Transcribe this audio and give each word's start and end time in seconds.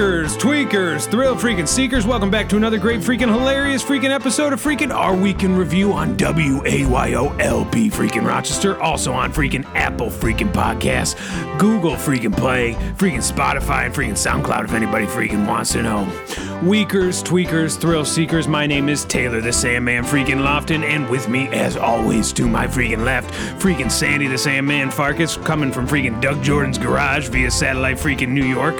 Weakers, 0.00 0.34
tweakers, 0.38 1.10
thrill 1.10 1.36
freaking 1.36 1.68
seekers, 1.68 2.06
welcome 2.06 2.30
back 2.30 2.48
to 2.48 2.56
another 2.56 2.78
great 2.78 3.00
freaking 3.00 3.28
hilarious 3.28 3.82
freaking 3.82 4.08
episode 4.08 4.54
of 4.54 4.62
freaking 4.62 4.94
Our 4.94 5.14
Week 5.14 5.42
in 5.42 5.54
Review 5.54 5.92
on 5.92 6.16
WAYOLP 6.16 7.90
freaking 7.90 8.26
Rochester, 8.26 8.80
also 8.80 9.12
on 9.12 9.30
freaking 9.30 9.66
Apple 9.74 10.08
freaking 10.08 10.50
Podcast, 10.54 11.18
Google 11.58 11.96
freaking 11.96 12.34
Play, 12.34 12.72
freaking 12.96 13.20
Spotify, 13.20 13.84
and 13.84 13.94
freaking 13.94 14.12
SoundCloud 14.12 14.64
if 14.64 14.72
anybody 14.72 15.04
freaking 15.04 15.46
wants 15.46 15.72
to 15.72 15.82
know. 15.82 16.10
Weakers, 16.62 17.22
tweakers, 17.22 17.78
thrill 17.78 18.04
seekers, 18.04 18.46
my 18.46 18.66
name 18.66 18.90
is 18.90 19.06
Taylor 19.06 19.40
the 19.40 19.50
Sandman 19.50 20.04
freaking 20.04 20.42
Lofton, 20.42 20.84
and 20.84 21.08
with 21.08 21.26
me 21.26 21.48
as 21.48 21.74
always 21.74 22.34
to 22.34 22.46
my 22.46 22.66
freaking 22.66 23.02
left, 23.02 23.32
freaking 23.58 23.90
Sandy 23.90 24.26
the 24.26 24.36
Sandman 24.36 24.90
Farkas, 24.90 25.38
coming 25.38 25.72
from 25.72 25.88
freaking 25.88 26.20
Doug 26.20 26.42
Jordan's 26.42 26.76
garage 26.76 27.28
via 27.28 27.50
satellite 27.50 27.96
freaking 27.96 28.28
New 28.28 28.44
York, 28.44 28.74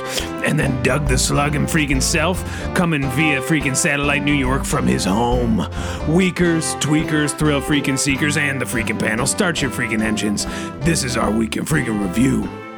and 0.45 0.61
then 0.61 0.83
Doug 0.83 1.09
the 1.09 1.17
Slug 1.17 1.55
and 1.55 1.67
freaking 1.67 2.03
self 2.03 2.45
coming 2.75 3.01
via 3.13 3.41
freaking 3.41 3.75
satellite 3.75 4.25
New 4.25 4.35
York 4.35 4.67
from 4.67 4.87
his 4.87 5.07
home. 5.07 5.67
Weakers, 6.07 6.75
tweakers, 6.77 7.31
thrill 7.31 7.63
freaking 7.63 7.99
seekers, 7.99 8.37
and 8.37 8.61
the 8.61 8.67
freaking 8.67 9.01
panel, 9.01 9.27
start 9.27 9.63
your 9.63 9.71
freaking 9.71 10.03
engines. 10.03 10.45
This 10.85 11.03
is 11.03 11.17
our 11.17 11.31
weekend 11.31 11.67
freaking 11.67 12.07
review. 12.07 12.70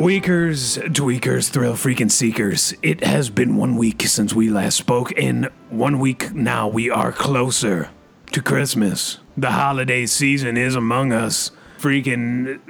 Weakers, 0.00 0.78
tweakers, 0.78 1.50
thrill 1.50 1.74
freaking 1.74 2.10
seekers. 2.10 2.72
It 2.80 3.04
has 3.04 3.28
been 3.28 3.58
one 3.58 3.76
week 3.76 4.00
since 4.06 4.32
we 4.32 4.48
last 4.48 4.78
spoke, 4.78 5.12
and 5.18 5.50
one 5.68 5.98
week 5.98 6.32
now 6.32 6.68
we 6.68 6.88
are 6.88 7.12
closer 7.12 7.90
to 8.32 8.40
Christmas. 8.40 9.18
The 9.36 9.50
holiday 9.50 10.06
season 10.06 10.56
is 10.56 10.74
among 10.74 11.12
us. 11.12 11.50
Freaking, 11.78 12.60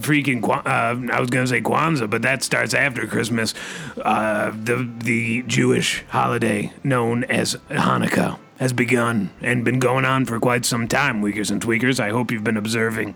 freaking, 0.00 0.42
uh, 0.48 1.14
I 1.14 1.20
was 1.20 1.30
gonna 1.30 1.46
say 1.46 1.60
Kwanzaa, 1.60 2.10
but 2.10 2.22
that 2.22 2.42
starts 2.42 2.74
after 2.74 3.06
Christmas. 3.06 3.54
Uh, 3.96 4.50
the 4.50 4.90
the 4.98 5.42
Jewish 5.42 6.04
holiday 6.08 6.72
known 6.82 7.22
as 7.22 7.54
Hanukkah 7.70 8.36
has 8.58 8.72
begun 8.72 9.30
and 9.40 9.64
been 9.64 9.78
going 9.78 10.04
on 10.04 10.24
for 10.24 10.40
quite 10.40 10.64
some 10.64 10.88
time. 10.88 11.22
Weakers 11.22 11.52
and 11.52 11.62
tweakers, 11.62 12.00
I 12.00 12.10
hope 12.10 12.32
you've 12.32 12.42
been 12.42 12.56
observing 12.56 13.14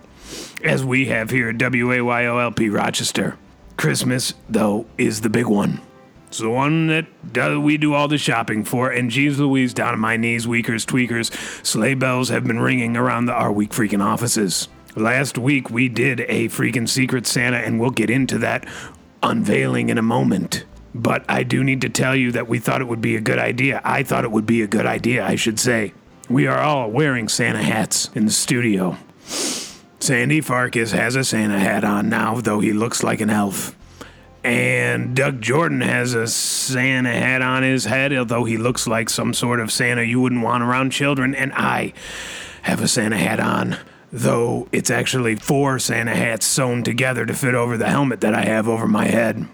as 0.63 0.85
we 0.85 1.07
have 1.07 1.31
here 1.31 1.49
at 1.49 1.57
WAYOLP 1.57 2.73
Rochester. 2.73 3.37
Christmas, 3.77 4.35
though, 4.49 4.87
is 4.99 5.21
the 5.21 5.31
big 5.31 5.47
one. 5.47 5.81
It's 6.29 6.39
the 6.39 6.49
one 6.49 6.87
that 6.87 7.07
do, 7.33 7.61
we 7.61 7.77
do 7.77 7.93
all 7.93 8.09
the 8.09 8.17
shopping 8.17 8.65
for, 8.65 8.91
and 8.91 9.11
geez 9.11 9.39
Louise, 9.39 9.75
down 9.75 9.93
on 9.93 10.01
my 10.01 10.17
knees, 10.17 10.49
weakers, 10.49 10.87
tweakers, 10.87 11.31
sleigh 11.65 11.95
bells 11.95 12.31
have 12.31 12.45
been 12.45 12.61
ringing 12.61 12.97
around 12.97 13.27
the 13.27 13.35
Our 13.35 13.53
Week 13.53 13.71
freaking 13.71 14.03
offices. 14.03 14.69
Last 14.97 15.37
week 15.37 15.69
we 15.69 15.89
did 15.89 16.21
a 16.21 16.49
freaking 16.49 16.89
Secret 16.89 17.27
Santa, 17.27 17.59
and 17.59 17.79
we'll 17.79 17.91
get 17.91 18.09
into 18.09 18.39
that 18.39 18.67
unveiling 19.23 19.91
in 19.91 19.99
a 19.99 20.03
moment. 20.03 20.65
But 20.95 21.25
I 21.29 21.43
do 21.43 21.65
need 21.65 21.81
to 21.83 21.89
tell 21.89 22.15
you 22.15 22.33
that 22.33 22.49
we 22.49 22.59
thought 22.59 22.81
it 22.81 22.89
would 22.89 23.01
be 23.01 23.17
a 23.17 23.21
good 23.21 23.39
idea. 23.39 23.81
I 23.85 24.03
thought 24.03 24.25
it 24.25 24.31
would 24.31 24.47
be 24.47 24.63
a 24.63 24.67
good 24.67 24.87
idea, 24.87 25.27
I 25.27 25.37
should 25.37 25.61
say. 25.61 25.93
We 26.29 26.47
are 26.47 26.61
all 26.61 26.91
wearing 26.91 27.29
Santa 27.29 27.63
hats 27.63 28.11
in 28.15 28.25
the 28.25 28.33
studio. 28.33 28.97
Sandy 30.03 30.41
Farkas 30.41 30.91
has 30.91 31.14
a 31.14 31.22
Santa 31.22 31.61
hat 31.61 31.84
on 31.84 32.08
now, 32.08 32.41
though 32.41 32.58
he 32.58 32.72
looks 32.72 33.05
like 33.05 33.20
an 33.20 33.31
elf. 33.31 33.77
And 34.42 35.14
Doug 35.14 35.41
Jordan 35.41 35.81
has 35.81 36.12
a 36.12 36.27
Santa 36.27 37.12
hat 37.12 37.41
on 37.41 37.62
his 37.62 37.84
head, 37.84 38.12
although 38.12 38.42
he 38.42 38.56
looks 38.56 38.89
like 38.89 39.08
some 39.08 39.33
sort 39.33 39.61
of 39.61 39.70
Santa 39.70 40.03
you 40.03 40.20
wouldn't 40.20 40.42
want 40.42 40.64
around 40.64 40.91
children. 40.91 41.36
And 41.36 41.53
I 41.53 41.92
have 42.62 42.83
a 42.83 42.89
Santa 42.89 43.17
hat 43.17 43.39
on, 43.39 43.77
though 44.11 44.67
it's 44.73 44.91
actually 44.91 45.36
four 45.36 45.78
Santa 45.78 46.17
hats 46.17 46.47
sewn 46.47 46.83
together 46.83 47.25
to 47.25 47.33
fit 47.33 47.55
over 47.55 47.77
the 47.77 47.89
helmet 47.89 48.23
that 48.23 48.34
I 48.34 48.42
have 48.42 48.67
over 48.67 48.89
my 48.89 49.06
head. 49.06 49.47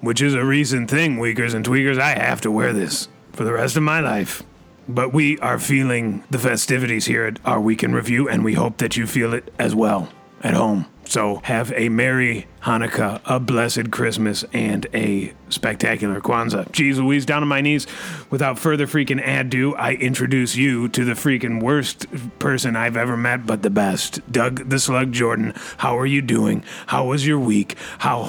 Which 0.00 0.22
is 0.22 0.32
a 0.32 0.42
recent 0.42 0.88
thing, 0.88 1.18
Weakers 1.18 1.52
and 1.52 1.66
Tweakers. 1.66 2.00
I 2.00 2.18
have 2.18 2.40
to 2.40 2.50
wear 2.50 2.72
this 2.72 3.08
for 3.34 3.44
the 3.44 3.52
rest 3.52 3.76
of 3.76 3.82
my 3.82 4.00
life. 4.00 4.42
But 4.88 5.12
we 5.12 5.38
are 5.40 5.58
feeling 5.58 6.24
the 6.30 6.38
festivities 6.38 7.06
here 7.06 7.24
at 7.24 7.38
our 7.44 7.60
weekend 7.60 7.94
review, 7.94 8.28
and 8.28 8.44
we 8.44 8.54
hope 8.54 8.78
that 8.78 8.96
you 8.96 9.06
feel 9.06 9.34
it 9.34 9.52
as 9.58 9.74
well 9.74 10.08
at 10.42 10.54
home. 10.54 10.86
So 11.08 11.40
have 11.44 11.72
a 11.76 11.88
merry 11.88 12.46
Hanukkah, 12.62 13.20
a 13.24 13.38
blessed 13.38 13.92
Christmas, 13.92 14.44
and 14.52 14.86
a 14.92 15.32
spectacular 15.48 16.20
Kwanzaa. 16.20 16.68
Jeez 16.72 16.96
Louise, 16.96 17.24
down 17.24 17.42
on 17.42 17.48
my 17.48 17.60
knees. 17.60 17.86
Without 18.28 18.58
further 18.58 18.86
freaking 18.86 19.24
ado, 19.24 19.74
I 19.76 19.94
introduce 19.94 20.56
you 20.56 20.88
to 20.88 21.04
the 21.04 21.12
freaking 21.12 21.62
worst 21.62 22.06
person 22.40 22.74
I've 22.74 22.96
ever 22.96 23.16
met, 23.16 23.46
but 23.46 23.62
the 23.62 23.70
best. 23.70 24.20
Doug 24.30 24.68
the 24.68 24.80
Slug 24.80 25.12
Jordan. 25.12 25.52
How 25.78 25.96
are 25.96 26.06
you 26.06 26.22
doing? 26.22 26.64
How 26.88 27.06
was 27.06 27.26
your 27.26 27.38
week? 27.38 27.76
How 27.98 28.28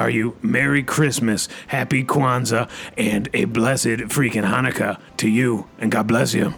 are 0.00 0.10
you? 0.10 0.36
Merry 0.42 0.82
Christmas, 0.82 1.48
Happy 1.66 2.04
Kwanzaa, 2.04 2.70
and 2.96 3.28
a 3.34 3.46
blessed 3.46 4.08
freaking 4.08 4.44
Hanukkah 4.44 5.00
to 5.18 5.28
you, 5.28 5.66
and 5.78 5.90
God 5.90 6.06
bless 6.06 6.34
you. 6.34 6.54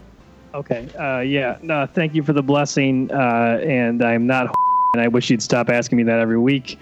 Okay. 0.55 0.89
Uh, 0.99 1.21
yeah. 1.21 1.59
No, 1.63 1.87
thank 1.87 2.15
you 2.15 2.23
for 2.23 2.33
the 2.33 2.43
blessing. 2.43 3.11
Uh, 3.11 3.61
and 3.63 4.03
I'm 4.03 4.27
not, 4.27 4.55
and 4.95 5.03
I 5.03 5.09
wish 5.09 5.31
you'd 5.31 5.43
stop 5.43 5.71
asking 5.71 5.99
me 5.99 6.05
that 6.05 6.19
every 6.19 6.39
week. 6.39 6.79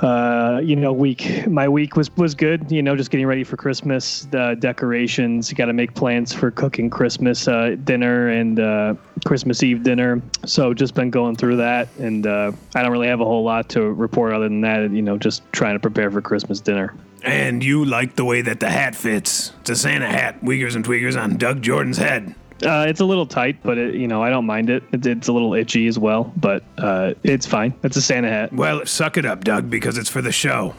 Uh, 0.00 0.60
you 0.64 0.76
know, 0.76 0.92
week 0.92 1.46
my 1.46 1.68
week 1.68 1.94
was 1.94 2.14
was 2.16 2.34
good. 2.34 2.72
You 2.72 2.82
know, 2.82 2.96
just 2.96 3.10
getting 3.10 3.26
ready 3.26 3.44
for 3.44 3.56
Christmas, 3.56 4.22
the 4.30 4.56
decorations. 4.58 5.50
You 5.50 5.56
got 5.56 5.66
to 5.66 5.74
make 5.74 5.94
plans 5.94 6.32
for 6.32 6.50
cooking 6.50 6.88
Christmas 6.88 7.46
uh, 7.46 7.76
dinner 7.84 8.28
and 8.28 8.58
uh, 8.58 8.94
Christmas 9.26 9.62
Eve 9.62 9.82
dinner. 9.82 10.22
So 10.46 10.72
just 10.72 10.94
been 10.94 11.10
going 11.10 11.36
through 11.36 11.56
that, 11.56 11.88
and 11.98 12.26
uh, 12.26 12.52
I 12.74 12.82
don't 12.82 12.92
really 12.92 13.08
have 13.08 13.20
a 13.20 13.26
whole 13.26 13.44
lot 13.44 13.68
to 13.70 13.82
report 13.82 14.32
other 14.32 14.48
than 14.48 14.62
that. 14.62 14.90
You 14.90 15.02
know, 15.02 15.18
just 15.18 15.42
trying 15.52 15.74
to 15.74 15.80
prepare 15.80 16.10
for 16.10 16.22
Christmas 16.22 16.60
dinner. 16.60 16.94
And 17.22 17.62
you 17.62 17.84
like 17.84 18.16
the 18.16 18.24
way 18.24 18.40
that 18.40 18.60
the 18.60 18.70
hat 18.70 18.94
fits. 18.94 19.52
It's 19.60 19.70
a 19.70 19.76
Santa 19.76 20.06
hat, 20.06 20.42
Weakers 20.42 20.74
and 20.74 20.82
Tweakers 20.82 21.20
on 21.20 21.36
Doug 21.36 21.60
Jordan's 21.60 21.98
head. 21.98 22.34
Uh, 22.62 22.84
it's 22.88 23.00
a 23.00 23.04
little 23.04 23.26
tight, 23.26 23.58
but 23.62 23.78
it, 23.78 23.94
you 23.94 24.06
know 24.06 24.22
I 24.22 24.30
don't 24.30 24.46
mind 24.46 24.70
it. 24.70 24.82
it. 24.92 25.06
It's 25.06 25.28
a 25.28 25.32
little 25.32 25.54
itchy 25.54 25.86
as 25.86 25.98
well, 25.98 26.32
but 26.36 26.62
uh, 26.78 27.14
it's 27.22 27.46
fine. 27.46 27.74
It's 27.82 27.96
a 27.96 28.02
Santa 28.02 28.28
hat. 28.28 28.52
Well, 28.52 28.84
suck 28.86 29.16
it 29.16 29.24
up, 29.24 29.44
Doug, 29.44 29.70
because 29.70 29.98
it's 29.98 30.10
for 30.10 30.22
the 30.22 30.32
show. 30.32 30.74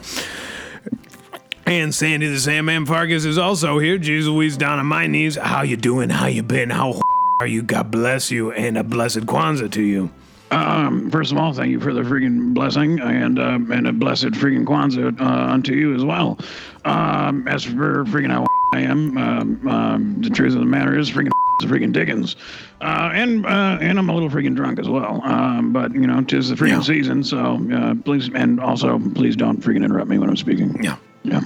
And 1.66 1.94
Sandy 1.94 2.28
the 2.28 2.40
Sandman 2.40 2.86
Farkas 2.86 3.24
is 3.24 3.38
also 3.38 3.78
here. 3.78 3.98
Jeez 3.98 4.24
Louise 4.24 4.56
down 4.56 4.78
on 4.78 4.86
my 4.86 5.06
knees. 5.06 5.36
How 5.36 5.62
you 5.62 5.76
doing? 5.76 6.10
How 6.10 6.26
you 6.26 6.42
been? 6.42 6.70
How 6.70 7.00
are 7.40 7.46
you? 7.46 7.62
God 7.62 7.90
bless 7.90 8.30
you, 8.30 8.52
and 8.52 8.76
a 8.76 8.84
blessed 8.84 9.20
Kwanzaa 9.20 9.70
to 9.72 9.82
you. 9.82 10.10
Um, 10.50 11.10
first 11.10 11.32
of 11.32 11.38
all, 11.38 11.54
thank 11.54 11.70
you 11.70 11.80
for 11.80 11.94
the 11.94 12.02
freaking 12.02 12.52
blessing 12.52 13.00
and 13.00 13.38
uh, 13.38 13.58
and 13.72 13.86
a 13.86 13.92
blessed 13.92 14.32
freaking 14.32 14.64
Kwanzaa 14.64 15.18
uh, 15.20 15.52
unto 15.52 15.72
you 15.74 15.94
as 15.94 16.04
well. 16.04 16.38
Um, 16.84 17.48
as 17.48 17.64
for 17.64 18.04
freaking 18.04 18.30
how 18.30 18.46
I 18.74 18.80
am, 18.80 19.16
um, 19.16 19.68
um, 19.68 20.16
the 20.20 20.30
truth 20.30 20.54
of 20.54 20.60
the 20.60 20.66
matter 20.66 20.98
is 20.98 21.10
freaking 21.10 21.26
is 21.28 21.41
freaking 21.60 21.92
Dickens, 21.92 22.36
uh, 22.80 23.10
and 23.12 23.46
uh, 23.46 23.78
and 23.80 23.98
I'm 23.98 24.08
a 24.08 24.14
little 24.14 24.30
freaking 24.30 24.54
drunk 24.56 24.78
as 24.78 24.88
well. 24.88 25.20
Um, 25.24 25.72
but 25.72 25.92
you 25.94 26.06
know, 26.06 26.22
tis 26.22 26.48
the 26.48 26.54
freaking 26.56 26.68
Yeah. 26.70 26.80
season, 26.82 27.22
so 27.22 27.60
uh, 27.72 27.94
please 28.04 28.30
and 28.34 28.58
also 28.60 28.98
please 29.14 29.36
don't 29.36 29.60
freaking 29.60 29.84
interrupt 29.84 30.08
me 30.08 30.18
when 30.18 30.28
I'm 30.28 30.36
speaking. 30.36 30.82
Yeah. 30.82 30.96
Yeah. 31.22 31.40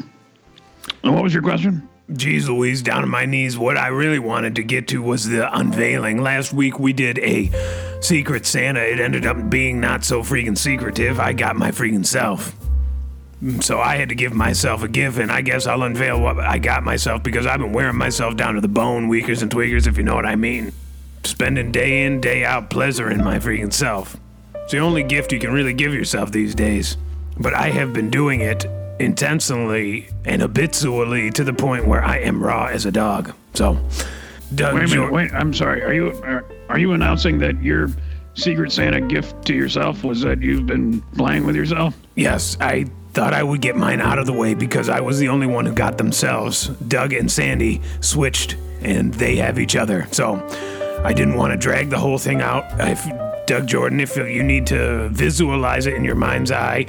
And 1.03 1.15
what 1.15 1.23
was 1.23 1.35
your 1.35 1.43
question? 1.43 1.89
Jeez 2.13 2.47
Louise, 2.47 2.83
down 2.83 3.03
on 3.03 3.09
my 3.09 3.27
knees. 3.27 3.59
What 3.59 3.77
I 3.77 3.89
really 3.89 4.21
wanted 4.21 4.55
to 4.57 4.63
get 4.63 4.87
to 4.89 5.03
was 5.03 5.27
the 5.29 5.53
unveiling. 5.57 6.23
Last 6.23 6.53
week 6.53 6.79
we 6.79 6.93
did 6.93 7.19
a 7.19 7.51
Secret 8.01 8.47
Santa. 8.47 8.81
It 8.81 9.01
ended 9.01 9.27
up 9.27 9.51
being 9.51 9.81
not 9.81 10.05
so 10.05 10.23
freaking 10.23 10.57
secretive. 10.57 11.19
I 11.19 11.33
got 11.33 11.57
my 11.57 11.73
freaking 11.73 12.07
self. 12.07 12.55
So 13.61 13.81
I 13.81 13.97
had 13.97 14.09
to 14.09 14.15
give 14.15 14.33
myself 14.33 14.83
a 14.83 14.89
gift, 14.89 15.19
and 15.19 15.31
I 15.31 15.43
guess 15.43 15.67
I'll 15.67 15.83
unveil 15.83 16.21
what 16.21 16.41
I 16.41 16.59
got 16.59 16.83
myself 16.83 17.23
because 17.23 17.45
I've 17.45 17.61
been 17.61 17.73
wearing 17.73 17.97
myself 17.97 18.35
down 18.35 18.55
to 18.55 18.63
the 18.63 18.69
bone, 18.69 19.09
weakers 19.09 19.43
and 19.43 19.51
tweakers, 19.51 19.87
if 19.87 19.99
you 19.99 20.03
know 20.05 20.15
what 20.15 20.25
I 20.25 20.37
mean. 20.37 20.73
Spending 21.25 21.71
day 21.71 22.05
in, 22.05 22.21
day 22.21 22.45
out 22.45 22.71
pleasuring 22.71 23.23
my 23.23 23.39
freaking 23.39 23.73
self. 23.73 24.17
It's 24.55 24.73
the 24.73 24.79
only 24.79 25.03
gift 25.03 25.33
you 25.33 25.39
can 25.39 25.53
really 25.53 25.75
give 25.75 25.93
yourself 25.93 26.33
these 26.33 26.55
days. 26.55 26.97
But 27.39 27.53
I 27.53 27.71
have 27.71 27.93
been 27.93 28.11
doing 28.11 28.41
it 28.41 28.65
intentionally 28.99 30.09
and 30.25 30.41
habitually 30.41 31.31
to 31.33 31.45
the 31.45 31.53
point 31.53 31.87
where 31.87 32.03
I 32.03 32.19
am 32.21 32.43
raw 32.43 32.67
as 32.67 32.87
a 32.87 32.91
dog. 32.91 33.35
So, 33.55 33.79
Doug 34.55 34.75
Wait 34.75 34.85
a 34.85 34.89
minute. 34.89 35.13
Wait. 35.13 35.33
I'm 35.35 35.53
sorry. 35.53 35.83
Are 35.83 35.93
you 35.93 36.09
are, 36.23 36.45
are 36.69 36.79
you 36.79 36.93
announcing 36.93 37.39
that 37.41 37.63
your 37.63 37.91
Secret 38.35 38.73
Santa 38.73 39.01
gift 39.01 39.45
to 39.47 39.55
yourself 39.55 40.05
was 40.05 40.21
that 40.23 40.41
you've 40.41 40.67
been 40.67 41.03
playing 41.17 41.45
with 41.47 41.57
yourself? 41.57 41.95
Yes, 42.15 42.57
I 42.61 42.87
thought 43.17 43.33
I 43.33 43.43
would 43.43 43.63
get 43.63 43.77
mine 43.77 44.03
out 44.03 44.19
of 44.19 44.27
the 44.27 44.35
way 44.35 44.53
because 44.53 44.91
I 44.91 45.01
was 45.01 45.19
the 45.19 45.29
only 45.29 45.47
one 45.47 45.65
who 45.65 45.73
got 45.73 45.97
themselves. 45.97 46.67
Doug 46.87 47.15
and 47.15 47.33
Sandy 47.33 47.81
switched, 48.03 48.59
and 48.83 49.15
they 49.15 49.37
have 49.37 49.59
each 49.59 49.75
other. 49.75 50.07
So 50.13 50.35
I 51.03 51.15
didn't 51.15 51.37
want 51.37 51.55
to 51.55 51.57
drag 51.57 51.89
the 51.89 51.99
whole 51.99 52.19
thing 52.19 52.43
out. 52.43 52.67
If 52.79 53.07
Doug 53.47 53.69
Jordan, 53.69 54.01
if 54.01 54.19
you 54.19 54.43
need 54.43 54.67
to 54.67 55.09
visualize 55.09 55.87
it 55.87 55.95
in 55.95 56.05
your 56.05 56.15
mind's 56.15 56.53
eye, 56.53 56.89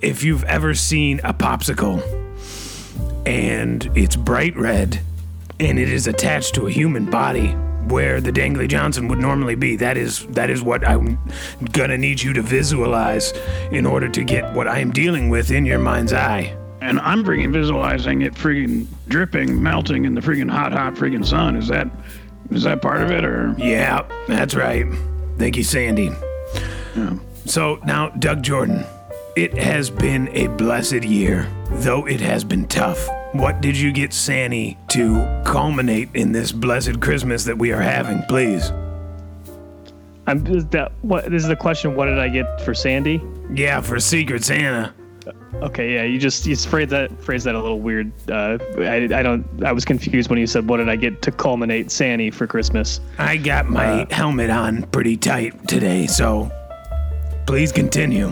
if 0.00 0.24
you've 0.24 0.42
ever 0.44 0.74
seen 0.74 1.20
a 1.22 1.32
popsicle 1.32 2.02
and 3.24 3.88
it's 3.96 4.16
bright 4.16 4.56
red 4.56 5.00
and 5.60 5.78
it 5.78 5.88
is 5.88 6.08
attached 6.08 6.56
to 6.56 6.66
a 6.66 6.72
human 6.72 7.08
body, 7.08 7.54
where 7.88 8.20
the 8.20 8.32
Dangly 8.32 8.68
Johnson 8.68 9.08
would 9.08 9.18
normally 9.18 9.54
be. 9.54 9.76
That 9.76 9.96
is 9.96 10.26
that 10.28 10.50
is 10.50 10.62
what 10.62 10.86
I'm 10.86 11.18
gonna 11.72 11.98
need 11.98 12.22
you 12.22 12.32
to 12.34 12.42
visualize 12.42 13.32
in 13.70 13.86
order 13.86 14.08
to 14.08 14.24
get 14.24 14.52
what 14.54 14.68
I 14.68 14.78
am 14.78 14.92
dealing 14.92 15.28
with 15.28 15.50
in 15.50 15.66
your 15.66 15.78
mind's 15.78 16.12
eye. 16.12 16.56
And 16.80 16.98
I'm 17.00 17.24
freaking 17.24 17.52
visualizing 17.52 18.22
it 18.22 18.34
freaking 18.34 18.86
dripping, 19.08 19.62
melting 19.62 20.04
in 20.04 20.14
the 20.14 20.20
freaking 20.20 20.50
hot, 20.50 20.72
hot 20.72 20.94
freaking 20.94 21.24
sun. 21.24 21.56
Is 21.56 21.68
that 21.68 21.88
is 22.50 22.64
that 22.64 22.82
part 22.82 23.02
of 23.02 23.10
it 23.10 23.24
or 23.24 23.54
Yeah, 23.58 24.06
that's 24.26 24.54
right. 24.54 24.86
Thank 25.38 25.56
you, 25.56 25.64
Sandy. 25.64 26.10
Yeah. 26.96 27.18
So 27.46 27.80
now, 27.84 28.10
Doug 28.10 28.42
Jordan, 28.42 28.84
it 29.36 29.56
has 29.56 29.90
been 29.90 30.28
a 30.28 30.48
blessed 30.48 31.04
year, 31.04 31.48
though 31.70 32.06
it 32.06 32.20
has 32.20 32.44
been 32.44 32.68
tough. 32.68 33.08
What 33.32 33.62
did 33.62 33.78
you 33.78 33.92
get 33.92 34.12
Sandy 34.12 34.76
to 34.88 35.42
culminate 35.46 36.10
in 36.14 36.32
this 36.32 36.52
blessed 36.52 37.00
Christmas 37.00 37.44
that 37.44 37.56
we 37.56 37.72
are 37.72 37.80
having, 37.80 38.22
please? 38.24 38.70
I'm 40.26 40.44
that. 40.44 40.92
What 41.00 41.30
this 41.30 41.42
is 41.42 41.48
the 41.48 41.56
question? 41.56 41.96
What 41.96 42.06
did 42.06 42.18
I 42.18 42.28
get 42.28 42.60
for 42.60 42.74
Sandy? 42.74 43.22
Yeah, 43.50 43.80
for 43.80 43.98
Secret 43.98 44.44
Santa. 44.44 44.92
Okay, 45.62 45.94
yeah, 45.94 46.02
you 46.02 46.18
just 46.18 46.46
you 46.46 46.54
phrased 46.56 46.90
that 46.90 47.22
phrased 47.22 47.46
that 47.46 47.54
a 47.54 47.60
little 47.60 47.80
weird. 47.80 48.12
Uh, 48.30 48.58
I, 48.78 48.96
I 48.96 49.22
don't. 49.22 49.46
I 49.64 49.72
was 49.72 49.86
confused 49.86 50.28
when 50.28 50.38
you 50.38 50.46
said, 50.46 50.68
"What 50.68 50.76
did 50.76 50.90
I 50.90 50.96
get 50.96 51.22
to 51.22 51.32
culminate 51.32 51.90
Sandy 51.90 52.30
for 52.30 52.46
Christmas?" 52.46 53.00
I 53.18 53.38
got 53.38 53.66
my 53.66 54.06
helmet 54.10 54.50
on 54.50 54.82
pretty 54.84 55.16
tight 55.16 55.66
today, 55.66 56.06
so 56.06 56.50
please 57.46 57.72
continue. 57.72 58.30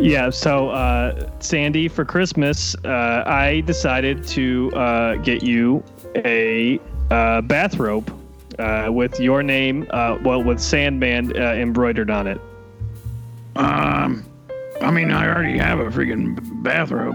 Yeah, 0.00 0.30
so 0.30 0.70
uh, 0.70 1.30
Sandy, 1.40 1.88
for 1.88 2.04
Christmas, 2.04 2.74
uh, 2.84 3.22
I 3.26 3.62
decided 3.64 4.26
to 4.28 4.70
uh, 4.74 5.14
get 5.16 5.42
you 5.42 5.82
a 6.16 6.78
uh, 7.10 7.40
bathrobe 7.42 8.12
uh, 8.58 8.88
with 8.90 9.18
your 9.18 9.42
name, 9.42 9.86
uh, 9.90 10.18
well, 10.22 10.42
with 10.42 10.60
Sandman 10.60 11.36
uh, 11.36 11.52
embroidered 11.54 12.10
on 12.10 12.26
it. 12.26 12.40
um 13.56 14.24
I 14.80 14.90
mean 14.90 15.12
I 15.12 15.26
already 15.28 15.56
have 15.58 15.78
a 15.78 15.84
freaking 15.86 16.36
bathrobe. 16.62 17.14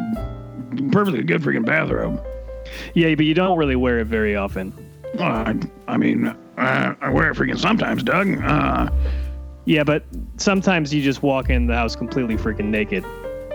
Perfectly 0.92 1.22
good 1.24 1.42
freaking 1.42 1.66
bathrobe. 1.66 2.24
Yeah, 2.94 3.14
but 3.16 3.26
you 3.26 3.34
don't 3.34 3.58
really 3.58 3.76
wear 3.76 4.00
it 4.00 4.08
very 4.08 4.36
often. 4.36 4.74
Well, 5.16 5.28
I, 5.28 5.56
I 5.88 5.98
mean, 5.98 6.28
uh, 6.28 6.96
I 7.02 7.10
wear 7.10 7.32
it 7.32 7.36
freaking 7.38 7.60
sometimes, 7.60 8.04
Doug. 8.04 8.28
Yeah, 9.70 9.84
but 9.84 10.04
sometimes 10.38 10.92
you 10.92 11.04
just 11.04 11.22
walk 11.22 11.52
in 11.52 11.68
the 11.68 11.76
house 11.76 11.96
completely 11.96 12.36
freaking 12.38 12.70
naked. 12.70 13.06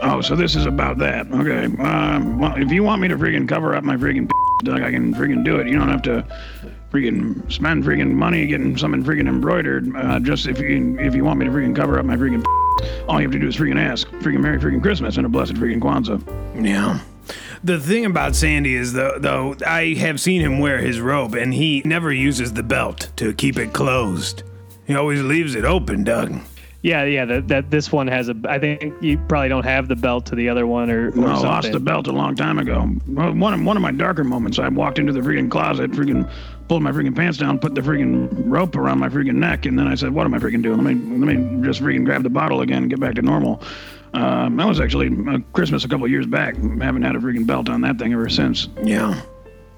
oh, 0.00 0.20
so 0.20 0.36
this 0.36 0.54
is 0.54 0.64
about 0.64 0.98
that. 0.98 1.26
Okay. 1.32 1.64
Um, 1.82 2.38
well, 2.38 2.54
if 2.56 2.70
you 2.70 2.84
want 2.84 3.02
me 3.02 3.08
to 3.08 3.16
freaking 3.16 3.48
cover 3.48 3.74
up 3.74 3.82
my 3.82 3.96
freaking 3.96 4.30
Doug, 4.62 4.80
I 4.80 4.92
can 4.92 5.12
freaking 5.12 5.44
do 5.44 5.56
it. 5.56 5.66
You 5.66 5.76
don't 5.76 5.88
have 5.88 6.02
to 6.02 6.24
freaking 6.92 7.50
spend 7.52 7.82
freaking 7.82 8.12
money 8.12 8.46
getting 8.46 8.76
something 8.76 9.02
freaking 9.02 9.26
embroidered. 9.26 9.90
Uh, 9.96 10.20
just 10.20 10.46
if 10.46 10.60
you 10.60 10.96
if 11.00 11.16
you 11.16 11.24
want 11.24 11.40
me 11.40 11.46
to 11.46 11.50
freaking 11.50 11.74
cover 11.74 11.98
up 11.98 12.04
my 12.04 12.14
freaking 12.14 12.44
all 13.08 13.20
you 13.20 13.26
have 13.26 13.32
to 13.32 13.38
do 13.40 13.48
is 13.48 13.56
freaking 13.56 13.80
ask. 13.80 14.06
Freaking 14.06 14.40
Merry 14.40 14.60
freaking 14.60 14.82
Christmas 14.82 15.16
and 15.16 15.26
a 15.26 15.28
blessed 15.28 15.54
freaking 15.54 15.80
Kwanzaa. 15.80 16.64
Yeah. 16.64 17.00
The 17.64 17.80
thing 17.80 18.04
about 18.04 18.36
Sandy 18.36 18.76
is, 18.76 18.92
though, 18.92 19.18
though, 19.18 19.56
I 19.66 19.94
have 19.94 20.20
seen 20.20 20.42
him 20.42 20.60
wear 20.60 20.78
his 20.78 21.00
robe, 21.00 21.34
and 21.34 21.54
he 21.54 21.82
never 21.84 22.12
uses 22.12 22.52
the 22.52 22.62
belt 22.62 23.10
to 23.16 23.32
keep 23.34 23.56
it 23.56 23.72
closed. 23.72 24.44
He 24.86 24.94
always 24.94 25.22
leaves 25.22 25.54
it 25.54 25.64
open, 25.64 26.04
Doug. 26.04 26.40
Yeah, 26.82 27.04
yeah. 27.04 27.24
That, 27.24 27.48
that 27.48 27.70
this 27.70 27.90
one 27.90 28.06
has 28.08 28.28
a. 28.28 28.36
I 28.46 28.58
think 28.58 28.92
you 29.00 29.16
probably 29.26 29.48
don't 29.48 29.64
have 29.64 29.88
the 29.88 29.96
belt 29.96 30.26
to 30.26 30.34
the 30.34 30.50
other 30.50 30.66
one, 30.66 30.90
or, 30.90 31.08
or 31.08 31.10
Well, 31.12 31.30
I 31.30 31.48
lost 31.48 31.72
the 31.72 31.80
belt 31.80 32.08
a 32.08 32.12
long 32.12 32.34
time 32.34 32.58
ago. 32.58 32.82
One 33.06 33.54
of 33.54 33.64
one 33.64 33.76
of 33.76 33.82
my 33.82 33.90
darker 33.90 34.22
moments, 34.22 34.58
I 34.58 34.68
walked 34.68 34.98
into 34.98 35.10
the 35.10 35.20
freaking 35.20 35.50
closet, 35.50 35.92
freaking 35.92 36.30
pulled 36.68 36.82
my 36.82 36.92
freaking 36.92 37.16
pants 37.16 37.38
down, 37.38 37.58
put 37.58 37.74
the 37.74 37.80
freaking 37.80 38.28
rope 38.44 38.76
around 38.76 38.98
my 38.98 39.08
freaking 39.08 39.36
neck, 39.36 39.64
and 39.64 39.78
then 39.78 39.88
I 39.88 39.94
said, 39.94 40.12
"What 40.12 40.26
am 40.26 40.34
I 40.34 40.38
freaking 40.38 40.62
doing? 40.62 40.84
Let 40.84 40.94
me 40.94 41.16
let 41.18 41.34
me 41.34 41.66
just 41.66 41.80
freaking 41.80 42.04
grab 42.04 42.22
the 42.22 42.28
bottle 42.28 42.60
again, 42.60 42.82
and 42.82 42.90
get 42.90 43.00
back 43.00 43.14
to 43.14 43.22
normal." 43.22 43.62
Um, 44.12 44.56
that 44.58 44.66
was 44.66 44.78
actually 44.78 45.08
uh, 45.26 45.38
Christmas 45.54 45.86
a 45.86 45.88
couple 45.88 46.04
of 46.04 46.10
years 46.10 46.26
back. 46.26 46.54
Haven't 46.56 47.02
had 47.02 47.16
a 47.16 47.18
freaking 47.18 47.46
belt 47.46 47.70
on 47.70 47.80
that 47.80 47.98
thing 47.98 48.12
ever 48.12 48.28
since. 48.28 48.68
Yeah. 48.82 49.20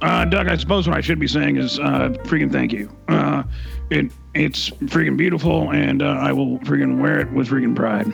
Uh, 0.02 0.24
Doug, 0.26 0.48
I 0.48 0.56
suppose 0.56 0.86
what 0.86 0.96
I 0.96 1.00
should 1.00 1.18
be 1.18 1.26
saying 1.26 1.56
is 1.56 1.78
uh, 1.78 2.10
freaking 2.24 2.52
thank 2.52 2.72
you. 2.72 2.90
Uh, 3.08 3.42
it 3.90 4.10
it's 4.34 4.68
freaking 4.70 5.16
beautiful, 5.16 5.70
and 5.72 6.02
uh, 6.02 6.06
I 6.20 6.32
will 6.32 6.58
freaking 6.60 7.00
wear 7.00 7.20
it 7.20 7.32
with 7.32 7.48
freaking 7.48 7.74
pride. 7.74 8.06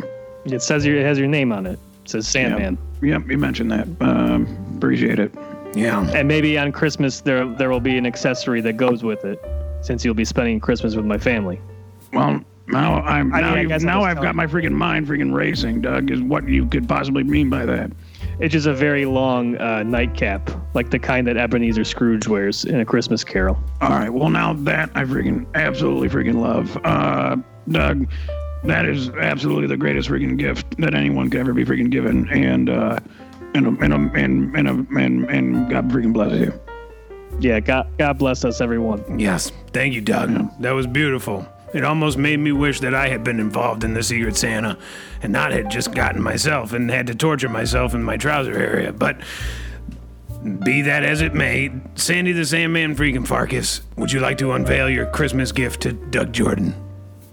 It 0.45 0.63
says 0.63 0.87
your, 0.87 0.97
it 0.97 1.05
has 1.05 1.19
your 1.19 1.27
name 1.29 1.53
on 1.53 1.67
it. 1.67 1.79
It 2.05 2.11
says 2.11 2.29
Sandman. 2.29 2.79
Yep, 3.03 3.29
you 3.29 3.39
mentioned 3.39 3.73
that. 3.73 3.89
Um, 4.01 4.47
appreciate 4.77 5.19
it. 5.19 5.35
Yeah. 5.75 6.09
And 6.13 6.29
maybe 6.29 6.57
on 6.59 6.71
Christmas 6.71 7.21
there 7.23 7.47
there 7.57 7.71
will 7.71 7.81
be 7.81 7.97
an 7.99 8.07
accessory 8.07 8.61
that 8.61 8.75
goes 8.75 9.03
with 9.03 9.25
it, 9.25 9.45
since 9.81 10.05
you'll 10.05 10.15
be 10.15 10.25
spending 10.25 10.61
Christmas 10.61 10.95
with 10.95 11.05
my 11.07 11.19
family. 11.19 11.61
Well, 12.13 12.41
now 12.69 13.01
I'm 13.03 13.35
I 13.35 13.41
mean, 13.41 13.51
now, 13.51 13.55
I 13.57 13.61
you- 13.63 13.69
guess 13.69 13.83
I'm 13.83 13.87
now 13.87 14.01
just 14.05 14.17
I've 14.17 14.23
got 14.23 14.37
my 14.37 14.47
freaking 14.47 14.73
mind 14.73 15.09
freaking 15.09 15.33
racing, 15.35 15.81
Doug. 15.81 16.13
Is 16.13 16.21
what 16.21 16.47
you 16.47 16.67
could 16.67 16.89
possibly 16.89 17.25
mean 17.25 17.51
by 17.51 17.67
that? 17.67 17.91
It's 18.43 18.53
just 18.53 18.67
a 18.67 18.75
very 18.75 19.05
long 19.05 19.57
uh, 19.59 19.85
nightcap, 19.85 20.51
like 20.75 20.91
the 20.91 20.99
kind 20.99 21.29
that 21.29 21.37
Ebenezer 21.37 21.85
Scrooge 21.85 22.27
wears 22.27 22.65
in 22.65 22.81
A 22.81 22.85
Christmas 22.85 23.23
Carol. 23.23 23.57
All 23.81 23.91
right. 23.91 24.11
Well, 24.11 24.31
now 24.31 24.53
that 24.53 24.91
I 24.97 25.05
freaking 25.05 25.47
absolutely 25.55 26.09
freaking 26.09 26.41
love, 26.41 26.77
uh, 26.85 27.37
Doug. 27.69 28.11
That 28.65 28.87
is 28.87 29.11
absolutely 29.11 29.69
the 29.69 29.77
greatest 29.77 30.09
freaking 30.09 30.37
gift 30.37 30.77
that 30.79 30.93
anyone 30.93 31.31
could 31.31 31.39
ever 31.39 31.53
be 31.53 31.65
freaking 31.65 31.89
given, 31.89 32.29
and 32.31 32.69
uh, 32.69 32.99
and 33.55 33.81
and 33.81 33.93
and 33.93 34.17
and 34.17 34.57
and, 34.57 34.89
and, 34.91 35.31
and 35.31 35.71
God 35.71 35.89
freaking 35.91 36.13
bless 36.13 36.33
you. 36.33 36.53
Yeah, 37.39 37.61
God, 37.61 37.97
God 37.97 38.19
bless 38.19 38.45
us, 38.45 38.61
everyone. 38.61 39.21
Yes. 39.21 39.53
Thank 39.69 39.95
you, 39.95 40.01
Doug. 40.01 40.51
That 40.61 40.73
was 40.73 40.89
beautiful. 40.89 41.47
It 41.73 41.85
almost 41.85 42.19
made 42.19 42.39
me 42.39 42.53
wish 42.53 42.81
that 42.81 42.95
I 42.95 43.09
had 43.09 43.25
been 43.25 43.41
involved 43.41 43.85
in 43.85 43.95
the 43.95 44.03
Secret 44.03 44.37
Santa 44.37 44.79
and 45.23 45.33
not 45.33 45.53
had 45.53 45.71
just 45.71 45.95
gotten 45.95 46.23
myself 46.23 46.73
and 46.73 46.91
had 46.91 47.07
to 47.07 47.15
torture 47.15 47.49
myself 47.49 47.95
in 47.95 48.03
my 48.03 48.17
trouser 48.17 48.53
area. 48.53 48.93
But 48.93 49.19
be 50.65 50.83
that 50.83 51.05
as 51.05 51.23
it 51.23 51.35
may, 51.35 51.71
Sandy 51.95 52.33
the 52.33 52.45
Sandman 52.45 52.95
freaking 52.95 53.27
Farkas, 53.27 53.83
would 53.97 54.13
you 54.13 54.21
like 54.21 54.39
to 54.39 54.53
unveil 54.53 54.91
your 54.91 55.07
Christmas 55.07 55.53
gift 55.53 55.83
to 55.83 55.93
Doug 55.93 56.33
Jordan? 56.33 56.75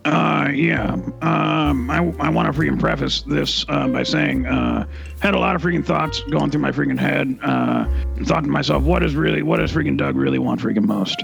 Uh, 0.05 0.49
yeah. 0.53 0.93
Um, 1.21 1.89
I, 1.89 1.97
I 2.19 2.29
want 2.29 2.51
to 2.51 2.57
freaking 2.57 2.79
preface 2.79 3.21
this 3.23 3.65
uh, 3.67 3.87
by 3.87 4.03
saying, 4.03 4.45
uh, 4.45 4.87
had 5.19 5.33
a 5.33 5.39
lot 5.39 5.55
of 5.55 5.61
freaking 5.61 5.85
thoughts 5.85 6.21
going 6.31 6.49
through 6.49 6.61
my 6.61 6.71
freaking 6.71 6.97
head. 6.97 7.37
Uh, 7.43 7.85
thought 8.23 8.43
to 8.43 8.49
myself, 8.49 8.83
what 8.83 9.03
is 9.03 9.15
really, 9.15 9.41
what 9.41 9.57
does 9.57 9.73
freaking 9.73 9.97
Doug 9.97 10.15
really 10.15 10.39
want 10.39 10.61
freaking 10.61 10.85
most? 10.85 11.21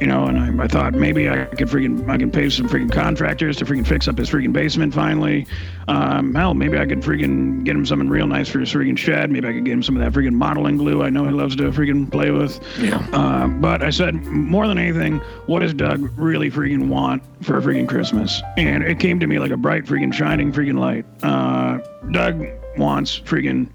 You 0.00 0.06
know, 0.06 0.26
and 0.26 0.60
I, 0.60 0.64
I 0.64 0.68
thought 0.68 0.92
maybe 0.92 1.30
I 1.30 1.46
could 1.46 1.68
freaking, 1.68 2.06
I 2.10 2.18
can 2.18 2.30
pay 2.30 2.50
some 2.50 2.68
freaking 2.68 2.92
contractors 2.92 3.56
to 3.56 3.64
freaking 3.64 3.86
fix 3.86 4.06
up 4.08 4.18
his 4.18 4.28
freaking 4.28 4.52
basement 4.52 4.92
finally. 4.92 5.46
Um, 5.88 6.34
hell, 6.34 6.52
maybe 6.52 6.78
I 6.78 6.84
could 6.84 7.00
freaking 7.00 7.64
get 7.64 7.74
him 7.74 7.86
something 7.86 8.10
real 8.10 8.26
nice 8.26 8.50
for 8.50 8.58
his 8.58 8.70
freaking 8.70 8.98
shed. 8.98 9.30
Maybe 9.30 9.48
I 9.48 9.52
could 9.52 9.64
get 9.64 9.72
him 9.72 9.82
some 9.82 9.96
of 9.96 10.02
that 10.02 10.12
freaking 10.12 10.34
modeling 10.34 10.76
glue 10.76 11.02
I 11.02 11.08
know 11.08 11.24
he 11.24 11.30
loves 11.30 11.56
to 11.56 11.62
freaking 11.70 12.12
play 12.12 12.30
with. 12.30 12.60
Yeah. 12.78 12.98
Uh, 13.12 13.46
but 13.46 13.82
I 13.82 13.88
said, 13.88 14.14
more 14.26 14.68
than 14.68 14.76
anything, 14.76 15.16
what 15.46 15.60
does 15.60 15.72
Doug 15.72 16.10
really 16.18 16.50
freaking 16.50 16.88
want 16.88 17.22
for 17.42 17.56
a 17.56 17.62
freaking 17.62 17.88
Christmas? 17.88 18.42
And 18.58 18.84
it 18.84 18.98
came 18.98 19.18
to 19.20 19.26
me 19.26 19.38
like 19.38 19.50
a 19.50 19.56
bright 19.56 19.84
freaking 19.84 20.12
shining 20.12 20.52
freaking 20.52 20.78
light. 20.78 21.06
Uh, 21.22 21.78
Doug 22.10 22.46
wants 22.76 23.18
freaking 23.18 23.70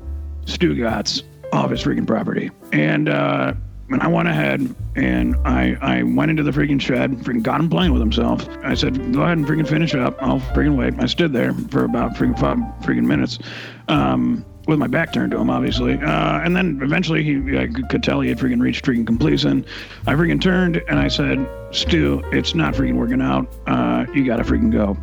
Stugatz 0.46 1.24
off 1.52 1.72
his 1.72 1.84
freaking 1.84 2.06
property. 2.06 2.52
And, 2.72 3.10
uh, 3.10 3.54
and 3.94 4.02
I 4.02 4.08
went 4.08 4.28
ahead 4.28 4.74
and 4.96 5.36
I, 5.46 5.78
I 5.82 6.04
went 6.04 6.32
into 6.32 6.44
the 6.44 6.52
freaking 6.52 6.80
shed, 6.80 7.12
freaking 7.20 7.44
got 7.44 7.60
him 7.60 7.70
playing 7.70 7.92
with 7.92 8.02
himself. 8.02 8.48
I 8.64 8.74
said, 8.74 9.14
go 9.14 9.22
ahead 9.24 9.38
and 9.38 9.48
freaking 9.48 9.68
finish 9.68 9.94
up. 9.96 10.18
I'll 10.22 10.40
freaking 10.40 10.78
wait. 10.78 10.94
I 11.00 11.06
stood 11.06 11.34
there 11.34 11.54
for 11.54 11.84
about 11.86 12.16
freaking 12.16 12.40
five 12.40 12.58
freaking 12.82 13.06
minutes. 13.06 13.40
Um, 13.88 14.46
with 14.68 14.78
my 14.78 14.88
back 14.88 15.12
turned 15.12 15.32
to 15.32 15.40
him, 15.40 15.50
obviously. 15.50 15.94
Uh, 15.96 16.40
and 16.42 16.56
then 16.56 16.80
eventually 16.84 17.24
he 17.24 17.58
I 17.58 17.68
could- 17.68 18.04
tell 18.04 18.22
he 18.22 18.30
had 18.30 18.38
freaking 18.38 18.62
reached 18.62 18.86
freaking 18.86 19.06
completion. 19.06 19.66
I 20.08 20.14
freaking 20.14 20.40
turned 20.42 20.82
and 20.88 21.00
I 21.00 21.08
said, 21.08 21.46
Stu, 21.72 22.22
it's 22.32 22.56
not 22.56 22.74
freaking 22.74 22.96
working 22.96 23.22
out. 23.22 23.52
Uh, 23.68 24.06
you 24.14 24.26
gotta 24.26 24.44
freaking 24.44 24.72
go. 24.72 24.98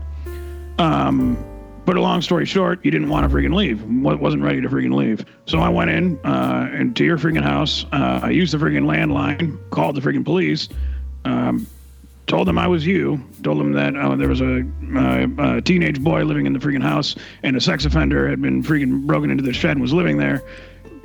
Um, 0.78 1.36
but 1.88 1.96
a 1.96 2.02
long 2.02 2.20
story 2.20 2.44
short, 2.44 2.84
you 2.84 2.90
didn't 2.90 3.08
want 3.08 3.26
to 3.26 3.34
freaking 3.34 3.54
leave. 3.54 3.82
Wa- 3.82 4.16
Wasn't 4.16 4.42
ready 4.42 4.60
to 4.60 4.68
freaking 4.68 4.92
leave. 4.92 5.24
So 5.46 5.60
I 5.60 5.70
went 5.70 5.88
in 5.88 6.18
uh, 6.22 6.68
into 6.74 7.02
your 7.02 7.16
freaking 7.16 7.42
house. 7.42 7.86
Uh, 7.92 8.20
I 8.24 8.28
used 8.28 8.52
the 8.52 8.58
freaking 8.58 8.84
landline, 8.84 9.58
called 9.70 9.96
the 9.96 10.02
freaking 10.02 10.22
police, 10.22 10.68
um, 11.24 11.66
told 12.26 12.46
them 12.46 12.58
I 12.58 12.66
was 12.66 12.86
you, 12.86 13.24
told 13.42 13.58
them 13.58 13.72
that 13.72 13.96
uh, 13.96 14.16
there 14.16 14.28
was 14.28 14.42
a, 14.42 14.66
uh, 14.94 15.56
a 15.56 15.62
teenage 15.62 16.04
boy 16.04 16.24
living 16.24 16.44
in 16.44 16.52
the 16.52 16.58
freaking 16.58 16.82
house 16.82 17.16
and 17.42 17.56
a 17.56 17.60
sex 17.60 17.86
offender 17.86 18.28
had 18.28 18.42
been 18.42 18.62
freaking 18.62 19.06
broken 19.06 19.30
into 19.30 19.42
the 19.42 19.54
shed 19.54 19.70
and 19.70 19.80
was 19.80 19.94
living 19.94 20.18
there. 20.18 20.42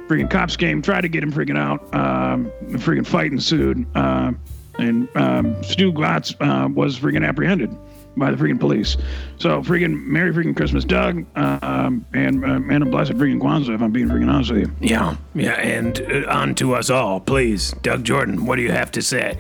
Freaking 0.09 0.29
cops 0.29 0.57
came, 0.57 0.81
tried 0.81 1.01
to 1.01 1.07
get 1.07 1.23
him 1.23 1.31
freaking 1.31 1.57
out. 1.57 1.81
Um, 1.95 2.51
freaking 2.71 3.07
fight 3.07 3.31
ensued. 3.31 3.87
Uh, 3.95 4.33
and 4.79 5.07
um, 5.15 5.63
Stu 5.63 5.93
Glotz 5.93 6.35
uh, 6.41 6.67
was 6.67 6.99
freaking 6.99 7.25
apprehended 7.25 7.73
by 8.15 8.31
the 8.31 8.37
freaking 8.37 8.59
police. 8.59 8.97
So 9.39 9.61
freaking 9.61 10.03
Merry 10.05 10.31
freaking 10.31 10.55
Christmas, 10.55 10.85
Doug, 10.85 11.25
uh, 11.35 11.59
um, 11.61 12.05
and 12.13 12.43
uh, 12.43 12.59
and 12.73 12.83
a 12.83 12.85
blessed 12.85 13.13
freaking 13.13 13.39
Kwanzaa, 13.41 13.75
if 13.75 13.81
I'm 13.81 13.91
being 13.91 14.07
freaking 14.07 14.31
honest 14.31 14.51
with 14.51 14.61
you. 14.61 14.71
Yeah, 14.81 15.15
yeah, 15.35 15.53
and 15.53 15.99
uh, 16.01 16.29
on 16.31 16.55
to 16.55 16.75
us 16.75 16.89
all, 16.89 17.19
please. 17.19 17.73
Doug 17.81 18.03
Jordan, 18.03 18.45
what 18.45 18.57
do 18.57 18.61
you 18.61 18.71
have 18.71 18.91
to 18.91 19.01
say? 19.01 19.37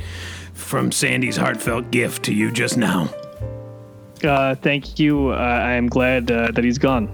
from 0.53 0.91
Sandy's 0.91 1.35
heartfelt 1.35 1.91
gift 1.91 2.23
to 2.25 2.33
you 2.33 2.51
just 2.51 2.77
now. 2.77 3.09
Uh, 4.23 4.55
thank 4.55 4.99
you. 4.99 5.29
Uh, 5.29 5.35
I 5.35 5.73
am 5.73 5.87
glad 5.87 6.31
uh, 6.31 6.51
that 6.51 6.63
he's 6.63 6.77
gone. 6.77 7.09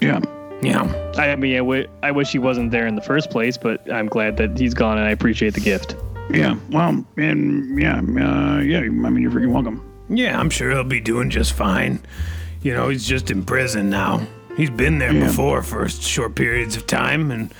Yeah. 0.00 0.20
Yeah. 0.62 0.82
I 1.16 1.36
mean, 1.36 1.54
I, 1.54 1.58
w- 1.58 1.88
I 2.02 2.10
wish 2.10 2.32
he 2.32 2.38
wasn't 2.38 2.70
there 2.70 2.86
in 2.86 2.96
the 2.96 3.02
first 3.02 3.30
place, 3.30 3.56
but 3.56 3.92
I'm 3.92 4.06
glad 4.06 4.36
that 4.38 4.58
he's 4.58 4.74
gone, 4.74 4.98
and 4.98 5.06
I 5.06 5.10
appreciate 5.10 5.54
the 5.54 5.60
gift. 5.60 5.94
Yeah. 6.30 6.56
Well, 6.70 7.04
and 7.16 7.80
yeah, 7.80 7.98
uh, 7.98 8.60
yeah. 8.60 8.78
I 8.78 8.88
mean, 8.88 9.22
you're 9.22 9.30
freaking 9.30 9.52
welcome. 9.52 9.84
Yeah, 10.08 10.38
I'm 10.38 10.50
sure 10.50 10.70
he'll 10.70 10.84
be 10.84 11.00
doing 11.00 11.30
just 11.30 11.52
fine. 11.52 12.00
You 12.62 12.74
know, 12.74 12.88
he's 12.88 13.06
just 13.06 13.30
in 13.30 13.44
prison 13.44 13.90
now. 13.90 14.26
He's 14.56 14.70
been 14.70 14.98
there 14.98 15.12
Yeah. 15.12 15.26
before 15.26 15.62
for 15.62 15.88
short 15.88 16.34
periods 16.34 16.76
of 16.76 16.86
time, 16.86 17.30
and 17.30 17.52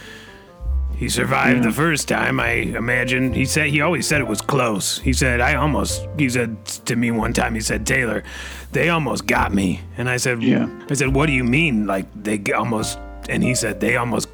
he 0.97 1.09
survived 1.09 1.63
the 1.63 1.71
first 1.71 2.09
time. 2.09 2.41
I 2.41 2.51
imagine 2.75 3.33
he 3.33 3.45
said 3.45 3.69
he 3.69 3.81
always 3.81 4.07
said 4.07 4.21
it 4.21 4.27
was 4.27 4.41
close. 4.41 4.99
He 4.99 5.13
said 5.13 5.41
I 5.41 5.55
almost. 5.55 6.07
He 6.19 6.29
said 6.29 6.65
to 6.87 6.97
me 6.97 7.11
one 7.13 7.33
time. 7.33 7.55
He 7.55 7.61
said 7.61 7.87
Taylor, 7.87 8.25
they 8.73 8.89
almost 8.89 9.27
got 9.27 9.55
me, 9.55 9.81
and 9.97 10.09
I 10.11 10.17
said, 10.17 10.43
Yeah. 10.43 10.69
I 10.91 10.95
said, 10.95 11.15
what 11.15 11.27
do 11.27 11.33
you 11.33 11.45
mean? 11.45 11.87
Like 11.87 12.07
they 12.21 12.41
almost? 12.53 12.99
And 13.29 13.45
he 13.45 13.55
said 13.55 13.79
they 13.81 13.97
almost 13.97 14.29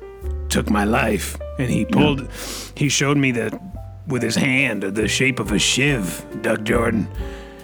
took 0.48 0.70
my 0.70 0.84
life. 0.84 1.36
And 1.58 1.68
he 1.70 1.84
pulled. 1.84 2.28
He 2.76 2.88
showed 2.88 3.16
me 3.18 3.32
the 3.32 3.60
with 4.06 4.22
his 4.22 4.36
hand 4.36 4.82
the 4.82 5.08
shape 5.08 5.38
of 5.40 5.52
a 5.52 5.58
shiv, 5.58 6.24
Doug 6.42 6.64
Jordan. 6.64 7.08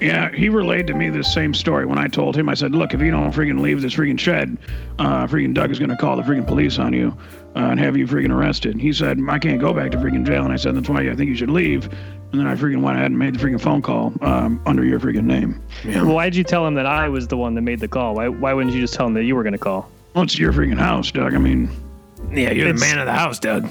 Yeah, 0.00 0.30
he 0.35 0.49
relayed 0.49 0.87
to 0.87 0.95
me 0.95 1.11
this 1.11 1.33
same 1.33 1.52
story 1.52 1.85
when 1.85 1.99
I 1.99 2.09
told 2.09 2.35
him. 2.37 2.49
I 2.49 2.54
said, 2.54 2.75
"Look, 2.75 2.95
if 2.95 3.00
you 3.00 3.11
don't 3.11 3.30
freaking 3.33 3.61
leave 3.61 3.83
this 3.83 3.95
freaking 3.95 4.19
shed, 4.19 4.57
uh, 4.99 5.26
freaking 5.26 5.52
Doug 5.52 5.71
is 5.71 5.78
going 5.78 5.90
to 5.90 5.97
call 5.97 6.16
the 6.16 6.23
freaking 6.23 6.47
police 6.47 6.78
on 6.78 6.92
you 6.95 7.16
uh, 7.54 7.59
and 7.71 7.78
have 7.78 7.97
you 7.97 8.07
freaking 8.07 8.30
arrested." 8.35 8.80
He 8.80 8.92
said, 8.95 9.19
"I 9.28 9.38
can't 9.38 9.61
go 9.61 9.75
back 9.75 9.90
to 9.90 9.99
freaking 9.99 10.25
jail," 10.26 10.45
and 10.45 10.52
I 10.52 10.57
said, 10.57 10.75
"That's 10.75 10.88
why 10.88 11.00
I 11.11 11.14
think 11.14 11.28
you 11.28 11.37
should 11.37 11.50
leave." 11.50 11.85
And 12.33 12.40
then 12.40 12.47
I 12.47 12.54
freaking 12.54 12.80
went 12.80 12.97
ahead 12.97 13.11
and 13.11 13.19
made 13.19 13.35
the 13.35 13.45
freaking 13.45 13.61
phone 13.61 13.83
call 13.83 14.12
um, 14.23 14.61
under 14.64 14.85
your 14.85 15.00
freaking 15.00 15.25
name. 15.25 15.61
Yeah. 15.85 16.02
Well, 16.02 16.14
why'd 16.14 16.35
you 16.35 16.45
tell 16.45 16.64
him 16.66 16.75
that 16.75 16.87
I 16.87 17.09
was 17.09 17.26
the 17.26 17.37
one 17.37 17.54
that 17.57 17.62
made 17.62 17.80
the 17.80 17.88
call? 17.88 18.14
Why, 18.14 18.28
why 18.28 18.52
wouldn't 18.54 18.73
you 18.75 18.80
just 18.80 18.95
tell 18.95 19.07
him 19.07 19.14
that 19.14 19.25
you 19.25 19.35
were 19.35 19.42
going 19.42 19.52
to 19.52 19.59
call? 19.59 19.90
Well, 20.14 20.23
it's 20.25 20.38
your 20.38 20.52
freaking 20.52 20.78
house, 20.78 21.11
Doug. 21.11 21.35
I 21.35 21.38
mean, 21.38 21.69
Yeah, 22.33 22.52
you're 22.52 22.69
It's- 22.69 22.80
the 22.80 22.87
man 22.87 22.99
of 23.00 23.07
the 23.07 23.12
house, 23.12 23.38
Doug. 23.40 23.69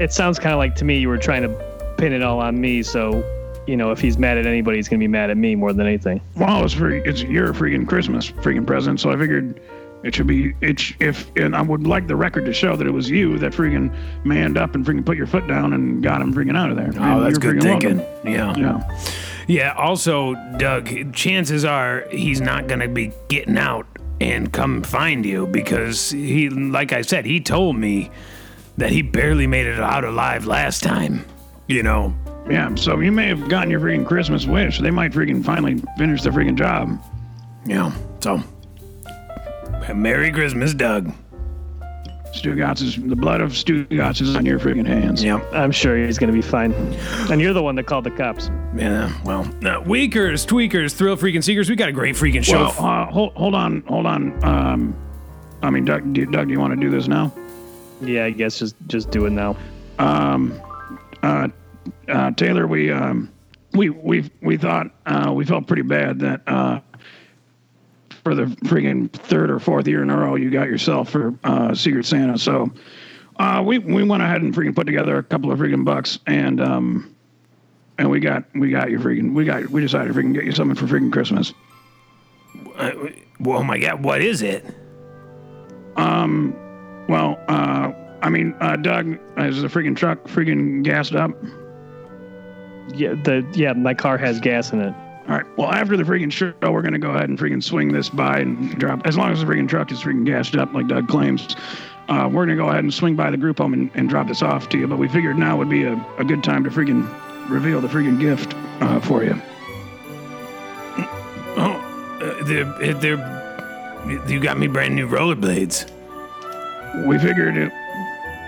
It 0.00 0.12
sounds 0.12 0.38
kind 0.40 0.52
of 0.52 0.58
like 0.58 0.74
to 0.76 0.84
me 0.84 0.98
you 0.98 1.08
were 1.08 1.18
trying 1.18 1.42
to 1.42 1.48
pin 1.98 2.12
it 2.12 2.22
all 2.22 2.40
on 2.40 2.60
me, 2.60 2.82
so, 2.82 3.22
you 3.70 3.76
know, 3.76 3.92
if 3.92 4.00
he's 4.00 4.18
mad 4.18 4.36
at 4.36 4.46
anybody, 4.46 4.78
he's 4.78 4.88
going 4.88 4.98
to 4.98 5.04
be 5.04 5.08
mad 5.08 5.30
at 5.30 5.36
me 5.36 5.54
more 5.54 5.72
than 5.72 5.86
anything. 5.86 6.20
well, 6.34 6.64
it's 6.64 6.74
free. 6.74 7.00
It's 7.04 7.22
your 7.22 7.52
freaking 7.54 7.86
Christmas 7.88 8.30
freaking 8.30 8.66
present, 8.66 8.98
so 9.00 9.10
I 9.10 9.16
figured 9.16 9.60
it 10.02 10.14
should 10.14 10.26
be. 10.26 10.54
It 10.60 10.80
sh- 10.80 10.94
if 10.98 11.30
and 11.36 11.54
I 11.54 11.62
would 11.62 11.86
like 11.86 12.08
the 12.08 12.16
record 12.16 12.46
to 12.46 12.52
show 12.52 12.74
that 12.74 12.86
it 12.86 12.90
was 12.90 13.08
you 13.08 13.38
that 13.38 13.52
freaking 13.52 13.94
manned 14.24 14.58
up 14.58 14.74
and 14.74 14.84
freaking 14.84 15.06
put 15.06 15.16
your 15.16 15.26
foot 15.26 15.46
down 15.46 15.72
and 15.72 16.02
got 16.02 16.20
him 16.20 16.34
freaking 16.34 16.56
out 16.56 16.70
of 16.70 16.76
there. 16.76 16.90
Oh, 16.98 17.20
that's 17.20 17.38
good 17.38 17.56
freaking 17.56 17.62
thinking. 17.62 17.98
welcome. 17.98 18.28
Yeah. 18.32 18.56
Yeah. 18.56 19.04
Yeah, 19.46 19.74
also, 19.76 20.34
Doug, 20.58 21.12
chances 21.12 21.64
are 21.64 22.06
he's 22.10 22.40
not 22.40 22.68
going 22.68 22.80
to 22.80 22.88
be 22.88 23.12
getting 23.28 23.58
out 23.58 23.86
and 24.20 24.52
come 24.52 24.82
find 24.82 25.26
you 25.26 25.46
because 25.48 26.10
he, 26.10 26.48
like 26.48 26.92
I 26.92 27.02
said, 27.02 27.24
he 27.24 27.40
told 27.40 27.76
me 27.76 28.10
that 28.76 28.90
he 28.90 29.02
barely 29.02 29.46
made 29.48 29.66
it 29.66 29.80
out 29.80 30.04
alive 30.04 30.46
last 30.46 30.82
time. 30.84 31.24
You 31.66 31.82
know, 31.82 32.14
Yeah, 32.50 32.74
so 32.74 32.98
you 33.00 33.12
may 33.12 33.28
have 33.28 33.48
gotten 33.48 33.70
your 33.70 33.80
freaking 33.80 34.06
Christmas 34.06 34.46
wish. 34.46 34.80
They 34.80 34.90
might 34.90 35.12
freaking 35.12 35.44
finally 35.44 35.82
finish 35.96 36.22
the 36.22 36.30
freaking 36.30 36.56
job. 36.56 37.00
yeah. 37.64 37.92
So, 38.20 38.42
Merry 39.94 40.30
Christmas, 40.30 40.74
Doug. 40.74 41.12
Stugatz 42.32 42.80
is 42.80 42.96
the 42.96 43.16
blood 43.16 43.40
of 43.40 43.50
Stugatz 43.52 44.20
is 44.20 44.36
on 44.36 44.46
your 44.46 44.60
freaking 44.60 44.86
hands. 44.86 45.22
Yep. 45.24 45.52
I'm 45.52 45.72
sure 45.72 45.96
he's 45.96 46.18
going 46.18 46.28
to 46.28 46.34
be 46.36 46.42
fine. 46.42 46.72
And 47.30 47.40
you're 47.40 47.52
the 47.52 47.62
one 47.62 47.74
that 47.76 47.86
called 47.86 48.04
the 48.04 48.10
cops. 48.10 48.50
Yeah. 48.76 49.12
Well, 49.24 49.50
uh, 49.66 49.80
Weakers, 49.80 50.46
Tweakers, 50.46 50.94
Thrill 50.94 51.16
Freaking 51.16 51.42
Seekers, 51.42 51.68
we 51.68 51.74
got 51.76 51.88
a 51.88 51.92
great 51.92 52.14
freaking 52.14 52.44
show. 52.44 52.72
Well, 52.78 52.86
uh, 52.86 53.06
hold, 53.06 53.32
hold 53.34 53.54
on, 53.54 53.82
hold 53.88 54.06
on. 54.06 54.44
Um, 54.44 54.96
I 55.62 55.70
mean, 55.70 55.84
Doug, 55.84 56.12
do, 56.12 56.24
Doug, 56.26 56.46
do 56.46 56.52
you 56.52 56.60
want 56.60 56.72
to 56.72 56.80
do 56.80 56.88
this 56.88 57.08
now? 57.08 57.32
Yeah, 58.00 58.24
I 58.26 58.30
guess 58.30 58.58
just 58.58 58.76
just 58.86 59.10
do 59.10 59.26
it 59.26 59.30
now. 59.30 59.56
Um, 59.98 60.58
uh, 61.22 61.48
uh, 62.10 62.30
Taylor, 62.32 62.66
we 62.66 62.90
um, 62.90 63.30
we 63.72 63.90
we 63.90 64.30
we 64.42 64.56
thought 64.56 64.90
uh, 65.06 65.32
we 65.34 65.44
felt 65.44 65.66
pretty 65.66 65.82
bad 65.82 66.18
that 66.20 66.42
uh, 66.46 66.80
for 68.24 68.34
the 68.34 68.44
freaking 68.64 69.10
third 69.10 69.50
or 69.50 69.58
fourth 69.58 69.86
year 69.86 70.02
in 70.02 70.10
a 70.10 70.16
row 70.16 70.34
you 70.34 70.50
got 70.50 70.68
yourself 70.68 71.10
for 71.10 71.34
uh, 71.44 71.74
Secret 71.74 72.04
Santa. 72.06 72.38
So 72.38 72.70
uh, 73.36 73.62
we 73.64 73.78
we 73.78 74.02
went 74.04 74.22
ahead 74.22 74.42
and 74.42 74.54
freaking 74.54 74.74
put 74.74 74.86
together 74.86 75.16
a 75.18 75.22
couple 75.22 75.50
of 75.52 75.58
freaking 75.58 75.84
bucks 75.84 76.18
and 76.26 76.60
um, 76.60 77.14
and 77.98 78.10
we 78.10 78.20
got 78.20 78.44
we 78.54 78.70
got 78.70 78.90
you 78.90 78.98
freaking 78.98 79.34
we 79.34 79.44
got 79.44 79.68
we 79.68 79.80
decided 79.80 80.12
to 80.12 80.18
freaking 80.18 80.34
get 80.34 80.44
you 80.44 80.52
something 80.52 80.76
for 80.76 80.86
freaking 80.86 81.12
Christmas. 81.12 81.52
Uh, 82.76 82.92
oh 83.46 83.62
my 83.62 83.78
God, 83.78 84.02
what 84.02 84.20
is 84.20 84.42
it? 84.42 84.64
Um, 85.96 86.54
well, 87.08 87.38
uh, 87.48 87.92
I 88.22 88.28
mean, 88.30 88.54
uh, 88.60 88.76
Doug, 88.76 89.18
is 89.38 89.62
the 89.62 89.68
freaking 89.68 89.96
truck 89.96 90.24
freaking 90.24 90.82
gassed 90.82 91.14
up? 91.14 91.32
Yeah, 92.88 93.14
the 93.14 93.46
yeah, 93.52 93.72
my 93.72 93.94
car 93.94 94.18
has 94.18 94.40
gas 94.40 94.72
in 94.72 94.80
it. 94.80 94.94
All 95.28 95.36
right. 95.36 95.46
Well, 95.56 95.70
after 95.70 95.96
the 95.96 96.02
freaking 96.02 96.32
show, 96.32 96.52
we're 96.62 96.82
gonna 96.82 96.98
go 96.98 97.10
ahead 97.10 97.28
and 97.28 97.38
freaking 97.38 97.62
swing 97.62 97.92
this 97.92 98.08
by 98.08 98.40
and 98.40 98.78
drop. 98.78 99.06
As 99.06 99.16
long 99.16 99.30
as 99.30 99.40
the 99.40 99.46
freaking 99.46 99.68
truck 99.68 99.92
is 99.92 100.00
freaking 100.00 100.26
gassed 100.26 100.56
up, 100.56 100.72
like 100.72 100.88
Doug 100.88 101.08
claims, 101.08 101.54
uh, 102.08 102.28
we're 102.32 102.46
gonna 102.46 102.56
go 102.56 102.68
ahead 102.68 102.82
and 102.82 102.92
swing 102.92 103.14
by 103.14 103.30
the 103.30 103.36
group 103.36 103.58
home 103.58 103.72
and, 103.72 103.90
and 103.94 104.08
drop 104.08 104.26
this 104.26 104.42
off 104.42 104.68
to 104.70 104.78
you. 104.78 104.88
But 104.88 104.98
we 104.98 105.08
figured 105.08 105.38
now 105.38 105.56
would 105.56 105.70
be 105.70 105.84
a, 105.84 105.94
a 106.18 106.24
good 106.24 106.42
time 106.42 106.64
to 106.64 106.70
freaking 106.70 107.08
reveal 107.48 107.80
the 107.80 107.88
freaking 107.88 108.18
gift 108.18 108.54
uh, 108.80 108.98
for 109.00 109.22
you. 109.22 109.40
Oh, 111.56 112.18
uh, 112.22 112.44
they're, 112.44 112.94
they're, 112.94 114.26
you 114.28 114.40
got 114.40 114.58
me 114.58 114.66
brand 114.66 114.96
new 114.96 115.06
rollerblades. 115.06 115.90
We 117.06 117.18
figured 117.18 117.56
it 117.56 117.72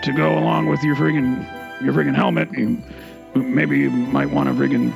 to 0.04 0.12
go 0.12 0.36
along 0.36 0.66
with 0.66 0.82
your 0.82 0.96
freaking 0.96 1.46
your 1.82 1.92
freaking 1.92 2.14
helmet. 2.14 2.50
You, 2.52 2.82
maybe 3.34 3.78
you 3.78 3.90
might 3.90 4.30
want 4.30 4.48
to 4.48 4.54
freaking 4.54 4.92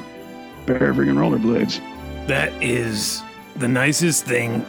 pair 0.67 0.91
of 0.91 0.97
freaking 0.97 1.17
rollerblades. 1.17 1.81
That 2.27 2.53
is 2.63 3.23
the 3.57 3.69
nicest 3.69 4.25
thing 4.25 4.65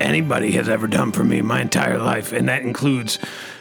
anybody 0.00 0.52
has 0.52 0.68
ever 0.68 0.86
done 0.86 1.12
for 1.12 1.24
me 1.24 1.42
my 1.42 1.60
entire 1.60 1.98
life, 1.98 2.32
and 2.32 2.48
that 2.48 2.62
includes 2.62 3.18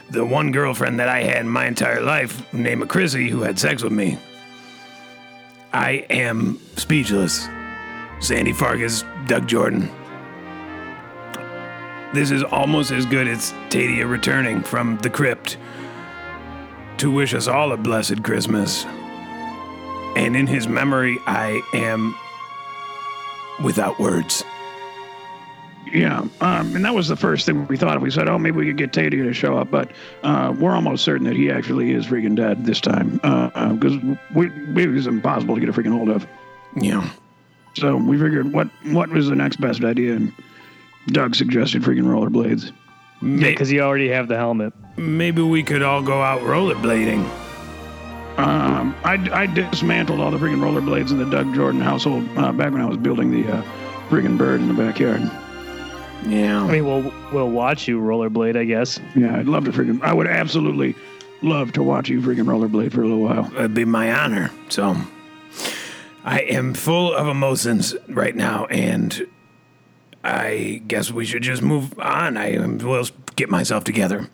the 0.09 0.25
one 0.25 0.51
girlfriend 0.51 0.99
that 0.99 1.09
I 1.09 1.23
had 1.23 1.37
in 1.37 1.49
my 1.49 1.65
entire 1.65 2.01
life, 2.01 2.53
named 2.53 2.87
Chrissy, 2.89 3.29
who 3.29 3.41
had 3.41 3.57
sex 3.57 3.83
with 3.83 3.93
me. 3.93 4.19
I 5.73 6.05
am 6.09 6.59
speechless. 6.77 7.47
Sandy 8.19 8.53
Farkas, 8.53 9.03
Doug 9.27 9.47
Jordan. 9.47 9.91
This 12.13 12.31
is 12.31 12.43
almost 12.43 12.91
as 12.91 13.05
good 13.05 13.27
as 13.27 13.51
Tadia 13.69 14.09
returning 14.09 14.63
from 14.63 14.97
the 14.99 15.09
crypt 15.09 15.57
to 16.97 17.11
wish 17.11 17.33
us 17.33 17.47
all 17.47 17.73
a 17.73 17.77
blessed 17.77 18.23
Christmas. 18.23 18.85
And 20.15 20.35
in 20.35 20.47
his 20.47 20.67
memory, 20.67 21.17
I 21.27 21.61
am 21.73 22.15
without 23.63 23.99
words. 23.99 24.43
Yeah, 25.93 26.19
um, 26.41 26.75
and 26.75 26.83
that 26.83 26.93
was 26.95 27.07
the 27.07 27.15
first 27.15 27.45
thing 27.45 27.67
we 27.67 27.77
thought 27.77 27.95
of. 27.95 28.01
We 28.01 28.09
said, 28.11 28.27
oh, 28.27 28.37
maybe 28.37 28.57
we 28.57 28.65
could 28.65 28.77
get 28.77 28.91
Tadia 28.91 29.23
to 29.23 29.33
show 29.33 29.57
up, 29.57 29.69
but 29.71 29.91
uh, 30.23 30.53
we're 30.59 30.71
almost 30.73 31.05
certain 31.05 31.25
that 31.27 31.35
he 31.35 31.49
actually 31.51 31.91
is 31.91 32.05
freaking 32.07 32.35
dead 32.35 32.65
this 32.65 32.81
time 32.81 33.11
because 33.75 33.95
we, 34.33 34.47
we, 34.73 34.83
it 34.83 34.87
was 34.89 35.07
impossible 35.07 35.55
to 35.55 35.61
get 35.61 35.69
a 35.69 35.73
freaking 35.73 35.91
hold 35.95 36.09
of. 36.09 36.25
Yeah. 36.75 37.07
So 37.75 37.95
we 37.97 38.17
figured 38.17 38.51
what 38.51 38.67
what 38.85 39.09
was 39.09 39.27
the 39.29 39.35
next 39.35 39.57
best 39.61 39.83
idea, 39.83 40.15
and 40.15 40.33
Doug 41.07 41.35
suggested 41.35 41.83
freaking 41.83 42.03
rollerblades. 42.05 42.71
Yeah, 43.21 43.49
Because 43.49 43.71
you 43.71 43.81
already 43.81 44.09
have 44.09 44.27
the 44.27 44.37
helmet. 44.37 44.73
maybe 44.97 45.41
we 45.41 45.61
could 45.63 45.81
all 45.83 46.01
go 46.01 46.21
out 46.21 46.41
rollerblading. 46.41 47.29
Um, 48.37 48.95
I, 49.03 49.13
I 49.31 49.45
dismantled 49.45 50.19
all 50.19 50.29
the 50.29 50.37
freaking 50.37 50.59
rollerblades 50.59 51.11
in 51.11 51.17
the 51.17 51.29
Doug 51.29 51.53
Jordan 51.55 51.79
household 51.79 52.27
uh, 52.37 52.51
back 52.51 52.73
when 52.73 52.81
I 52.81 52.85
was 52.85 52.97
building 52.97 53.31
the 53.31 53.49
uh, 53.49 53.61
freaking 54.09 54.37
bird 54.37 54.59
in 54.59 54.67
the 54.67 54.73
backyard. 54.73 55.21
Yeah. 56.27 56.63
I 56.63 56.71
mean, 56.71 56.85
we'll 56.85 57.13
we'll 57.31 57.49
watch 57.49 57.87
you 57.87 58.01
rollerblade, 58.01 58.57
I 58.57 58.65
guess. 58.65 58.99
Yeah, 59.15 59.37
I'd 59.37 59.47
love 59.47 59.65
to 59.65 59.71
freaking. 59.71 60.01
I 60.01 60.11
would 60.11 60.27
absolutely 60.27 60.95
love 61.41 61.71
to 61.73 61.83
watch 61.83 62.09
you 62.09 62.19
freaking 62.21 62.45
rollerblade 62.45 62.91
for 62.91 63.01
a 63.01 63.07
little 63.07 63.21
while. 63.21 63.51
It'd 63.55 63.73
be 63.73 63.85
my 63.85 64.11
honor. 64.11 64.51
So 64.69 64.95
I 66.23 66.39
am 66.41 66.73
full 66.73 67.13
of 67.13 67.27
emotions 67.27 67.95
right 68.09 68.35
now, 68.35 68.65
and 68.65 69.27
I 70.23 70.81
guess 70.87 71.11
we 71.11 71.25
should 71.25 71.43
just 71.43 71.61
move 71.61 71.97
on. 71.99 72.35
I 72.35 72.57
will 72.57 73.07
get 73.35 73.49
myself 73.49 73.83
together. 73.83 74.27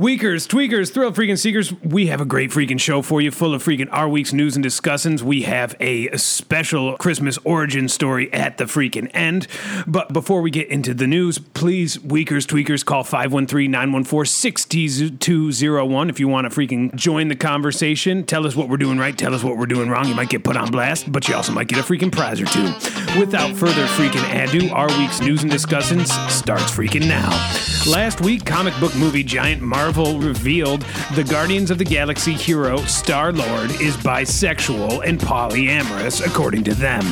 Weakers, 0.00 0.46
tweakers, 0.46 0.94
thrill 0.94 1.10
freaking 1.10 1.36
seekers, 1.36 1.72
we 1.82 2.06
have 2.06 2.20
a 2.20 2.24
great 2.24 2.52
freaking 2.52 2.78
show 2.78 3.02
for 3.02 3.20
you, 3.20 3.32
full 3.32 3.52
of 3.52 3.64
freaking 3.64 3.88
our 3.90 4.08
week's 4.08 4.32
news 4.32 4.54
and 4.54 4.64
discussings. 4.64 5.24
We 5.24 5.42
have 5.42 5.74
a 5.80 6.16
special 6.16 6.96
Christmas 6.98 7.36
origin 7.42 7.88
story 7.88 8.32
at 8.32 8.58
the 8.58 8.66
freaking 8.66 9.10
end. 9.12 9.48
But 9.88 10.12
before 10.12 10.40
we 10.40 10.52
get 10.52 10.68
into 10.68 10.94
the 10.94 11.08
news, 11.08 11.40
please, 11.40 11.98
weakers, 11.98 12.46
tweakers, 12.46 12.84
call 12.84 13.02
513 13.02 13.68
914 13.68 14.24
6201 14.24 16.10
if 16.10 16.20
you 16.20 16.28
want 16.28 16.48
to 16.48 16.56
freaking 16.56 16.94
join 16.94 17.26
the 17.26 17.34
conversation. 17.34 18.22
Tell 18.22 18.46
us 18.46 18.54
what 18.54 18.68
we're 18.68 18.76
doing 18.76 18.98
right, 18.98 19.18
tell 19.18 19.34
us 19.34 19.42
what 19.42 19.56
we're 19.56 19.66
doing 19.66 19.90
wrong. 19.90 20.06
You 20.06 20.14
might 20.14 20.28
get 20.28 20.44
put 20.44 20.56
on 20.56 20.70
blast, 20.70 21.10
but 21.10 21.26
you 21.26 21.34
also 21.34 21.50
might 21.50 21.66
get 21.66 21.80
a 21.80 21.82
freaking 21.82 22.12
prize 22.12 22.40
or 22.40 22.46
two. 22.46 22.66
Without 23.18 23.56
further 23.56 23.86
freaking 23.86 24.22
ado, 24.44 24.72
our 24.72 24.86
week's 24.96 25.20
news 25.20 25.42
and 25.42 25.50
discussings 25.50 26.06
starts 26.30 26.70
freaking 26.70 27.08
now. 27.08 27.30
Last 27.88 28.20
week, 28.20 28.44
comic 28.44 28.78
book 28.78 28.94
movie 28.94 29.24
giant 29.24 29.60
Marvel 29.60 29.87
revealed 29.92 30.82
the 31.14 31.24
Guardians 31.24 31.70
of 31.70 31.78
the 31.78 31.84
Galaxy 31.84 32.34
hero 32.34 32.76
Star 32.82 33.32
Lord 33.32 33.70
is 33.80 33.96
bisexual 33.96 35.06
and 35.06 35.18
polyamorous, 35.18 36.24
according 36.24 36.64
to 36.64 36.74
them. 36.74 37.04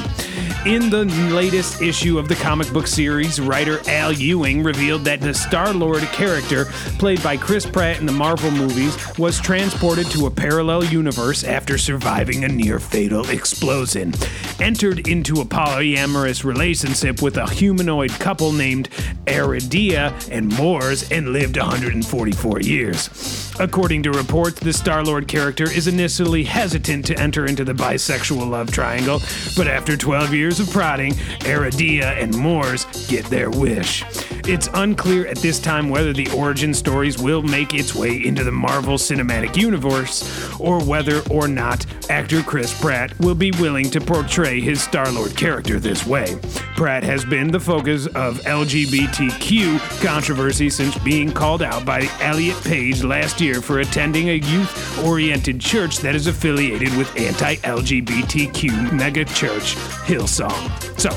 In 0.66 0.90
the 0.90 1.04
latest 1.32 1.80
issue 1.80 2.18
of 2.18 2.26
the 2.26 2.34
comic 2.34 2.72
book 2.72 2.88
series, 2.88 3.40
writer 3.40 3.80
Al 3.88 4.12
Ewing 4.12 4.64
revealed 4.64 5.04
that 5.04 5.20
the 5.20 5.32
Star 5.32 5.72
Lord 5.72 6.02
character, 6.02 6.64
played 6.98 7.22
by 7.22 7.36
Chris 7.36 7.64
Pratt 7.64 8.00
in 8.00 8.06
the 8.06 8.10
Marvel 8.10 8.50
movies, 8.50 8.96
was 9.16 9.40
transported 9.40 10.06
to 10.06 10.26
a 10.26 10.30
parallel 10.30 10.84
universe 10.84 11.44
after 11.44 11.78
surviving 11.78 12.42
a 12.42 12.48
near 12.48 12.80
fatal 12.80 13.30
explosion. 13.30 14.12
Entered 14.58 15.06
into 15.06 15.40
a 15.40 15.44
polyamorous 15.44 16.42
relationship 16.42 17.22
with 17.22 17.36
a 17.36 17.48
humanoid 17.48 18.10
couple 18.10 18.50
named 18.50 18.88
Aradia 19.26 20.12
and 20.32 20.52
Mors 20.58 21.08
and 21.12 21.28
lived 21.28 21.56
144 21.58 22.60
years. 22.66 23.54
According 23.58 24.02
to 24.02 24.10
reports, 24.10 24.60
the 24.60 24.72
Star 24.72 25.02
Lord 25.02 25.28
character 25.28 25.64
is 25.64 25.86
initially 25.86 26.44
hesitant 26.44 27.06
to 27.06 27.18
enter 27.18 27.46
into 27.46 27.64
the 27.64 27.72
bisexual 27.72 28.48
love 28.48 28.70
triangle, 28.70 29.22
but 29.56 29.66
after 29.66 29.96
12 29.96 30.34
years 30.34 30.60
of 30.60 30.70
prodding, 30.70 31.12
Aradia 31.40 32.22
and 32.22 32.36
Mors 32.36 32.84
get 33.08 33.24
their 33.26 33.48
wish. 33.48 34.04
It's 34.48 34.68
unclear 34.74 35.26
at 35.26 35.38
this 35.38 35.58
time 35.58 35.88
whether 35.88 36.12
the 36.12 36.30
origin 36.30 36.74
stories 36.74 37.18
will 37.18 37.42
make 37.42 37.74
its 37.74 37.94
way 37.94 38.24
into 38.24 38.44
the 38.44 38.52
Marvel 38.52 38.96
Cinematic 38.96 39.56
Universe 39.56 40.54
or 40.60 40.84
whether 40.84 41.22
or 41.30 41.48
not 41.48 41.84
actor 42.10 42.42
Chris 42.42 42.78
Pratt 42.78 43.18
will 43.18 43.34
be 43.34 43.50
willing 43.52 43.90
to 43.90 44.00
portray 44.00 44.60
his 44.60 44.82
Star 44.82 45.10
Lord 45.10 45.36
character 45.36 45.80
this 45.80 46.06
way. 46.06 46.38
Pratt 46.76 47.02
has 47.02 47.24
been 47.24 47.50
the 47.50 47.58
focus 47.58 48.06
of 48.08 48.38
LGBTQ 48.42 50.04
controversy 50.04 50.68
since 50.68 50.96
being 50.98 51.32
called 51.32 51.62
out 51.62 51.84
by 51.84 52.08
Elliot 52.20 52.55
Page 52.64 53.02
last 53.02 53.40
year 53.40 53.60
for 53.60 53.80
attending 53.80 54.30
a 54.30 54.34
youth 54.34 55.04
oriented 55.04 55.60
church 55.60 55.98
that 55.98 56.14
is 56.14 56.26
affiliated 56.26 56.94
with 56.96 57.14
anti 57.16 57.56
LGBTQ 57.56 58.92
mega 58.92 59.24
church 59.24 59.74
Hillsong. 60.06 61.00
So, 61.00 61.10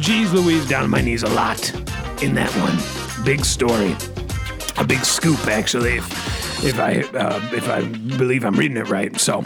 geez 0.00 0.32
Louise, 0.32 0.68
down 0.68 0.84
on 0.84 0.90
my 0.90 1.00
knees 1.00 1.22
a 1.22 1.28
lot 1.30 1.72
in 2.22 2.34
that 2.34 2.50
one. 2.56 3.24
Big 3.24 3.44
story. 3.44 3.96
A 4.78 4.84
big 4.84 5.04
scoop, 5.04 5.46
actually, 5.46 5.96
if, 5.96 6.64
if 6.64 6.78
I 6.78 7.02
uh, 7.16 7.40
if 7.52 7.68
I 7.68 7.82
believe 8.16 8.44
I'm 8.44 8.56
reading 8.56 8.76
it 8.76 8.88
right. 8.88 9.18
So, 9.20 9.44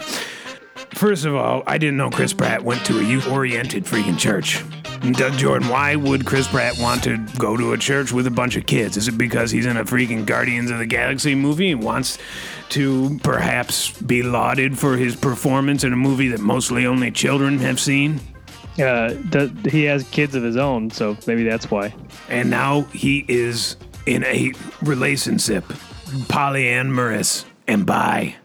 first 0.95 1.25
of 1.25 1.35
all, 1.35 1.63
I 1.67 1.77
didn't 1.77 1.97
know 1.97 2.09
Chris 2.09 2.33
Pratt 2.33 2.63
went 2.63 2.85
to 2.85 2.99
a 2.99 3.03
youth-oriented 3.03 3.85
freaking 3.85 4.17
church. 4.17 4.63
Doug 5.11 5.33
Jordan, 5.33 5.67
why 5.69 5.95
would 5.95 6.25
Chris 6.25 6.47
Pratt 6.47 6.79
want 6.79 7.03
to 7.03 7.17
go 7.37 7.55
to 7.55 7.73
a 7.73 7.77
church 7.77 8.11
with 8.11 8.25
a 8.25 8.31
bunch 8.31 8.55
of 8.55 8.65
kids? 8.65 8.97
Is 8.97 9.07
it 9.07 9.17
because 9.17 9.51
he's 9.51 9.65
in 9.65 9.77
a 9.77 9.83
freaking 9.83 10.25
Guardians 10.25 10.71
of 10.71 10.79
the 10.79 10.85
Galaxy 10.85 11.35
movie 11.35 11.71
and 11.71 11.83
wants 11.83 12.17
to 12.69 13.19
perhaps 13.21 13.91
be 14.01 14.23
lauded 14.23 14.79
for 14.79 14.97
his 14.97 15.15
performance 15.15 15.83
in 15.83 15.93
a 15.93 15.97
movie 15.97 16.29
that 16.29 16.39
mostly 16.39 16.87
only 16.87 17.11
children 17.11 17.59
have 17.59 17.79
seen? 17.79 18.19
Uh, 18.79 19.13
th- 19.31 19.51
he 19.69 19.83
has 19.83 20.03
kids 20.09 20.33
of 20.33 20.43
his 20.43 20.57
own, 20.57 20.89
so 20.89 21.15
maybe 21.27 21.43
that's 21.43 21.69
why. 21.69 21.93
And 22.27 22.49
now 22.49 22.81
he 22.81 23.25
is 23.27 23.77
in 24.05 24.23
a 24.23 24.53
relationship, 24.81 25.65
polyamorous 26.27 27.45
and 27.67 27.85
bi. 27.85 28.35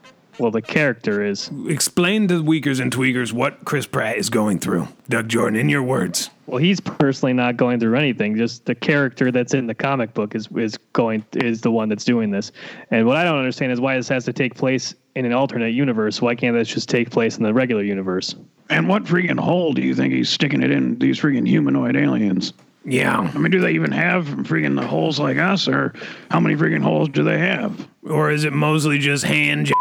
Well, 0.40 0.50
the 0.50 0.62
character 0.62 1.22
is. 1.22 1.50
Explain 1.68 2.26
to 2.28 2.42
Weakers 2.42 2.80
and 2.80 2.90
Tweakers 2.90 3.30
what 3.30 3.62
Chris 3.66 3.86
Pratt 3.86 4.16
is 4.16 4.30
going 4.30 4.58
through. 4.58 4.88
Doug 5.06 5.28
Jordan, 5.28 5.60
in 5.60 5.68
your 5.68 5.82
words. 5.82 6.30
Well, 6.46 6.56
he's 6.56 6.80
personally 6.80 7.34
not 7.34 7.58
going 7.58 7.78
through 7.78 7.94
anything. 7.96 8.38
Just 8.38 8.64
the 8.64 8.74
character 8.74 9.30
that's 9.30 9.52
in 9.52 9.66
the 9.66 9.74
comic 9.74 10.14
book 10.14 10.34
is 10.34 10.48
is 10.56 10.78
going 10.94 11.22
is 11.34 11.60
the 11.60 11.70
one 11.70 11.90
that's 11.90 12.04
doing 12.04 12.30
this. 12.30 12.52
And 12.90 13.06
what 13.06 13.18
I 13.18 13.24
don't 13.24 13.36
understand 13.36 13.70
is 13.70 13.82
why 13.82 13.96
this 13.96 14.08
has 14.08 14.24
to 14.24 14.32
take 14.32 14.54
place 14.54 14.94
in 15.14 15.26
an 15.26 15.34
alternate 15.34 15.74
universe. 15.74 16.22
Why 16.22 16.34
can't 16.34 16.56
this 16.56 16.68
just 16.68 16.88
take 16.88 17.10
place 17.10 17.36
in 17.36 17.42
the 17.42 17.52
regular 17.52 17.82
universe? 17.82 18.34
And 18.70 18.88
what 18.88 19.04
freaking 19.04 19.38
hole 19.38 19.74
do 19.74 19.82
you 19.82 19.94
think 19.94 20.14
he's 20.14 20.30
sticking 20.30 20.62
it 20.62 20.70
in? 20.70 20.98
These 20.98 21.20
freaking 21.20 21.46
humanoid 21.46 21.96
aliens. 21.96 22.54
Yeah. 22.86 23.18
I 23.18 23.38
mean, 23.38 23.52
do 23.52 23.60
they 23.60 23.72
even 23.72 23.92
have 23.92 24.24
freaking 24.24 24.82
holes 24.82 25.20
like 25.20 25.36
us, 25.36 25.68
or 25.68 25.92
how 26.30 26.40
many 26.40 26.56
freaking 26.56 26.82
holes 26.82 27.10
do 27.10 27.22
they 27.24 27.38
have? 27.38 27.86
Or 28.08 28.30
is 28.30 28.44
it 28.44 28.54
mostly 28.54 28.98
just 28.98 29.24
hand 29.24 29.66
jobs? 29.66 29.79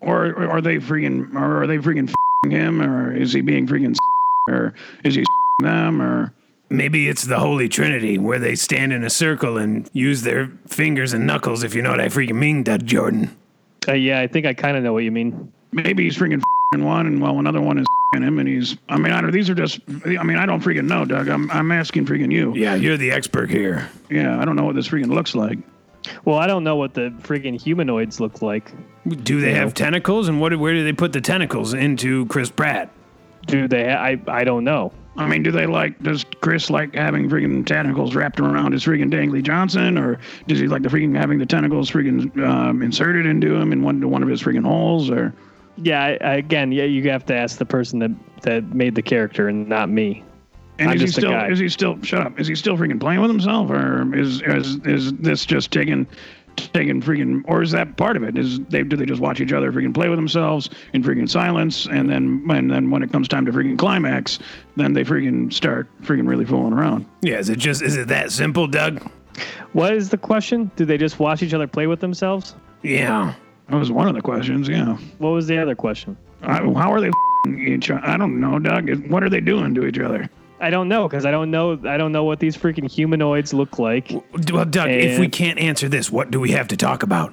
Or, 0.00 0.26
or 0.26 0.48
are 0.50 0.60
they 0.60 0.76
freaking, 0.76 1.34
or 1.34 1.62
are 1.62 1.66
they 1.66 1.78
freaking 1.78 2.08
f***ing 2.08 2.50
him, 2.52 2.80
or 2.80 3.14
is 3.14 3.32
he 3.32 3.40
being 3.40 3.66
freaking, 3.66 3.90
s- 3.92 3.98
or 4.48 4.74
is 5.04 5.14
he 5.16 5.22
s***ing 5.22 5.66
them, 5.66 6.00
or 6.02 6.32
Maybe 6.70 7.08
it's 7.08 7.22
the 7.24 7.38
Holy 7.38 7.66
Trinity, 7.68 8.18
where 8.18 8.38
they 8.38 8.54
stand 8.54 8.92
in 8.92 9.02
a 9.02 9.08
circle 9.08 9.56
and 9.56 9.88
use 9.94 10.20
their 10.22 10.52
fingers 10.66 11.14
and 11.14 11.26
knuckles, 11.26 11.64
if 11.64 11.74
you 11.74 11.80
know 11.80 11.90
what 11.90 12.00
I 12.00 12.08
freaking 12.08 12.34
mean, 12.36 12.62
Doug 12.62 12.84
Jordan. 12.84 13.34
Uh, 13.88 13.92
yeah, 13.94 14.20
I 14.20 14.26
think 14.26 14.44
I 14.44 14.52
kind 14.52 14.76
of 14.76 14.82
know 14.82 14.92
what 14.92 15.02
you 15.02 15.10
mean. 15.10 15.50
maybe 15.72 16.04
he's 16.04 16.16
freaking 16.18 16.36
f***ing 16.38 16.84
one, 16.84 17.06
and 17.06 17.20
well, 17.22 17.38
another 17.38 17.60
one 17.62 17.78
is 17.78 17.86
f***ing 18.12 18.22
him, 18.22 18.38
and 18.38 18.46
he's. 18.46 18.76
I 18.90 18.98
mean, 18.98 19.12
I 19.12 19.20
don't. 19.22 19.30
These 19.32 19.48
are 19.50 19.54
just. 19.54 19.80
I 20.04 20.22
mean, 20.22 20.36
I 20.36 20.44
don't 20.44 20.62
freaking 20.62 20.84
know, 20.86 21.04
Doug. 21.06 21.28
I'm 21.28 21.50
I'm 21.50 21.72
asking 21.72 22.04
freaking 22.06 22.30
you. 22.30 22.54
Yeah, 22.54 22.74
you're 22.74 22.98
the 22.98 23.10
expert 23.12 23.48
here. 23.50 23.88
Yeah, 24.10 24.38
I 24.38 24.44
don't 24.44 24.54
know 24.54 24.64
what 24.64 24.74
this 24.76 24.88
freaking 24.88 25.08
looks 25.10 25.34
like. 25.34 25.58
Well, 26.24 26.38
I 26.38 26.46
don't 26.46 26.64
know 26.64 26.76
what 26.76 26.94
the 26.94 27.12
freaking 27.22 27.60
humanoids 27.60 28.20
look 28.20 28.40
like. 28.42 28.72
Do 29.06 29.40
they 29.40 29.54
have 29.54 29.74
tentacles, 29.74 30.28
and 30.28 30.40
what? 30.40 30.56
Where 30.58 30.74
do 30.74 30.84
they 30.84 30.92
put 30.92 31.12
the 31.12 31.20
tentacles 31.20 31.74
into 31.74 32.26
Chris 32.26 32.50
Pratt? 32.50 32.90
Do 33.46 33.68
they? 33.68 33.92
I 33.92 34.20
I 34.26 34.44
don't 34.44 34.64
know. 34.64 34.92
I 35.16 35.26
mean, 35.26 35.42
do 35.42 35.50
they 35.50 35.66
like? 35.66 36.00
Does 36.02 36.24
Chris 36.40 36.70
like 36.70 36.94
having 36.94 37.28
freaking 37.28 37.66
tentacles 37.66 38.14
wrapped 38.14 38.38
around 38.38 38.72
his 38.72 38.84
freaking 38.84 39.10
Dangley 39.10 39.42
Johnson, 39.42 39.98
or 39.98 40.20
does 40.46 40.60
he 40.60 40.68
like 40.68 40.82
the 40.82 40.88
freaking 40.88 41.16
having 41.16 41.38
the 41.38 41.46
tentacles 41.46 41.90
freaking 41.90 42.36
um, 42.46 42.82
inserted 42.82 43.26
into 43.26 43.54
him 43.56 43.72
in 43.72 43.82
one 43.82 44.08
one 44.08 44.22
of 44.22 44.28
his 44.28 44.42
freaking 44.42 44.64
holes, 44.64 45.10
or? 45.10 45.34
Yeah, 45.76 46.02
I, 46.02 46.18
I, 46.24 46.34
again, 46.34 46.72
yeah, 46.72 46.84
you 46.84 47.08
have 47.10 47.24
to 47.26 47.34
ask 47.34 47.58
the 47.58 47.66
person 47.66 47.98
that 47.98 48.10
that 48.42 48.74
made 48.74 48.94
the 48.94 49.02
character 49.02 49.48
and 49.48 49.68
not 49.68 49.88
me. 49.88 50.24
And 50.78 50.90
I'm 50.90 50.96
is 50.96 51.00
he 51.00 51.06
just 51.06 51.18
a 51.18 51.20
still? 51.22 51.30
guy. 51.32 51.48
Is 51.50 51.58
he 51.58 51.68
still? 51.68 52.00
Shut 52.02 52.26
up! 52.26 52.38
Is 52.38 52.46
he 52.46 52.54
still 52.54 52.76
freaking 52.76 53.00
playing 53.00 53.20
with 53.20 53.30
himself, 53.30 53.70
or 53.70 54.14
is 54.16 54.42
is 54.42 54.76
is 54.84 55.12
this 55.14 55.44
just 55.44 55.70
taking? 55.72 56.06
Taking 56.72 57.00
freaking, 57.00 57.44
or 57.46 57.62
is 57.62 57.70
that 57.70 57.96
part 57.96 58.16
of 58.16 58.24
it? 58.24 58.36
Is 58.36 58.58
they 58.68 58.82
do 58.82 58.96
they 58.96 59.06
just 59.06 59.20
watch 59.20 59.40
each 59.40 59.52
other 59.52 59.70
freaking 59.70 59.94
play 59.94 60.08
with 60.08 60.18
themselves 60.18 60.68
in 60.92 61.04
freaking 61.04 61.28
silence, 61.30 61.86
and 61.86 62.10
then 62.10 62.44
and 62.50 62.68
then 62.68 62.90
when 62.90 63.04
it 63.04 63.12
comes 63.12 63.28
time 63.28 63.46
to 63.46 63.52
freaking 63.52 63.78
climax, 63.78 64.40
then 64.74 64.92
they 64.92 65.04
freaking 65.04 65.52
start 65.52 65.86
freaking 66.02 66.26
really 66.26 66.44
fooling 66.44 66.72
around. 66.72 67.06
Yeah, 67.22 67.36
is 67.38 67.48
it 67.48 67.60
just 67.60 67.80
is 67.80 67.96
it 67.96 68.08
that 68.08 68.32
simple, 68.32 68.66
Doug? 68.66 69.08
What 69.72 69.94
is 69.94 70.08
the 70.08 70.18
question? 70.18 70.68
Do 70.74 70.84
they 70.84 70.98
just 70.98 71.20
watch 71.20 71.44
each 71.44 71.54
other 71.54 71.68
play 71.68 71.86
with 71.86 72.00
themselves? 72.00 72.56
Yeah. 72.82 73.34
That 73.68 73.76
was 73.76 73.92
one 73.92 74.08
of 74.08 74.16
the 74.16 74.22
questions. 74.22 74.68
Yeah, 74.68 74.96
What 75.18 75.30
was 75.30 75.46
the 75.46 75.58
other 75.58 75.76
question? 75.76 76.16
I, 76.42 76.54
how 76.72 76.92
are 76.92 77.00
they 77.00 77.08
f***ing 77.08 77.68
each? 77.68 77.88
other? 77.88 78.04
I 78.04 78.16
don't 78.16 78.40
know, 78.40 78.58
Doug. 78.58 78.90
What 79.08 79.22
are 79.22 79.28
they 79.30 79.40
doing 79.40 79.74
to 79.76 79.86
each 79.86 80.00
other? 80.00 80.28
I 80.60 80.70
don't 80.70 80.88
know 80.88 81.08
because 81.08 81.24
I 81.24 81.30
don't 81.30 81.50
know. 81.50 81.78
I 81.86 81.96
don't 81.96 82.12
know 82.12 82.24
what 82.24 82.40
these 82.40 82.56
freaking 82.56 82.90
humanoids 82.90 83.54
look 83.54 83.78
like. 83.78 84.10
Well, 84.10 84.64
Doug, 84.64 84.90
if 84.90 85.18
we 85.18 85.28
can't 85.28 85.58
answer 85.58 85.88
this, 85.88 86.10
what 86.10 86.30
do 86.30 86.40
we 86.40 86.50
have 86.50 86.68
to 86.68 86.76
talk 86.76 87.02
about? 87.02 87.32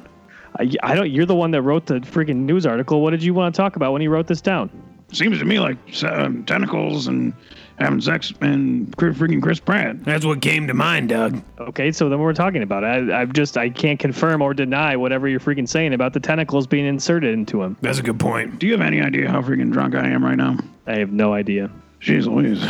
I, 0.60 0.72
I 0.84 0.96
don't. 0.96 1.12
You're 1.12 1.26
the 1.26 1.36
one 1.36 1.52
that 1.52 1.62
wrote 1.62 1.88
the 1.88 1.96
freaking 2.02 2.38
news 2.38 2.66
article. 2.66 3.02
What 3.02 3.12
did 3.12 3.24
you 3.24 3.34
want 3.34 3.54
to 3.54 3.62
talk 3.62 3.76
about 3.76 3.94
when 3.94 4.02
you 4.02 4.10
wrote 4.10 4.28
this 4.28 4.42
down? 4.42 4.70
Seems 5.12 5.40
to 5.40 5.46
me 5.46 5.60
like 5.60 5.78
uh, 6.04 6.30
tentacles 6.46 7.08
and 7.08 7.34
having 7.78 8.02
sex 8.02 8.34
and 8.42 8.90
freaking 8.98 9.42
Chris 9.42 9.60
Pratt. 9.60 10.04
That's 10.04 10.26
what 10.26 10.42
came 10.42 10.68
to 10.68 10.74
mind, 10.74 11.10
Doug. 11.10 11.42
Okay, 11.60 11.92
so 11.92 12.10
then 12.10 12.20
we're 12.20 12.34
talking 12.34 12.64
about 12.64 12.84
it. 12.84 13.12
I, 13.12 13.22
I've 13.22 13.34
just 13.34 13.58
I 13.58 13.70
can't 13.70 14.00
confirm 14.00 14.42
or 14.42 14.54
deny 14.54 14.96
whatever 14.96 15.28
you're 15.28 15.40
freaking 15.40 15.68
saying 15.68 15.94
about 15.94 16.14
the 16.14 16.20
tentacles 16.20 16.68
being 16.68 16.86
inserted 16.86 17.34
into 17.34 17.62
him. 17.62 17.78
That's 17.82 18.00
a 18.00 18.04
good 18.04 18.20
point. 18.20 18.60
Do 18.60 18.68
you 18.68 18.74
have 18.74 18.82
any 18.82 19.02
idea 19.02 19.30
how 19.30 19.42
freaking 19.42 19.72
drunk 19.72 19.96
I 19.96 20.08
am 20.08 20.24
right 20.24 20.38
now? 20.38 20.58
I 20.88 20.96
have 20.98 21.12
no 21.12 21.34
idea. 21.34 21.70
Jeez 22.02 22.26
Louise. 22.26 22.64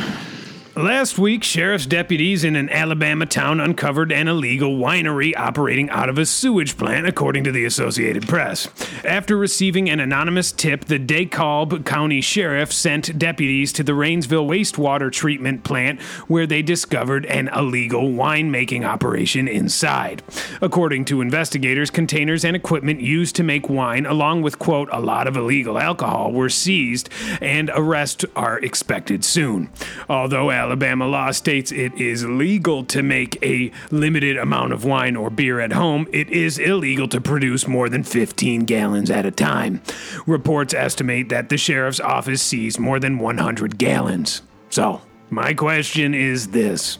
Last 0.78 1.18
week, 1.18 1.42
sheriff's 1.42 1.86
deputies 1.86 2.44
in 2.44 2.58
an 2.58 2.70
Alabama 2.70 3.26
town 3.26 3.62
uncovered 3.62 4.12
an 4.12 4.28
illegal 4.28 4.78
winery 4.78 5.34
operating 5.38 5.90
out 5.90 6.10
of 6.10 6.18
a 6.18 6.26
sewage 6.26 6.76
plant, 6.76 7.08
according 7.08 7.46
to 7.46 7.52
the 7.54 7.64
Associated 7.64 8.28
Press. 8.28 8.68
After 9.06 9.38
receiving 9.38 9.90
an 9.90 10.02
anonymous 10.02 10.52
tip, 10.52 10.84
the 10.84 11.00
DeKalb 11.00 11.86
County 11.86 12.20
Sheriff 12.20 12.74
sent 12.74 13.18
deputies 13.18 13.72
to 13.72 13.84
the 13.84 13.94
Rainsville 13.94 14.50
wastewater 14.50 15.10
treatment 15.10 15.64
plant 15.64 16.02
where 16.28 16.46
they 16.46 16.62
discovered 16.62 17.26
an 17.28 17.48
illegal 17.56 18.10
winemaking 18.10 18.86
operation 18.86 19.48
inside. 19.48 20.24
According 20.62 21.06
to 21.06 21.22
investigators, 21.22 21.90
containers 21.90 22.44
and 22.44 22.54
equipment 22.54 23.00
used 23.00 23.38
to 23.38 23.44
make 23.44 23.70
wine, 23.70 24.06
along 24.06 24.42
with, 24.42 24.60
quote, 24.60 24.90
a 24.92 25.00
lot 25.00 25.26
of 25.26 25.38
illegal 25.38 25.80
alcohol, 25.80 26.34
were 26.34 26.50
seized 26.50 27.08
and 27.40 27.72
arrests 27.74 28.26
are 28.36 28.60
expected 28.60 29.24
soon. 29.24 29.70
Although 30.10 30.50
Alabama 30.66 31.06
law 31.06 31.30
states 31.30 31.72
it 31.72 31.94
is 31.94 32.26
legal 32.26 32.84
to 32.86 33.04
make 33.04 33.38
a 33.44 33.72
limited 33.92 34.36
amount 34.36 34.74
of 34.74 34.84
wine 34.84 35.16
or 35.16 35.30
beer 35.30 35.60
at 35.60 35.72
home, 35.72 36.08
it 36.12 36.28
is 36.32 36.58
illegal 36.58 37.08
to 37.08 37.22
produce 37.22 37.68
more 37.68 37.88
than 37.88 38.04
15 38.04 38.62
gallons 38.62 39.12
at 39.12 39.28
a 39.28 39.32
time. 39.32 39.80
Reports 40.26 40.74
estimate 40.74 41.30
that 41.30 41.50
the 41.50 41.58
sheriff's 41.58 42.00
office 42.00 42.42
seized 42.42 42.80
more 42.80 43.00
than 43.00 43.20
100 43.20 43.78
gallons. 43.78 44.42
So, 44.72 45.02
my 45.30 45.54
question 45.54 46.16
is 46.16 46.48
this 46.48 46.98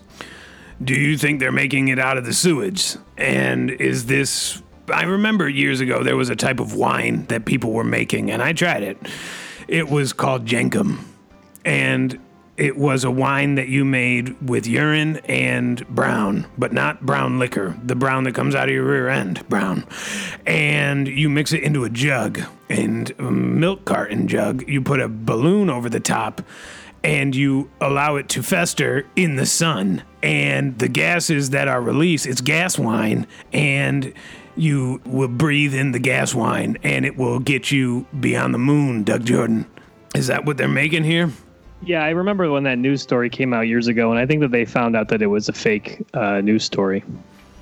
Do 0.84 0.94
you 0.94 1.18
think 1.18 1.40
they're 1.40 1.52
making 1.52 1.88
it 1.88 1.98
out 1.98 2.20
of 2.20 2.26
the 2.26 2.34
sewage? 2.34 2.98
And 3.18 3.72
is 3.72 4.06
this. 4.06 4.62
I 4.94 5.06
remember 5.06 5.50
years 5.50 5.80
ago 5.82 6.04
there 6.04 6.16
was 6.16 6.30
a 6.30 6.36
type 6.36 6.60
of 6.60 6.76
wine 6.76 7.26
that 7.30 7.46
people 7.46 7.72
were 7.72 7.84
making, 7.84 8.30
and 8.30 8.44
I 8.44 8.54
tried 8.54 8.84
it. 8.84 8.98
It 9.68 9.90
was 9.90 10.14
called 10.14 10.46
Jenkem. 10.46 11.00
And 11.66 12.20
it 12.58 12.78
was 12.78 13.04
a 13.04 13.12
wine 13.12 13.56
that 13.56 13.68
you 13.68 13.84
made 13.84 14.42
with 14.42 14.66
urine 14.66 15.18
and 15.26 15.86
brown, 15.90 16.48
but 16.58 16.72
not 16.72 17.06
brown 17.06 17.38
liquor, 17.38 17.78
the 17.84 17.96
brown 17.96 18.24
that 18.24 18.34
comes 18.34 18.56
out 18.56 18.70
of 18.70 18.74
your 18.74 18.86
rear 18.86 19.10
end, 19.10 19.48
brown. 19.50 19.86
And 20.46 21.08
you 21.08 21.30
mix 21.30 21.52
it 21.52 21.64
into 21.64 21.84
a 21.84 21.90
jug 21.90 22.42
and 22.70 23.12
a 23.20 23.30
milk 23.30 23.84
carton 23.84 24.28
jug. 24.28 24.68
You 24.70 24.82
put 24.82 25.02
a 25.02 25.10
balloon 25.10 25.70
over 25.70 25.90
the 25.90 26.00
top 26.00 26.42
and 27.04 27.36
you 27.36 27.70
allow 27.82 28.16
it 28.16 28.30
to 28.30 28.42
fester 28.42 29.06
in 29.16 29.36
the 29.36 29.46
sun. 29.46 30.04
And 30.24 30.80
the 30.80 30.88
gases 30.88 31.50
that 31.52 31.68
are 31.68 31.82
released, 31.82 32.26
it's 32.26 32.42
gas 32.42 32.80
wine, 32.80 33.28
and 33.54 34.14
you 34.56 35.02
will 35.06 35.28
breathe 35.28 35.76
in 35.76 35.92
the 35.92 36.00
gas 36.00 36.34
wine 36.34 36.78
and 36.82 37.06
it 37.06 37.18
will 37.18 37.40
get 37.40 37.72
you 37.72 38.08
beyond 38.18 38.54
the 38.54 38.58
moon, 38.58 39.04
Doug 39.04 39.26
Jordan. 39.26 39.66
Is 40.16 40.28
that 40.28 40.46
what 40.46 40.56
they're 40.56 40.68
making 40.70 41.04
here? 41.04 41.32
Yeah, 41.82 42.04
I 42.04 42.10
remember 42.10 42.50
when 42.50 42.64
that 42.64 42.78
news 42.78 43.02
story 43.02 43.30
came 43.30 43.54
out 43.54 43.68
years 43.68 43.88
ago, 43.88 44.10
and 44.12 44.20
I 44.20 44.26
think 44.26 44.42
that 44.42 44.52
they 44.52 44.66
found 44.66 44.96
out 44.96 45.10
that 45.10 45.22
it 45.22 45.28
was 45.28 45.50
a 45.50 45.54
fake 45.54 46.06
uh, 46.14 46.42
news 46.42 46.64
story. 46.64 47.04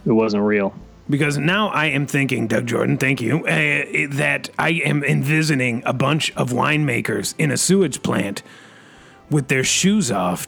It 0.06 0.12
wasn't 0.12 0.44
real. 0.44 0.74
Because 1.10 1.38
now 1.38 1.68
I 1.68 1.88
am 1.88 2.08
thinking, 2.08 2.48
Doug 2.48 2.66
Jordan, 2.66 2.98
thank 2.98 3.20
you, 3.20 3.46
uh, 3.46 4.08
that 4.16 4.50
I 4.58 4.70
am 4.86 5.04
envisioning 5.04 5.84
a 5.86 5.92
bunch 5.92 6.32
of 6.38 6.52
winemakers 6.52 7.36
in 7.38 7.52
a 7.52 7.58
sewage 7.58 8.02
plant 8.02 8.42
with 9.30 9.50
their 9.50 9.64
shoes 9.64 10.12
off 10.12 10.48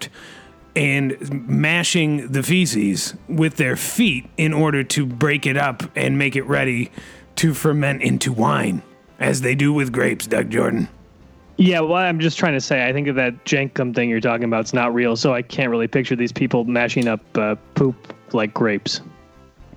and 0.76 1.48
mashing 1.48 2.30
the 2.32 2.44
feces 2.44 3.16
with 3.28 3.58
their 3.58 3.76
feet 3.76 4.30
in 4.38 4.54
order 4.54 4.84
to 4.84 5.06
break 5.06 5.46
it 5.46 5.58
up 5.58 5.84
and 5.96 6.18
make 6.18 6.36
it 6.36 6.44
ready 6.44 6.92
to 7.38 7.54
ferment 7.54 8.02
into 8.02 8.32
wine, 8.32 8.82
as 9.20 9.42
they 9.42 9.56
do 9.56 9.74
with 9.74 9.92
grapes, 9.92 10.28
Doug 10.28 10.50
Jordan. 10.50 10.88
Yeah, 11.58 11.80
well, 11.80 11.96
I'm 11.96 12.20
just 12.20 12.38
trying 12.38 12.54
to 12.54 12.62
say, 12.62 12.86
I 12.86 12.92
think 12.92 13.08
that 13.08 13.14
that 13.14 13.46
jenkem 13.46 13.96
thing 13.96 14.10
you're 14.10 14.20
talking 14.20 14.44
about 14.44 14.66
is 14.66 14.74
not 14.74 14.94
real, 14.94 15.16
so 15.16 15.34
I 15.34 15.42
can't 15.42 15.70
really 15.70 15.88
picture 15.88 16.16
these 16.16 16.34
people 16.34 16.66
mashing 16.66 17.08
up 17.08 17.22
uh, 17.38 17.56
poop 17.76 18.14
like 18.34 18.54
grapes. 18.54 19.02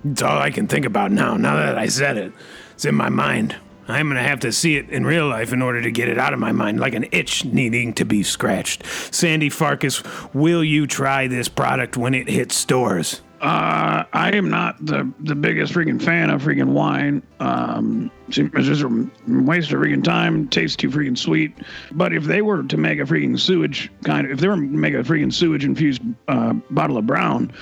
It's 0.03 0.21
all 0.21 0.37
I 0.37 0.51
can 0.51 0.67
think 0.67 0.85
about 0.85 1.11
now. 1.11 1.35
Now 1.35 1.55
that 1.55 1.77
I 1.77 1.87
said 1.87 2.17
it, 2.17 2.33
it's 2.73 2.85
in 2.85 2.95
my 2.95 3.09
mind. 3.09 3.55
I'm 3.87 4.07
going 4.07 4.21
to 4.21 4.27
have 4.27 4.41
to 4.41 4.51
see 4.51 4.75
it 4.75 4.89
in 4.89 5.05
real 5.05 5.27
life 5.27 5.51
in 5.51 5.61
order 5.61 5.81
to 5.81 5.89
get 5.89 6.09
it 6.09 6.19
out 6.19 6.33
of 6.33 6.39
my 6.39 6.51
mind, 6.51 6.79
like 6.79 6.93
an 6.93 7.07
itch 7.11 7.43
needing 7.45 7.93
to 7.93 8.05
be 8.05 8.21
scratched. 8.23 8.85
Sandy 9.11 9.49
Farkas, 9.49 10.03
will 10.33 10.63
you 10.63 10.85
try 10.85 11.27
this 11.27 11.49
product 11.49 11.97
when 11.97 12.13
it 12.13 12.29
hits 12.29 12.55
stores? 12.55 13.21
Uh, 13.41 14.03
I 14.11 14.31
am 14.35 14.49
not 14.49 14.85
the, 14.85 15.09
the 15.21 15.35
biggest 15.35 15.73
freaking 15.73 16.01
fan 16.01 16.29
of 16.29 16.41
freaking 16.41 16.73
wine. 16.73 17.23
Um, 17.39 18.11
it's 18.27 18.37
just 18.37 18.81
a 18.81 19.09
waste 19.27 19.71
of 19.71 19.79
freaking 19.79 20.03
time. 20.03 20.49
Tastes 20.49 20.75
too 20.75 20.89
freaking 20.89 21.17
sweet. 21.17 21.55
But 21.93 22.13
if 22.13 22.25
they 22.25 22.41
were 22.41 22.63
to 22.63 22.77
make 22.77 22.99
a 22.99 23.03
freaking 23.03 23.39
sewage 23.39 23.89
kind 24.03 24.25
of, 24.25 24.33
if 24.33 24.39
they 24.39 24.49
were 24.49 24.55
to 24.55 24.61
make 24.61 24.93
a 24.93 24.97
freaking 24.97 25.33
sewage 25.33 25.63
infused 25.63 26.01
uh, 26.27 26.53
bottle 26.71 26.97
of 26.97 27.07
brown, 27.07 27.53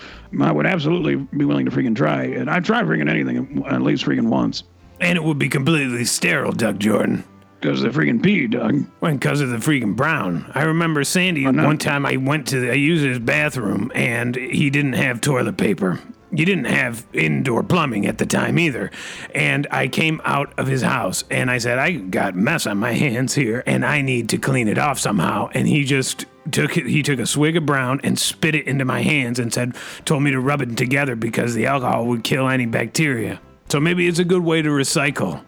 I 0.41 0.51
would 0.51 0.65
absolutely 0.65 1.15
be 1.15 1.45
willing 1.45 1.65
to 1.65 1.71
freaking 1.71 1.95
try 1.95 2.23
it. 2.23 2.47
I've 2.47 2.63
tried 2.63 2.85
freaking 2.85 3.09
anything 3.09 3.63
at 3.67 3.81
least 3.83 4.03
freaking 4.03 4.29
once. 4.29 4.63
And 4.99 5.15
it 5.15 5.23
would 5.23 5.37
be 5.37 5.47
completely 5.47 6.05
sterile, 6.05 6.53
Doug 6.53 6.79
Jordan. 6.79 7.23
Because 7.59 7.81
of 7.81 7.93
the 7.93 7.99
freaking 7.99 8.21
pee, 8.21 8.47
Doug. 8.47 8.85
Well, 9.01 9.13
because 9.13 9.41
of 9.41 9.49
the 9.49 9.57
freaking 9.57 9.95
brown. 9.95 10.51
I 10.53 10.63
remember 10.63 11.03
Sandy 11.03 11.45
no. 11.45 11.65
one 11.65 11.77
time 11.77 12.05
I 12.05 12.17
went 12.17 12.47
to, 12.49 12.69
I 12.69 12.75
used 12.75 13.03
his 13.03 13.19
bathroom 13.19 13.91
and 13.95 14.35
he 14.35 14.69
didn't 14.69 14.93
have 14.93 15.21
toilet 15.21 15.57
paper. 15.57 15.99
You 16.29 16.45
didn't 16.45 16.65
have 16.65 17.05
indoor 17.13 17.63
plumbing 17.63 18.05
at 18.05 18.17
the 18.17 18.25
time 18.25 18.59
either. 18.59 18.91
And 19.33 19.65
I 19.71 19.87
came 19.87 20.21
out 20.23 20.53
of 20.59 20.67
his 20.67 20.81
house 20.81 21.23
and 21.31 21.49
I 21.49 21.57
said, 21.57 21.79
I 21.79 21.93
got 21.93 22.35
mess 22.35 22.67
on 22.67 22.77
my 22.77 22.93
hands 22.93 23.33
here 23.33 23.63
and 23.65 23.85
I 23.85 24.01
need 24.01 24.29
to 24.29 24.37
clean 24.37 24.67
it 24.67 24.77
off 24.77 24.99
somehow. 24.99 25.49
And 25.53 25.67
he 25.67 25.83
just 25.83 26.25
took 26.51 26.77
it, 26.77 26.85
he 26.85 27.01
took 27.01 27.19
a 27.19 27.25
swig 27.25 27.57
of 27.57 27.65
brown 27.65 28.01
and 28.03 28.19
spit 28.19 28.55
it 28.55 28.67
into 28.67 28.85
my 28.85 29.01
hands 29.01 29.39
and 29.39 29.53
said, 29.53 29.75
told 30.05 30.21
me 30.21 30.31
to 30.31 30.39
rub 30.39 30.61
it 30.61 30.77
together 30.77 31.15
because 31.15 31.55
the 31.55 31.65
alcohol 31.65 32.05
would 32.07 32.23
kill 32.23 32.47
any 32.47 32.65
bacteria. 32.65 33.39
So 33.69 33.79
maybe 33.79 34.07
it's 34.07 34.19
a 34.19 34.25
good 34.25 34.43
way 34.43 34.61
to 34.61 34.69
recycle. 34.69 35.43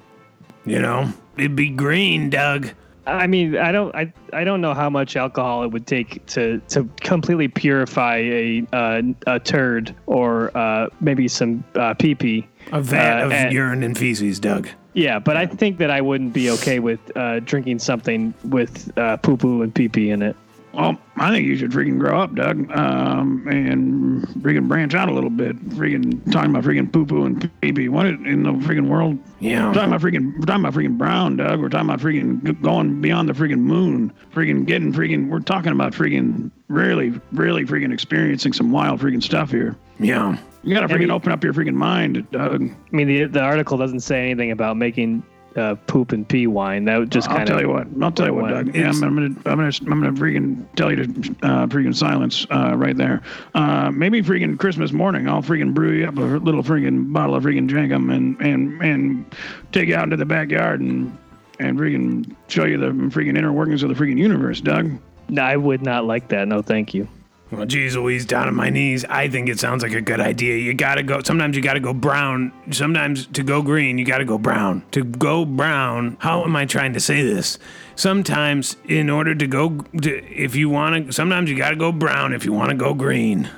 You 0.66 0.80
know, 0.80 1.14
it'd 1.40 1.56
be 1.56 1.70
green, 1.70 2.30
Doug. 2.30 2.70
I 3.08 3.26
mean, 3.26 3.58
I 3.58 3.72
don't, 3.72 3.96
I, 3.96 4.14
I 4.34 4.44
don't 4.44 4.62
know 4.62 4.76
how 4.76 4.90
much 4.90 5.16
alcohol 5.16 5.64
it 5.64 5.72
would 5.72 5.88
take 5.88 6.24
to 6.28 6.60
to 6.70 6.88
completely 7.02 7.48
purify 7.48 8.18
a 8.18 8.68
uh, 8.72 9.02
a 9.26 9.40
turd 9.40 9.96
or 10.06 10.56
uh, 10.56 10.90
maybe 11.02 11.28
some 11.28 11.64
uh, 11.76 11.94
pee 11.96 12.14
pee. 12.14 12.48
A 12.72 12.82
vat 12.82 13.24
Uh, 13.24 13.26
of 13.26 13.32
and- 13.32 13.54
urine 13.54 13.82
and 13.84 13.98
feces, 13.98 14.40
Doug. 14.40 14.68
Yeah, 14.94 15.18
but 15.20 15.38
I 15.38 15.46
think 15.46 15.78
that 15.78 15.92
I 15.92 16.02
wouldn't 16.02 16.34
be 16.34 16.50
okay 16.52 16.80
with 16.80 17.00
uh, 17.16 17.40
drinking 17.42 17.80
something 17.80 18.34
with 18.44 18.92
uh, 18.98 19.18
poo 19.18 19.38
poo 19.38 19.62
and 19.62 19.74
pee 19.74 19.88
pee 19.88 20.10
in 20.10 20.22
it. 20.22 20.36
Well, 20.74 21.00
I 21.18 21.32
think 21.32 21.48
you 21.48 21.58
should 21.58 21.72
freaking 21.72 21.98
grow 22.00 22.22
up, 22.22 22.36
Doug, 22.36 22.72
um, 22.72 23.48
and 23.48 24.24
freaking 24.44 24.68
branch 24.68 24.94
out 24.94 25.10
a 25.10 25.14
little 25.14 25.30
bit. 25.32 25.58
Freaking 25.70 26.24
talking 26.32 26.52
about 26.52 26.64
freaking 26.64 26.92
poo 26.92 27.06
poo 27.06 27.26
and 27.26 27.50
pee 27.62 27.72
pee. 27.74 27.90
What 27.90 28.06
in 28.06 28.44
the 28.44 28.52
freaking 28.52 28.88
world? 28.88 29.18
Yeah. 29.40 29.68
We're 29.68 29.74
talking 29.74 29.90
about 29.90 30.02
freaking. 30.02 30.34
We're 30.38 30.46
talking 30.46 30.64
about 30.66 30.74
freaking 30.74 30.98
brown, 30.98 31.38
Doug. 31.38 31.60
We're 31.60 31.70
talking 31.70 31.90
about 31.90 32.00
freaking 32.02 32.62
going 32.62 33.02
beyond 33.02 33.30
the 33.30 33.34
freaking 33.34 33.60
moon. 33.60 34.14
Freaking 34.34 34.66
getting 34.66 34.94
freaking. 34.94 35.30
We're 35.30 35.40
talking 35.40 35.72
about 35.72 35.94
freaking 35.94 36.52
really, 36.68 37.20
really 37.32 37.66
freaking 37.66 37.92
experiencing 37.92 38.54
some 38.54 38.72
wild 38.72 39.00
freaking 39.00 39.24
stuff 39.24 39.50
here. 39.50 39.76
Yeah. 40.00 40.38
You 40.64 40.76
gotta 40.76 40.88
freaking 40.88 41.00
mean- 41.00 41.12
open 41.12 41.32
up 41.32 41.44
your 41.44 41.54
freaking 41.54 41.74
mind, 41.74 42.30
Doug. 42.32 42.62
I 42.62 42.96
mean, 42.96 43.08
the 43.08 43.26
the 43.26 43.42
article 43.42 43.78
doesn't 43.78 44.02
say 44.02 44.30
anything 44.30 44.52
about 44.52 44.78
making 44.78 45.24
uh, 45.60 45.76
poop 45.76 46.12
and 46.12 46.28
pee 46.28 46.48
wine. 46.48 46.86
That 46.86 46.98
would 46.98 47.12
just 47.12 47.30
I'll 47.30 47.36
kind 47.36 47.48
tell 47.48 47.58
of. 47.58 47.64
you 47.64 47.70
what. 47.70 47.88
I'll 48.02 48.12
tell 48.12 48.28
you 48.28 48.34
what. 48.34 48.50
Doug. 48.50 48.76
Yeah, 48.76 48.90
I'm, 48.90 49.04
I'm 49.04 49.16
gonna, 49.16 49.26
I'm 49.46 49.58
gonna, 49.58 49.72
I'm 49.82 50.02
gonna 50.02 50.12
freaking 50.14 50.66
tell 50.76 50.92
you 50.92 51.06
to 51.06 51.32
uh, 51.44 51.68
freaking 51.68 51.96
silence 51.96 52.48
uh, 52.50 52.76
right 52.76 52.96
there. 52.98 53.22
Uh, 53.54 53.92
maybe 53.92 54.22
freaking 54.22 54.58
Christmas 54.58 54.92
morning, 54.92 55.28
I'll 55.28 55.44
freaking 55.44 55.74
brew 55.74 55.92
you 55.92 56.08
up 56.08 56.18
a 56.18 56.22
little 56.22 56.64
freaking 56.64 57.14
bottle 57.14 57.36
of 57.36 57.44
freaking 57.44 57.70
Jenkem 57.70 58.14
and 58.14 58.40
and 58.42 58.82
and 58.82 59.36
take 59.72 59.90
you 59.90 59.96
out 59.96 60.06
into 60.06 60.18
the 60.18 60.26
backyard 60.26 60.82
and 60.82 61.16
and 61.60 61.78
freaking 61.78 62.36
show 62.48 62.66
you 62.66 62.78
the 62.78 62.88
freaking 63.10 63.38
inner 63.38 63.52
workings 63.52 63.84
of 63.84 63.90
the 63.90 63.96
freaking 63.96 64.18
universe, 64.18 64.62
Doug. 64.62 64.92
No, 65.28 65.44
I 65.44 65.58
would 65.58 65.84
not 65.84 66.06
like 66.06 66.30
that. 66.30 66.48
No, 66.48 66.62
thank 66.62 66.94
you. 66.94 67.08
Well, 67.52 67.66
geez 67.66 67.98
Louise, 67.98 68.26
down 68.26 68.48
on 68.48 68.54
my 68.54 68.70
knees. 68.70 69.06
I 69.06 69.28
think 69.28 69.50
it 69.50 69.60
sounds 69.60 69.82
like 69.82 69.94
a 69.94 70.02
good 70.02 70.20
idea. 70.20 70.58
You 70.58 70.76
gotta 70.76 71.02
go. 71.02 71.22
Sometimes 71.24 71.56
you 71.56 71.64
gotta 71.64 71.80
go 71.80 71.94
brown. 71.94 72.52
Sometimes 72.70 73.26
to 73.28 73.42
go 73.42 73.64
green, 73.64 73.98
you 73.98 74.06
gotta 74.06 74.26
go 74.26 74.38
brown. 74.38 74.84
To 74.92 75.04
go 75.04 75.46
brown, 75.46 76.18
how 76.20 76.44
am 76.44 76.56
I 76.56 76.66
trying 76.66 76.94
to 76.94 77.00
say 77.00 77.24
this? 77.24 77.58
Sometimes, 77.96 78.78
in 78.86 79.10
order 79.10 79.34
to 79.34 79.48
go, 79.48 79.80
to, 80.02 80.24
if 80.32 80.56
you 80.56 80.70
wanna, 80.70 81.12
sometimes 81.12 81.50
you 81.50 81.58
gotta 81.58 81.76
go 81.76 81.92
brown 81.92 82.34
if 82.34 82.46
you 82.46 82.54
wanna 82.54 82.76
go 82.76 82.94
green. 82.94 83.50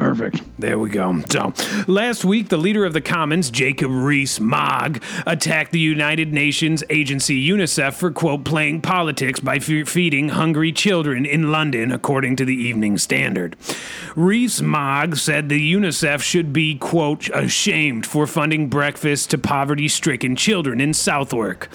Perfect. 0.00 0.40
There 0.58 0.78
we 0.78 0.88
go. 0.88 1.20
So, 1.28 1.52
last 1.86 2.24
week, 2.24 2.48
the 2.48 2.56
leader 2.56 2.86
of 2.86 2.94
the 2.94 3.02
Commons, 3.02 3.50
Jacob 3.50 3.90
Rees 3.90 4.40
Mogg, 4.40 5.02
attacked 5.26 5.72
the 5.72 5.78
United 5.78 6.32
Nations 6.32 6.82
agency 6.88 7.46
UNICEF 7.46 7.92
for, 7.92 8.10
quote, 8.10 8.42
playing 8.42 8.80
politics 8.80 9.40
by 9.40 9.58
fe- 9.58 9.84
feeding 9.84 10.30
hungry 10.30 10.72
children 10.72 11.26
in 11.26 11.52
London, 11.52 11.92
according 11.92 12.36
to 12.36 12.46
the 12.46 12.54
Evening 12.54 12.96
Standard. 12.96 13.56
Rees 14.16 14.62
Mogg 14.62 15.16
said 15.16 15.50
the 15.50 15.74
UNICEF 15.74 16.22
should 16.22 16.50
be, 16.50 16.76
quote, 16.76 17.28
ashamed 17.34 18.06
for 18.06 18.26
funding 18.26 18.70
breakfast 18.70 19.28
to 19.30 19.38
poverty 19.38 19.86
stricken 19.86 20.34
children 20.34 20.80
in 20.80 20.94
Southwark. 20.94 21.68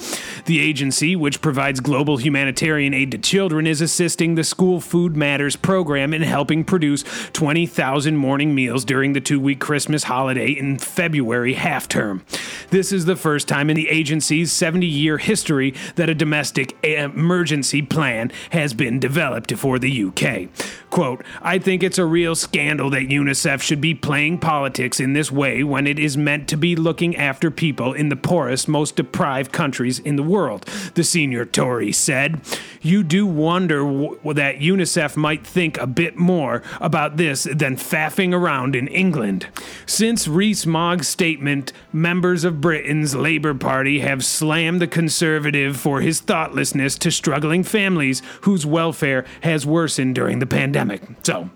The 0.46 0.58
agency, 0.58 1.14
which 1.14 1.40
provides 1.40 1.78
global 1.78 2.16
humanitarian 2.16 2.92
aid 2.92 3.12
to 3.12 3.18
children, 3.18 3.68
is 3.68 3.80
assisting 3.80 4.34
the 4.34 4.42
School 4.42 4.80
Food 4.80 5.16
Matters 5.16 5.54
program 5.54 6.12
in 6.12 6.22
helping 6.22 6.64
produce 6.64 7.04
20,000 7.32 8.15
morning 8.16 8.54
meals 8.54 8.84
during 8.84 9.12
the 9.12 9.20
two 9.20 9.40
week 9.40 9.60
Christmas 9.60 10.04
holiday 10.04 10.50
in 10.50 10.78
February 10.78 11.54
half 11.54 11.88
term. 11.88 12.24
This 12.70 12.92
is 12.92 13.04
the 13.04 13.16
first 13.16 13.48
time 13.48 13.70
in 13.70 13.76
the 13.76 13.88
agency's 13.88 14.52
70 14.52 14.86
year 14.86 15.18
history 15.18 15.74
that 15.96 16.08
a 16.08 16.14
domestic 16.14 16.76
emergency 16.84 17.82
plan 17.82 18.32
has 18.50 18.74
been 18.74 18.98
developed 18.98 19.52
for 19.54 19.78
the 19.78 20.04
UK. 20.04 20.48
Quote, 20.90 21.24
I 21.42 21.58
think 21.58 21.82
it's 21.82 21.98
a 21.98 22.06
real 22.06 22.34
scandal 22.34 22.90
that 22.90 23.08
UNICEF 23.08 23.60
should 23.60 23.80
be 23.80 23.94
playing 23.94 24.38
politics 24.38 24.98
in 24.98 25.12
this 25.12 25.30
way 25.30 25.62
when 25.62 25.86
it 25.86 25.98
is 25.98 26.16
meant 26.16 26.48
to 26.48 26.56
be 26.56 26.74
looking 26.74 27.16
after 27.16 27.50
people 27.50 27.92
in 27.92 28.08
the 28.08 28.16
poorest, 28.16 28.66
most 28.68 28.96
deprived 28.96 29.52
countries 29.52 29.98
in 29.98 30.16
the 30.16 30.22
world, 30.22 30.64
the 30.94 31.04
senior 31.04 31.44
Tory 31.44 31.92
said. 31.92 32.40
You 32.80 33.02
do 33.02 33.26
wonder 33.26 33.78
w- 33.80 34.18
that 34.32 34.58
UNICEF 34.58 35.16
might 35.16 35.46
think 35.46 35.76
a 35.78 35.86
bit 35.86 36.16
more 36.16 36.62
about 36.80 37.16
this 37.16 37.44
than 37.44 37.76
faffing 38.06 38.32
around 38.32 38.76
in 38.76 38.88
England. 38.88 39.46
Since 39.86 40.28
Rees 40.28 40.66
Mogg's 40.66 41.08
statement, 41.08 41.72
members 41.92 42.44
of 42.44 42.60
Britain's 42.60 43.14
Labour 43.14 43.54
Party 43.54 44.00
have 44.00 44.24
slammed 44.24 44.80
the 44.80 44.86
Conservative 44.86 45.76
for 45.76 46.00
his 46.00 46.20
thoughtlessness 46.20 46.96
to 46.98 47.10
struggling 47.10 47.62
families 47.62 48.22
whose 48.42 48.64
welfare 48.64 49.24
has 49.42 49.66
worsened 49.66 50.14
during 50.14 50.38
the 50.38 50.46
pandemic. 50.46 51.02
So, 51.22 51.50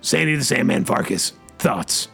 Sandy 0.00 0.36
the 0.36 0.44
Sandman 0.44 0.84
Farkas, 0.84 1.32
thoughts? 1.58 2.08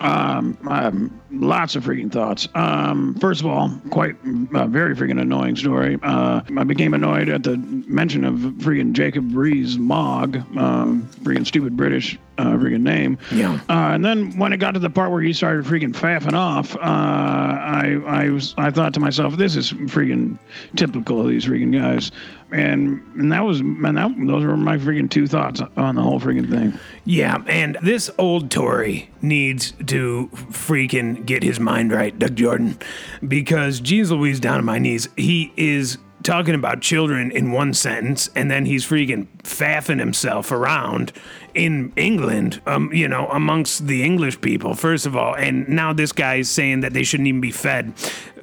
Um, 0.00 0.56
um, 0.68 1.20
lots 1.32 1.74
of 1.74 1.84
freaking 1.84 2.10
thoughts. 2.10 2.48
Um, 2.54 3.16
first 3.16 3.40
of 3.40 3.46
all, 3.48 3.70
quite 3.90 4.14
a 4.54 4.68
very 4.68 4.94
freaking 4.94 5.20
annoying 5.20 5.56
story. 5.56 5.98
Uh, 6.02 6.40
I 6.56 6.64
became 6.64 6.94
annoyed 6.94 7.28
at 7.28 7.42
the 7.42 7.56
mention 7.56 8.24
of 8.24 8.34
freaking 8.58 8.92
Jacob 8.92 9.34
Rees 9.34 9.76
Mogg, 9.76 10.36
um, 10.56 11.08
freaking 11.24 11.44
stupid 11.44 11.76
British 11.76 12.16
uh, 12.38 12.52
freaking 12.52 12.82
name. 12.82 13.18
Yeah. 13.32 13.54
Uh, 13.68 13.92
and 13.92 14.04
then 14.04 14.38
when 14.38 14.52
it 14.52 14.58
got 14.58 14.72
to 14.72 14.80
the 14.80 14.90
part 14.90 15.10
where 15.10 15.20
he 15.20 15.32
started 15.32 15.64
freaking 15.64 15.92
faffing 15.92 16.34
off, 16.34 16.74
uh, 16.76 16.78
I 16.80 18.00
I 18.06 18.30
was 18.30 18.54
I 18.56 18.70
thought 18.70 18.94
to 18.94 19.00
myself, 19.00 19.36
this 19.36 19.56
is 19.56 19.72
freaking 19.72 20.38
typical 20.76 21.20
of 21.20 21.28
these 21.28 21.46
freaking 21.46 21.72
guys. 21.72 22.10
And, 22.50 23.02
and 23.14 23.30
that 23.30 23.44
was 23.44 23.62
man, 23.62 23.96
that, 23.96 24.10
those 24.26 24.42
were 24.42 24.56
my 24.56 24.78
freaking 24.78 25.10
two 25.10 25.26
thoughts 25.26 25.60
on 25.76 25.96
the 25.96 26.02
whole 26.02 26.18
freaking 26.18 26.48
thing. 26.48 26.78
Yeah, 27.04 27.42
and 27.46 27.76
this 27.82 28.10
old 28.16 28.50
Tory 28.50 29.10
needs 29.20 29.72
to 29.86 30.30
freaking 30.32 31.26
get 31.26 31.42
his 31.42 31.60
mind 31.60 31.92
right, 31.92 32.18
Doug 32.18 32.36
Jordan, 32.36 32.78
because 33.26 33.80
geez 33.80 34.10
Louise 34.10 34.40
down 34.40 34.58
on 34.58 34.64
my 34.64 34.78
knees, 34.78 35.10
he 35.16 35.52
is 35.58 35.98
talking 36.28 36.54
about 36.54 36.82
children 36.82 37.30
in 37.30 37.52
one 37.52 37.72
sentence, 37.72 38.28
and 38.34 38.50
then 38.50 38.66
he's 38.66 38.84
freaking 38.84 39.26
faffing 39.44 39.98
himself 39.98 40.52
around 40.52 41.10
in 41.54 41.90
England, 41.96 42.60
um, 42.66 42.92
you 42.92 43.08
know, 43.08 43.28
amongst 43.28 43.86
the 43.86 44.04
English 44.04 44.38
people, 44.42 44.74
first 44.74 45.06
of 45.06 45.16
all, 45.16 45.34
and 45.34 45.66
now 45.70 45.90
this 45.90 46.12
guy 46.12 46.34
is 46.34 46.50
saying 46.50 46.80
that 46.80 46.92
they 46.92 47.02
shouldn't 47.02 47.26
even 47.28 47.40
be 47.40 47.50
fed. 47.50 47.94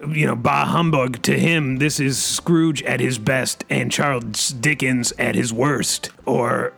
You 0.09 0.25
know, 0.25 0.35
bah 0.35 0.65
humbug 0.65 1.21
to 1.23 1.37
him, 1.37 1.77
this 1.77 1.99
is 1.99 2.17
Scrooge 2.17 2.81
at 2.83 2.99
his 2.99 3.19
best 3.19 3.63
and 3.69 3.91
Charles 3.91 4.49
Dickens 4.49 5.13
at 5.19 5.35
his 5.35 5.53
worst, 5.53 6.09
or 6.25 6.73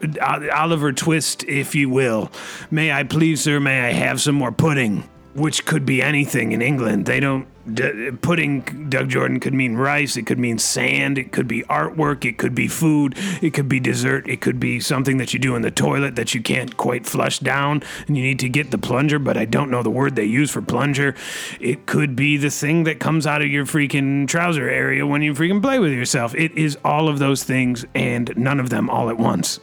Oliver 0.53 0.91
Twist, 0.91 1.45
if 1.45 1.73
you 1.73 1.89
will. 1.89 2.29
May 2.69 2.91
I 2.91 3.03
please, 3.03 3.39
sir, 3.39 3.61
may 3.61 3.87
I 3.87 3.93
have 3.93 4.19
some 4.19 4.35
more 4.35 4.51
pudding? 4.51 5.07
Which 5.35 5.65
could 5.65 5.85
be 5.85 6.01
anything 6.01 6.51
in 6.51 6.61
England. 6.61 7.05
They 7.05 7.21
don't 7.21 7.47
D- 7.73 8.11
pudding 8.21 8.87
Doug 8.89 9.09
Jordan 9.09 9.39
could 9.39 9.53
mean 9.53 9.75
rice, 9.75 10.15
it 10.15 10.25
could 10.25 10.39
mean 10.39 10.57
sand, 10.57 11.17
it 11.17 11.31
could 11.31 11.47
be 11.47 11.63
artwork, 11.63 12.23
it 12.23 12.37
could 12.37 12.55
be 12.55 12.67
food, 12.67 13.15
it 13.41 13.53
could 13.53 13.67
be 13.67 13.79
dessert, 13.79 14.27
it 14.29 14.41
could 14.41 14.59
be 14.59 14.79
something 14.79 15.17
that 15.17 15.33
you 15.33 15.39
do 15.39 15.55
in 15.55 15.61
the 15.61 15.71
toilet 15.71 16.15
that 16.15 16.33
you 16.33 16.41
can't 16.41 16.77
quite 16.77 17.05
flush 17.05 17.39
down 17.39 17.83
and 18.07 18.15
you 18.15 18.23
need 18.23 18.39
to 18.39 18.49
get 18.49 18.71
the 18.71 18.77
plunger, 18.77 19.19
but 19.19 19.37
I 19.37 19.45
don't 19.45 19.69
know 19.69 19.83
the 19.83 19.89
word 19.89 20.15
they 20.15 20.25
use 20.25 20.49
for 20.49 20.61
plunger. 20.61 21.15
It 21.59 21.85
could 21.85 22.15
be 22.15 22.37
the 22.37 22.49
thing 22.49 22.85
that 22.85 22.99
comes 22.99 23.27
out 23.27 23.41
of 23.41 23.47
your 23.47 23.65
freaking 23.65 24.27
trouser 24.27 24.69
area 24.69 25.05
when 25.05 25.21
you 25.21 25.33
freaking 25.33 25.61
play 25.61 25.79
with 25.79 25.91
yourself. 25.91 26.33
It 26.35 26.57
is 26.57 26.77
all 26.85 27.09
of 27.09 27.19
those 27.19 27.43
things 27.43 27.85
and 27.93 28.33
none 28.37 28.59
of 28.59 28.69
them 28.69 28.89
all 28.89 29.09
at 29.09 29.17
once. 29.17 29.59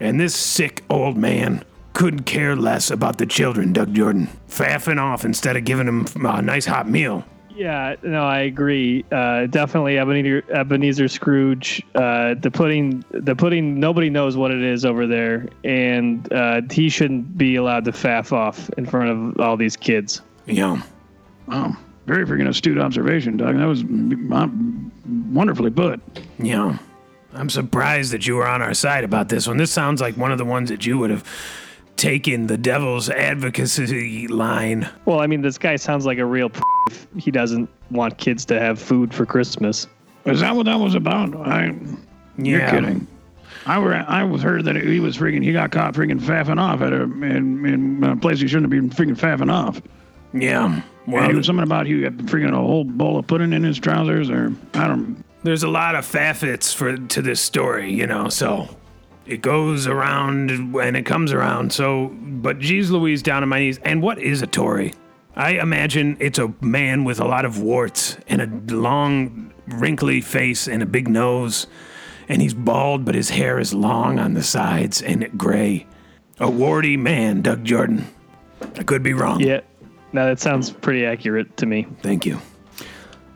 And 0.00 0.18
this 0.18 0.34
sick 0.34 0.82
old 0.88 1.16
man 1.16 1.64
couldn't 1.92 2.22
care 2.24 2.56
less 2.56 2.90
about 2.90 3.18
the 3.18 3.26
children, 3.26 3.72
Doug 3.72 3.94
Jordan. 3.94 4.28
Faffing 4.48 5.00
off 5.00 5.24
instead 5.24 5.56
of 5.56 5.64
giving 5.64 5.86
them 5.86 6.06
a 6.24 6.42
nice 6.42 6.66
hot 6.66 6.88
meal. 6.88 7.24
Yeah, 7.54 7.96
no, 8.02 8.24
I 8.24 8.40
agree. 8.40 9.04
Uh, 9.12 9.46
definitely, 9.46 9.98
Ebenezer, 9.98 10.44
Ebenezer 10.50 11.08
Scrooge. 11.08 11.82
Uh, 11.94 12.34
the 12.34 12.50
pudding, 12.50 13.04
the 13.10 13.36
pudding. 13.36 13.78
Nobody 13.78 14.08
knows 14.08 14.36
what 14.36 14.50
it 14.50 14.62
is 14.62 14.84
over 14.84 15.06
there, 15.06 15.46
and 15.62 16.32
uh, 16.32 16.62
he 16.70 16.88
shouldn't 16.88 17.36
be 17.36 17.56
allowed 17.56 17.84
to 17.84 17.92
faff 17.92 18.32
off 18.32 18.70
in 18.78 18.86
front 18.86 19.10
of 19.10 19.40
all 19.40 19.56
these 19.58 19.76
kids. 19.76 20.22
Yeah. 20.46 20.80
Wow. 21.48 21.76
Very 22.06 22.24
freaking 22.24 22.48
astute 22.48 22.78
observation, 22.78 23.36
Doug. 23.36 23.56
That 23.58 23.66
was 23.66 23.84
wonderfully 25.30 25.70
put. 25.70 26.00
Yeah. 26.38 26.78
I'm 27.34 27.50
surprised 27.50 28.12
that 28.12 28.26
you 28.26 28.36
were 28.36 28.46
on 28.46 28.62
our 28.62 28.74
side 28.74 29.04
about 29.04 29.28
this 29.28 29.46
one. 29.46 29.56
This 29.56 29.70
sounds 29.70 30.00
like 30.00 30.16
one 30.16 30.32
of 30.32 30.38
the 30.38 30.44
ones 30.44 30.70
that 30.70 30.86
you 30.86 30.98
would 30.98 31.10
have 31.10 31.24
taken 32.00 32.46
the 32.46 32.56
devil's 32.56 33.10
advocacy 33.10 34.26
line. 34.26 34.88
Well, 35.04 35.20
I 35.20 35.26
mean, 35.26 35.42
this 35.42 35.58
guy 35.58 35.76
sounds 35.76 36.06
like 36.06 36.18
a 36.18 36.24
real. 36.24 36.48
P- 36.48 36.62
he 37.18 37.30
doesn't 37.30 37.68
want 37.90 38.16
kids 38.16 38.44
to 38.46 38.58
have 38.58 38.78
food 38.80 39.14
for 39.14 39.26
Christmas. 39.26 39.86
Is 40.24 40.40
that 40.40 40.56
what 40.56 40.64
that 40.64 40.80
was 40.80 40.94
about? 40.94 41.36
I, 41.36 41.74
You're 42.38 42.68
kidding. 42.68 43.06
I 43.66 43.78
were 43.78 43.94
I 43.94 44.24
was 44.24 44.42
heard 44.42 44.64
that 44.64 44.76
he 44.76 45.00
was 45.00 45.18
freaking 45.18 45.44
he 45.44 45.52
got 45.52 45.70
caught 45.70 45.92
freaking 45.92 46.18
faffing 46.18 46.58
off 46.58 46.80
at 46.80 46.94
a 46.94 47.02
in, 47.02 47.66
in 47.66 48.02
a 48.04 48.16
place 48.16 48.40
he 48.40 48.48
shouldn't 48.48 48.72
have 48.72 48.80
been 48.82 48.88
freaking 48.90 49.18
faffing 49.18 49.52
off. 49.52 49.82
Yeah. 50.32 50.64
And 50.66 50.82
Well, 51.06 51.28
it 51.28 51.34
was 51.34 51.46
something 51.46 51.62
about 51.64 51.86
he 51.86 52.02
had 52.02 52.16
freaking 52.18 52.52
a 52.52 52.56
whole 52.56 52.84
bowl 52.84 53.18
of 53.18 53.26
pudding 53.26 53.52
in 53.52 53.62
his 53.62 53.78
trousers, 53.78 54.30
or 54.30 54.52
I 54.72 54.88
don't. 54.88 55.22
there's 55.42 55.62
a 55.62 55.68
lot 55.68 55.94
of 55.94 56.06
faffets 56.06 56.74
for 56.74 56.96
to 56.96 57.20
this 57.20 57.40
story, 57.40 57.92
you 57.92 58.06
know, 58.06 58.28
so 58.30 58.68
it 59.30 59.42
goes 59.42 59.86
around 59.86 60.50
and 60.50 60.96
it 60.96 61.06
comes 61.06 61.32
around. 61.32 61.72
So, 61.72 62.08
but 62.20 62.58
geez 62.58 62.90
Louise 62.90 63.22
down 63.22 63.42
on 63.42 63.48
my 63.48 63.60
knees. 63.60 63.78
And 63.84 64.02
what 64.02 64.18
is 64.18 64.42
a 64.42 64.46
Tory? 64.46 64.92
I 65.36 65.52
imagine 65.52 66.16
it's 66.18 66.38
a 66.38 66.52
man 66.60 67.04
with 67.04 67.20
a 67.20 67.24
lot 67.24 67.44
of 67.44 67.60
warts 67.62 68.18
and 68.26 68.42
a 68.42 68.74
long, 68.74 69.52
wrinkly 69.68 70.20
face 70.20 70.66
and 70.66 70.82
a 70.82 70.86
big 70.86 71.08
nose. 71.08 71.68
And 72.28 72.42
he's 72.42 72.54
bald, 72.54 73.04
but 73.04 73.14
his 73.14 73.30
hair 73.30 73.58
is 73.58 73.72
long 73.72 74.18
on 74.18 74.34
the 74.34 74.42
sides 74.42 75.00
and 75.00 75.38
gray. 75.38 75.86
A 76.40 76.50
warty 76.50 76.96
man, 76.96 77.42
Doug 77.42 77.64
Jordan. 77.64 78.06
I 78.76 78.82
could 78.82 79.02
be 79.02 79.12
wrong. 79.12 79.40
Yeah, 79.40 79.60
no, 80.12 80.26
that 80.26 80.40
sounds 80.40 80.70
pretty 80.70 81.06
accurate 81.06 81.56
to 81.58 81.66
me. 81.66 81.86
Thank 82.02 82.26
you. 82.26 82.40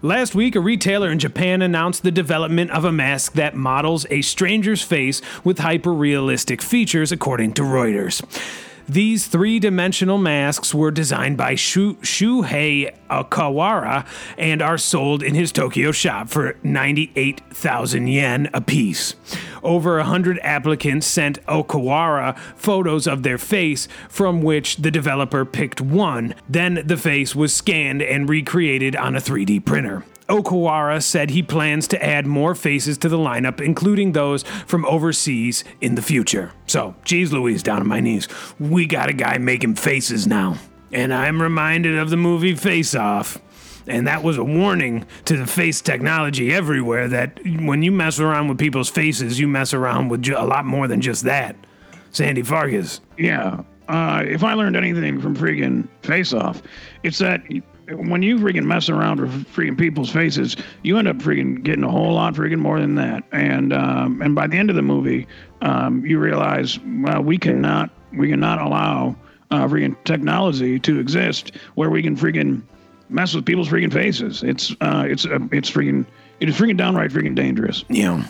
Last 0.04 0.34
week, 0.34 0.54
a 0.54 0.60
retailer 0.60 1.10
in 1.10 1.18
Japan 1.18 1.62
announced 1.62 2.02
the 2.02 2.10
development 2.10 2.70
of 2.72 2.84
a 2.84 2.92
mask 2.92 3.32
that 3.32 3.56
models 3.56 4.04
a 4.10 4.20
stranger's 4.20 4.82
face 4.82 5.22
with 5.44 5.60
hyper 5.60 5.94
realistic 5.94 6.60
features, 6.60 7.10
according 7.10 7.54
to 7.54 7.62
Reuters. 7.62 8.22
These 8.88 9.26
three 9.26 9.58
dimensional 9.58 10.18
masks 10.18 10.74
were 10.74 10.90
designed 10.90 11.36
by 11.38 11.54
Shu- 11.54 11.94
Shuhei 11.96 12.94
Okawara 13.10 14.06
and 14.36 14.60
are 14.60 14.76
sold 14.76 15.22
in 15.22 15.34
his 15.34 15.52
Tokyo 15.52 15.90
shop 15.90 16.28
for 16.28 16.56
98,000 16.62 18.08
yen 18.08 18.50
apiece. 18.52 19.14
Over 19.62 19.96
100 19.96 20.38
applicants 20.42 21.06
sent 21.06 21.44
Okawara 21.46 22.36
photos 22.56 23.06
of 23.06 23.22
their 23.22 23.38
face, 23.38 23.88
from 24.10 24.42
which 24.42 24.76
the 24.76 24.90
developer 24.90 25.46
picked 25.46 25.80
one. 25.80 26.34
Then 26.48 26.82
the 26.84 26.98
face 26.98 27.34
was 27.34 27.54
scanned 27.54 28.02
and 28.02 28.28
recreated 28.28 28.94
on 28.96 29.16
a 29.16 29.20
3D 29.20 29.64
printer. 29.64 30.04
Okawara 30.28 31.02
said 31.02 31.30
he 31.30 31.42
plans 31.42 31.86
to 31.88 32.02
add 32.02 32.26
more 32.26 32.54
faces 32.54 32.96
to 32.98 33.08
the 33.08 33.18
lineup, 33.18 33.60
including 33.60 34.12
those 34.12 34.42
from 34.66 34.84
overseas 34.86 35.64
in 35.80 35.94
the 35.94 36.02
future. 36.02 36.52
So, 36.66 36.94
geez 37.04 37.32
Louise, 37.32 37.62
down 37.62 37.80
on 37.80 37.88
my 37.88 38.00
knees. 38.00 38.28
We 38.58 38.86
got 38.86 39.10
a 39.10 39.12
guy 39.12 39.38
making 39.38 39.74
faces 39.76 40.26
now. 40.26 40.56
And 40.92 41.12
I'm 41.12 41.42
reminded 41.42 41.98
of 41.98 42.10
the 42.10 42.16
movie 42.16 42.54
Face 42.54 42.94
Off. 42.94 43.38
And 43.86 44.06
that 44.06 44.22
was 44.22 44.38
a 44.38 44.44
warning 44.44 45.04
to 45.26 45.36
the 45.36 45.46
face 45.46 45.82
technology 45.82 46.54
everywhere 46.54 47.06
that 47.08 47.38
when 47.44 47.82
you 47.82 47.92
mess 47.92 48.18
around 48.18 48.48
with 48.48 48.58
people's 48.58 48.88
faces, 48.88 49.38
you 49.38 49.46
mess 49.46 49.74
around 49.74 50.08
with 50.08 50.26
a 50.26 50.44
lot 50.44 50.64
more 50.64 50.88
than 50.88 51.02
just 51.02 51.24
that. 51.24 51.54
Sandy 52.10 52.42
Farkas. 52.42 53.02
Yeah, 53.18 53.62
uh, 53.88 54.22
if 54.26 54.42
I 54.42 54.54
learned 54.54 54.76
anything 54.76 55.20
from 55.20 55.36
freaking 55.36 55.88
Face 56.02 56.32
Off, 56.32 56.62
it's 57.02 57.18
that 57.18 57.42
when 57.90 58.22
you 58.22 58.38
freaking 58.38 58.64
mess 58.64 58.88
around 58.88 59.20
with 59.20 59.30
freaking 59.54 59.78
people's 59.78 60.10
faces, 60.10 60.56
you 60.82 60.98
end 60.98 61.08
up 61.08 61.16
freaking 61.16 61.62
getting 61.62 61.84
a 61.84 61.90
whole 61.90 62.14
lot 62.14 62.34
freaking 62.34 62.58
more 62.58 62.80
than 62.80 62.94
that. 62.96 63.24
And 63.32 63.72
um, 63.72 64.22
and 64.22 64.34
by 64.34 64.46
the 64.46 64.56
end 64.56 64.70
of 64.70 64.76
the 64.76 64.82
movie, 64.82 65.26
um, 65.60 66.04
you 66.04 66.18
realize, 66.18 66.78
well, 66.80 67.22
we 67.22 67.38
cannot 67.38 67.90
we 68.12 68.30
cannot 68.30 68.60
allow 68.60 69.16
uh, 69.50 69.66
freaking 69.66 69.96
technology 70.04 70.78
to 70.80 70.98
exist 70.98 71.52
where 71.74 71.90
we 71.90 72.02
can 72.02 72.16
freaking 72.16 72.62
mess 73.08 73.34
with 73.34 73.44
people's 73.44 73.68
freaking 73.68 73.92
faces. 73.92 74.42
It's 74.42 74.72
uh, 74.80 75.04
it's 75.06 75.26
uh, 75.26 75.38
it's 75.52 75.70
freaking 75.70 76.06
it 76.40 76.48
is 76.48 76.56
freaking 76.56 76.76
downright 76.76 77.10
freaking 77.10 77.34
dangerous. 77.34 77.84
Yeah. 77.88 78.26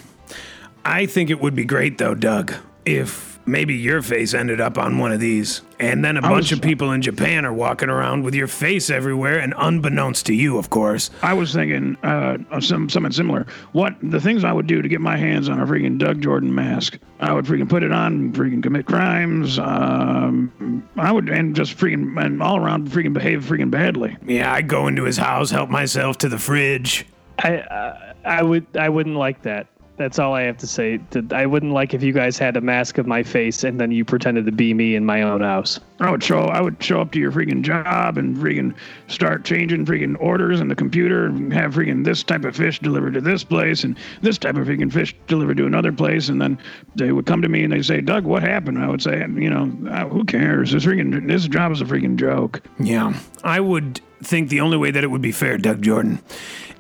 I 0.84 1.06
think 1.06 1.30
it 1.30 1.40
would 1.40 1.54
be 1.54 1.64
great 1.64 1.98
though, 1.98 2.14
Doug, 2.14 2.54
if 2.84 3.33
maybe 3.46 3.74
your 3.74 4.02
face 4.02 4.34
ended 4.34 4.60
up 4.60 4.78
on 4.78 4.98
one 4.98 5.12
of 5.12 5.20
these, 5.20 5.62
and 5.78 6.04
then 6.04 6.16
a 6.16 6.22
bunch 6.22 6.50
was- 6.50 6.52
of 6.52 6.62
people 6.62 6.92
in 6.92 7.02
Japan 7.02 7.44
are 7.44 7.52
walking 7.52 7.88
around 7.88 8.22
with 8.24 8.34
your 8.34 8.46
face 8.46 8.90
everywhere, 8.90 9.38
and 9.38 9.54
unbeknownst 9.56 10.26
to 10.26 10.34
you, 10.34 10.58
of 10.58 10.70
course. 10.70 11.10
I 11.22 11.34
was 11.34 11.52
thinking 11.52 11.96
uh, 12.02 12.38
of 12.50 12.64
some 12.64 12.88
something 12.88 13.12
similar. 13.12 13.46
What 13.72 13.94
the 14.02 14.20
things 14.20 14.44
I 14.44 14.52
would 14.52 14.66
do 14.66 14.82
to 14.82 14.88
get 14.88 15.00
my 15.00 15.16
hands 15.16 15.48
on 15.48 15.60
a 15.60 15.66
freaking 15.66 15.98
Doug 15.98 16.20
Jordan 16.22 16.54
mask? 16.54 16.98
I 17.20 17.32
would 17.32 17.44
freaking 17.44 17.68
put 17.68 17.82
it 17.82 17.92
on, 17.92 18.32
freaking 18.32 18.62
commit 18.62 18.86
crimes. 18.86 19.58
Um, 19.58 20.82
I 20.96 21.12
would 21.12 21.28
and 21.28 21.54
just 21.54 21.76
freaking 21.76 22.22
and 22.22 22.42
all 22.42 22.56
around 22.58 22.88
freaking 22.90 23.12
behave 23.12 23.44
freaking 23.44 23.70
badly. 23.70 24.16
Yeah, 24.26 24.52
I'd 24.52 24.68
go 24.68 24.86
into 24.88 25.04
his 25.04 25.16
house, 25.16 25.50
help 25.50 25.70
myself 25.70 26.18
to 26.18 26.28
the 26.28 26.38
fridge. 26.38 27.06
I 27.38 27.58
uh, 27.58 28.12
I 28.24 28.42
would 28.42 28.66
I 28.78 28.88
wouldn't 28.88 29.16
like 29.16 29.42
that. 29.42 29.66
That's 29.96 30.18
all 30.18 30.34
I 30.34 30.42
have 30.42 30.56
to 30.58 30.66
say. 30.66 30.98
I 31.30 31.46
wouldn't 31.46 31.72
like 31.72 31.94
if 31.94 32.02
you 32.02 32.12
guys 32.12 32.36
had 32.36 32.56
a 32.56 32.60
mask 32.60 32.98
of 32.98 33.06
my 33.06 33.22
face 33.22 33.62
and 33.62 33.80
then 33.80 33.92
you 33.92 34.04
pretended 34.04 34.44
to 34.46 34.52
be 34.52 34.74
me 34.74 34.96
in 34.96 35.04
my 35.04 35.22
own 35.22 35.40
house. 35.40 35.78
I 36.00 36.10
would 36.10 36.22
show 36.22 36.40
I 36.46 36.60
would 36.60 36.82
show 36.82 37.00
up 37.00 37.12
to 37.12 37.20
your 37.20 37.30
freaking 37.30 37.62
job 37.62 38.18
and 38.18 38.36
freaking 38.36 38.74
start 39.06 39.44
changing 39.44 39.86
freaking 39.86 40.16
orders 40.18 40.58
in 40.60 40.66
the 40.66 40.74
computer 40.74 41.26
and 41.26 41.52
have 41.52 41.74
freaking 41.74 42.04
this 42.04 42.24
type 42.24 42.44
of 42.44 42.56
fish 42.56 42.80
delivered 42.80 43.14
to 43.14 43.20
this 43.20 43.44
place 43.44 43.84
and 43.84 43.96
this 44.20 44.36
type 44.36 44.56
of 44.56 44.66
freaking 44.66 44.92
fish 44.92 45.14
delivered 45.28 45.58
to 45.58 45.66
another 45.66 45.92
place 45.92 46.28
and 46.28 46.42
then 46.42 46.58
they 46.96 47.12
would 47.12 47.26
come 47.26 47.40
to 47.40 47.48
me 47.48 47.62
and 47.62 47.72
they 47.72 47.82
say, 47.82 48.00
Doug, 48.00 48.24
what 48.24 48.42
happened? 48.42 48.78
I 48.80 48.88
would 48.88 49.02
say, 49.02 49.20
you 49.20 49.48
know, 49.50 49.70
"Ah, 49.90 50.08
who 50.08 50.24
cares? 50.24 50.72
This 50.72 50.84
freaking 50.84 51.28
this 51.28 51.46
job 51.46 51.70
is 51.70 51.80
a 51.80 51.84
freaking 51.84 52.16
joke. 52.16 52.60
Yeah, 52.80 53.14
I 53.44 53.60
would 53.60 54.00
think 54.24 54.48
the 54.48 54.60
only 54.60 54.76
way 54.76 54.90
that 54.90 55.04
it 55.04 55.08
would 55.08 55.22
be 55.22 55.32
fair, 55.32 55.58
Doug 55.58 55.82
Jordan, 55.82 56.20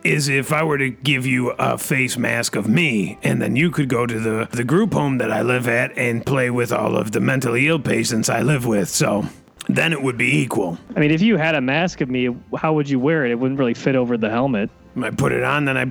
is 0.04 0.28
if 0.28 0.52
I 0.52 0.62
were 0.62 0.78
to 0.78 0.90
give 0.90 1.26
you 1.26 1.50
a 1.52 1.78
face 1.78 2.16
mask 2.16 2.54
of 2.56 2.68
me, 2.68 3.18
and 3.22 3.40
then 3.40 3.56
you 3.56 3.70
could 3.70 3.88
go 3.88 4.06
to 4.06 4.20
the, 4.20 4.48
the 4.52 4.62
group 4.62 4.92
home 4.92 5.18
that 5.18 5.32
I 5.32 5.40
live 5.42 5.66
at 5.66 5.96
and 5.96 6.24
play 6.24 6.50
with 6.50 6.70
all 6.72 6.96
of 6.96 7.12
the 7.12 7.20
mentally 7.20 7.66
ill 7.66 7.78
patients 7.78 8.28
I 8.28 8.42
live 8.42 8.66
with. 8.66 8.90
So 8.90 9.24
then 9.68 9.92
it 9.92 10.02
would 10.02 10.18
be 10.18 10.36
equal. 10.42 10.78
I 10.94 11.00
mean, 11.00 11.10
if 11.10 11.22
you 11.22 11.38
had 11.38 11.54
a 11.54 11.60
mask 11.60 12.02
of 12.02 12.10
me, 12.10 12.28
how 12.56 12.74
would 12.74 12.88
you 12.88 13.00
wear 13.00 13.24
it? 13.24 13.32
It 13.32 13.36
wouldn't 13.36 13.58
really 13.58 13.74
fit 13.74 13.96
over 13.96 14.18
the 14.18 14.28
helmet. 14.28 14.70
I 15.02 15.10
put 15.10 15.32
it 15.32 15.42
on, 15.42 15.64
then 15.64 15.76
I. 15.76 15.90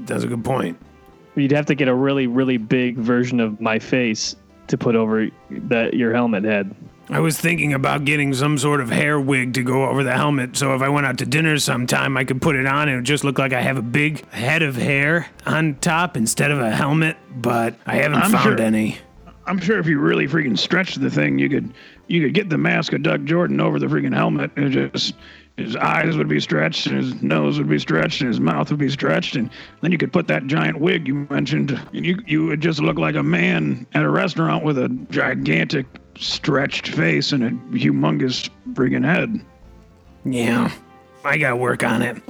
That's 0.00 0.22
a 0.22 0.28
good 0.28 0.44
point. 0.44 0.78
You'd 1.34 1.52
have 1.52 1.66
to 1.66 1.74
get 1.74 1.88
a 1.88 1.94
really 1.94 2.26
really 2.26 2.56
big 2.56 2.96
version 2.96 3.40
of 3.40 3.60
my 3.60 3.78
face 3.78 4.36
to 4.68 4.76
put 4.76 4.94
over 4.94 5.28
that 5.50 5.94
your 5.94 6.12
helmet 6.12 6.44
head. 6.44 6.74
I 7.10 7.20
was 7.20 7.38
thinking 7.38 7.72
about 7.72 8.04
getting 8.04 8.34
some 8.34 8.58
sort 8.58 8.80
of 8.82 8.90
hair 8.90 9.18
wig 9.18 9.54
to 9.54 9.62
go 9.62 9.86
over 9.86 10.04
the 10.04 10.12
helmet, 10.12 10.56
so 10.56 10.74
if 10.74 10.82
I 10.82 10.90
went 10.90 11.06
out 11.06 11.18
to 11.18 11.26
dinner 11.26 11.58
sometime, 11.58 12.16
I 12.18 12.24
could 12.24 12.42
put 12.42 12.54
it 12.54 12.66
on 12.66 12.82
and 12.82 12.90
it 12.90 12.96
would 12.96 13.04
just 13.06 13.24
look 13.24 13.38
like 13.38 13.52
I 13.54 13.62
have 13.62 13.78
a 13.78 13.82
big 13.82 14.28
head 14.30 14.62
of 14.62 14.76
hair 14.76 15.26
on 15.46 15.76
top 15.76 16.16
instead 16.18 16.50
of 16.50 16.58
a 16.60 16.70
helmet. 16.70 17.16
But 17.34 17.76
I 17.86 17.96
haven't 17.96 18.18
I'm 18.22 18.30
found 18.32 18.42
sure- 18.58 18.60
any. 18.60 18.98
I'm 19.46 19.58
sure 19.58 19.78
if 19.78 19.86
you 19.86 19.98
really 19.98 20.28
freaking 20.28 20.58
stretched 20.58 21.00
the 21.00 21.08
thing, 21.10 21.38
you 21.38 21.48
could 21.48 21.72
you 22.06 22.22
could 22.22 22.34
get 22.34 22.50
the 22.50 22.58
mask 22.58 22.92
of 22.92 23.02
Doug 23.02 23.24
Jordan 23.24 23.60
over 23.62 23.78
the 23.78 23.86
freaking 23.86 24.14
helmet 24.14 24.50
and 24.56 24.70
just 24.70 25.14
his 25.56 25.74
eyes 25.76 26.18
would 26.18 26.28
be 26.28 26.38
stretched 26.38 26.86
and 26.86 26.98
his 26.98 27.22
nose 27.22 27.56
would 27.56 27.68
be 27.68 27.78
stretched 27.78 28.20
and 28.20 28.28
his 28.28 28.40
mouth 28.40 28.70
would 28.70 28.78
be 28.78 28.90
stretched 28.90 29.36
and 29.36 29.48
then 29.80 29.90
you 29.90 29.96
could 29.96 30.12
put 30.12 30.26
that 30.26 30.46
giant 30.46 30.78
wig 30.80 31.08
you 31.08 31.26
mentioned 31.30 31.70
and 31.94 32.04
you 32.04 32.18
you 32.26 32.44
would 32.44 32.60
just 32.60 32.80
look 32.80 32.98
like 32.98 33.14
a 33.14 33.22
man 33.22 33.86
at 33.94 34.02
a 34.04 34.10
restaurant 34.10 34.64
with 34.64 34.76
a 34.76 34.88
gigantic 35.10 35.86
stretched 36.18 36.88
face 36.88 37.32
and 37.32 37.44
a 37.44 37.50
humongous 37.76 38.50
freaking 38.72 39.04
head. 39.04 39.40
Yeah, 40.24 40.72
I 41.24 41.38
got 41.38 41.50
to 41.50 41.56
work 41.56 41.84
on 41.84 42.02
it. 42.02 42.22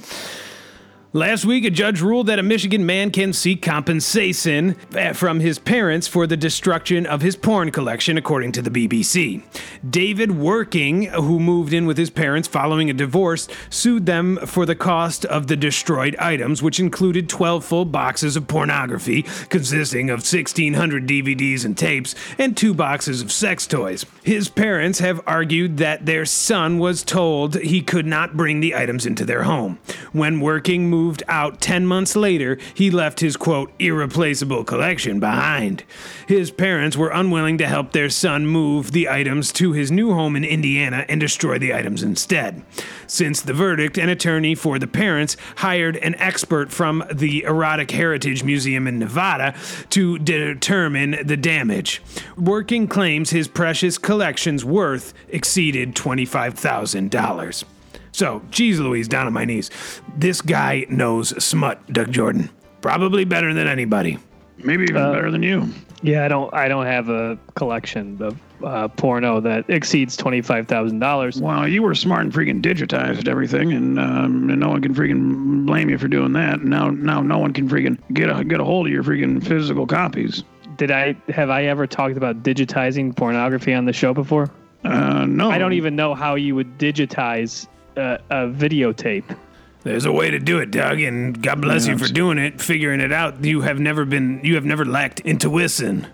Last 1.18 1.44
week, 1.44 1.64
a 1.64 1.70
judge 1.70 2.00
ruled 2.00 2.28
that 2.28 2.38
a 2.38 2.44
Michigan 2.44 2.86
man 2.86 3.10
can 3.10 3.32
seek 3.32 3.60
compensation 3.60 4.76
eh, 4.94 5.12
from 5.14 5.40
his 5.40 5.58
parents 5.58 6.06
for 6.06 6.28
the 6.28 6.36
destruction 6.36 7.06
of 7.06 7.22
his 7.22 7.34
porn 7.34 7.72
collection, 7.72 8.16
according 8.16 8.52
to 8.52 8.62
the 8.62 8.70
BBC. 8.70 9.42
David 9.90 10.30
Werking, 10.30 11.08
who 11.10 11.40
moved 11.40 11.72
in 11.72 11.86
with 11.86 11.98
his 11.98 12.08
parents 12.08 12.46
following 12.46 12.88
a 12.88 12.92
divorce, 12.92 13.48
sued 13.68 14.06
them 14.06 14.36
for 14.46 14.64
the 14.64 14.76
cost 14.76 15.24
of 15.24 15.48
the 15.48 15.56
destroyed 15.56 16.14
items, 16.20 16.62
which 16.62 16.78
included 16.78 17.28
12 17.28 17.64
full 17.64 17.84
boxes 17.84 18.36
of 18.36 18.46
pornography, 18.46 19.22
consisting 19.48 20.10
of 20.10 20.20
1,600 20.20 21.08
DVDs 21.08 21.64
and 21.64 21.76
tapes, 21.76 22.14
and 22.38 22.56
two 22.56 22.72
boxes 22.72 23.22
of 23.22 23.32
sex 23.32 23.66
toys. 23.66 24.06
His 24.22 24.48
parents 24.48 25.00
have 25.00 25.20
argued 25.26 25.78
that 25.78 26.06
their 26.06 26.24
son 26.24 26.78
was 26.78 27.02
told 27.02 27.56
he 27.56 27.82
could 27.82 28.06
not 28.06 28.36
bring 28.36 28.60
the 28.60 28.76
items 28.76 29.04
into 29.04 29.24
their 29.24 29.42
home. 29.42 29.80
When 30.12 30.38
Working 30.38 30.88
moved 30.88 31.07
out 31.28 31.60
10 31.60 31.86
months 31.86 32.14
later, 32.16 32.58
he 32.74 32.90
left 32.90 33.20
his 33.20 33.36
quote, 33.36 33.72
irreplaceable 33.78 34.64
collection 34.64 35.20
behind. 35.20 35.84
His 36.26 36.50
parents 36.50 36.96
were 36.96 37.10
unwilling 37.10 37.58
to 37.58 37.66
help 37.66 37.92
their 37.92 38.10
son 38.10 38.46
move 38.46 38.92
the 38.92 39.08
items 39.08 39.52
to 39.52 39.72
his 39.72 39.90
new 39.90 40.12
home 40.12 40.36
in 40.36 40.44
Indiana 40.44 41.04
and 41.08 41.20
destroy 41.20 41.58
the 41.58 41.74
items 41.74 42.02
instead. 42.02 42.62
Since 43.06 43.42
the 43.42 43.54
verdict, 43.54 43.98
an 43.98 44.08
attorney 44.08 44.54
for 44.54 44.78
the 44.78 44.86
parents 44.86 45.36
hired 45.56 45.96
an 45.96 46.14
expert 46.16 46.70
from 46.70 47.04
the 47.12 47.44
Erotic 47.44 47.90
Heritage 47.90 48.44
Museum 48.44 48.86
in 48.86 48.98
Nevada 48.98 49.54
to 49.90 50.18
determine 50.18 51.18
the 51.24 51.36
damage. 51.36 52.02
Werking 52.36 52.88
claims 52.88 53.30
his 53.30 53.48
precious 53.48 53.98
collection's 53.98 54.64
worth 54.64 55.14
exceeded 55.28 55.94
$25,000. 55.94 57.64
So, 58.12 58.42
geez 58.50 58.80
Louise, 58.80 59.08
down 59.08 59.26
on 59.26 59.32
my 59.32 59.44
knees. 59.44 59.70
This 60.16 60.40
guy 60.40 60.86
knows 60.88 61.42
smut, 61.42 61.92
Doug 61.92 62.12
Jordan. 62.12 62.50
Probably 62.80 63.24
better 63.24 63.52
than 63.54 63.66
anybody. 63.66 64.18
Maybe 64.58 64.84
even 64.84 65.12
better 65.12 65.30
than 65.30 65.42
you. 65.42 65.68
Yeah, 66.02 66.24
I 66.24 66.28
don't 66.28 66.52
I 66.54 66.68
don't 66.68 66.86
have 66.86 67.08
a 67.08 67.38
collection 67.54 68.20
of 68.22 68.38
uh, 68.64 68.88
porno 68.88 69.40
that 69.40 69.68
exceeds 69.68 70.16
twenty 70.16 70.42
five 70.42 70.68
thousand 70.68 71.00
dollars. 71.00 71.40
Well, 71.40 71.66
you 71.66 71.82
were 71.82 71.94
smart 71.94 72.22
and 72.22 72.32
freaking 72.32 72.62
digitized 72.62 73.28
everything, 73.28 73.72
and 73.72 73.98
um, 73.98 74.48
and 74.50 74.60
no 74.60 74.68
one 74.68 74.80
can 74.80 74.94
freaking 74.94 75.66
blame 75.66 75.90
you 75.90 75.98
for 75.98 76.08
doing 76.08 76.32
that. 76.34 76.62
Now, 76.62 76.90
now 76.90 77.20
no 77.20 77.38
one 77.38 77.52
can 77.52 77.68
freaking 77.68 77.98
get 78.12 78.30
a 78.30 78.44
get 78.44 78.60
a 78.60 78.64
hold 78.64 78.86
of 78.86 78.92
your 78.92 79.02
freaking 79.02 79.44
physical 79.44 79.86
copies. 79.86 80.44
Did 80.76 80.90
I 80.92 81.16
have 81.30 81.50
I 81.50 81.64
ever 81.64 81.86
talked 81.86 82.16
about 82.16 82.42
digitizing 82.42 83.16
pornography 83.16 83.74
on 83.74 83.84
the 83.84 83.92
show 83.92 84.14
before? 84.14 84.50
Uh, 84.84 85.26
no, 85.26 85.50
I 85.50 85.58
don't 85.58 85.72
even 85.72 85.96
know 85.96 86.14
how 86.14 86.36
you 86.36 86.54
would 86.54 86.78
digitize 86.78 87.66
a, 87.98 88.20
a 88.30 88.34
videotape. 88.48 89.36
There's 89.84 90.04
a 90.04 90.12
way 90.12 90.30
to 90.30 90.38
do 90.38 90.58
it, 90.58 90.70
Doug, 90.70 91.00
and 91.00 91.40
God 91.42 91.60
bless 91.62 91.86
you 91.86 91.96
for 91.96 92.08
doing 92.08 92.36
it, 92.38 92.60
figuring 92.60 93.00
it 93.00 93.12
out. 93.12 93.44
You 93.44 93.60
have 93.62 93.78
never 93.78 94.04
been, 94.04 94.40
you 94.42 94.54
have 94.56 94.64
never 94.64 94.84
lacked 94.84 95.20
intuition. 95.20 96.06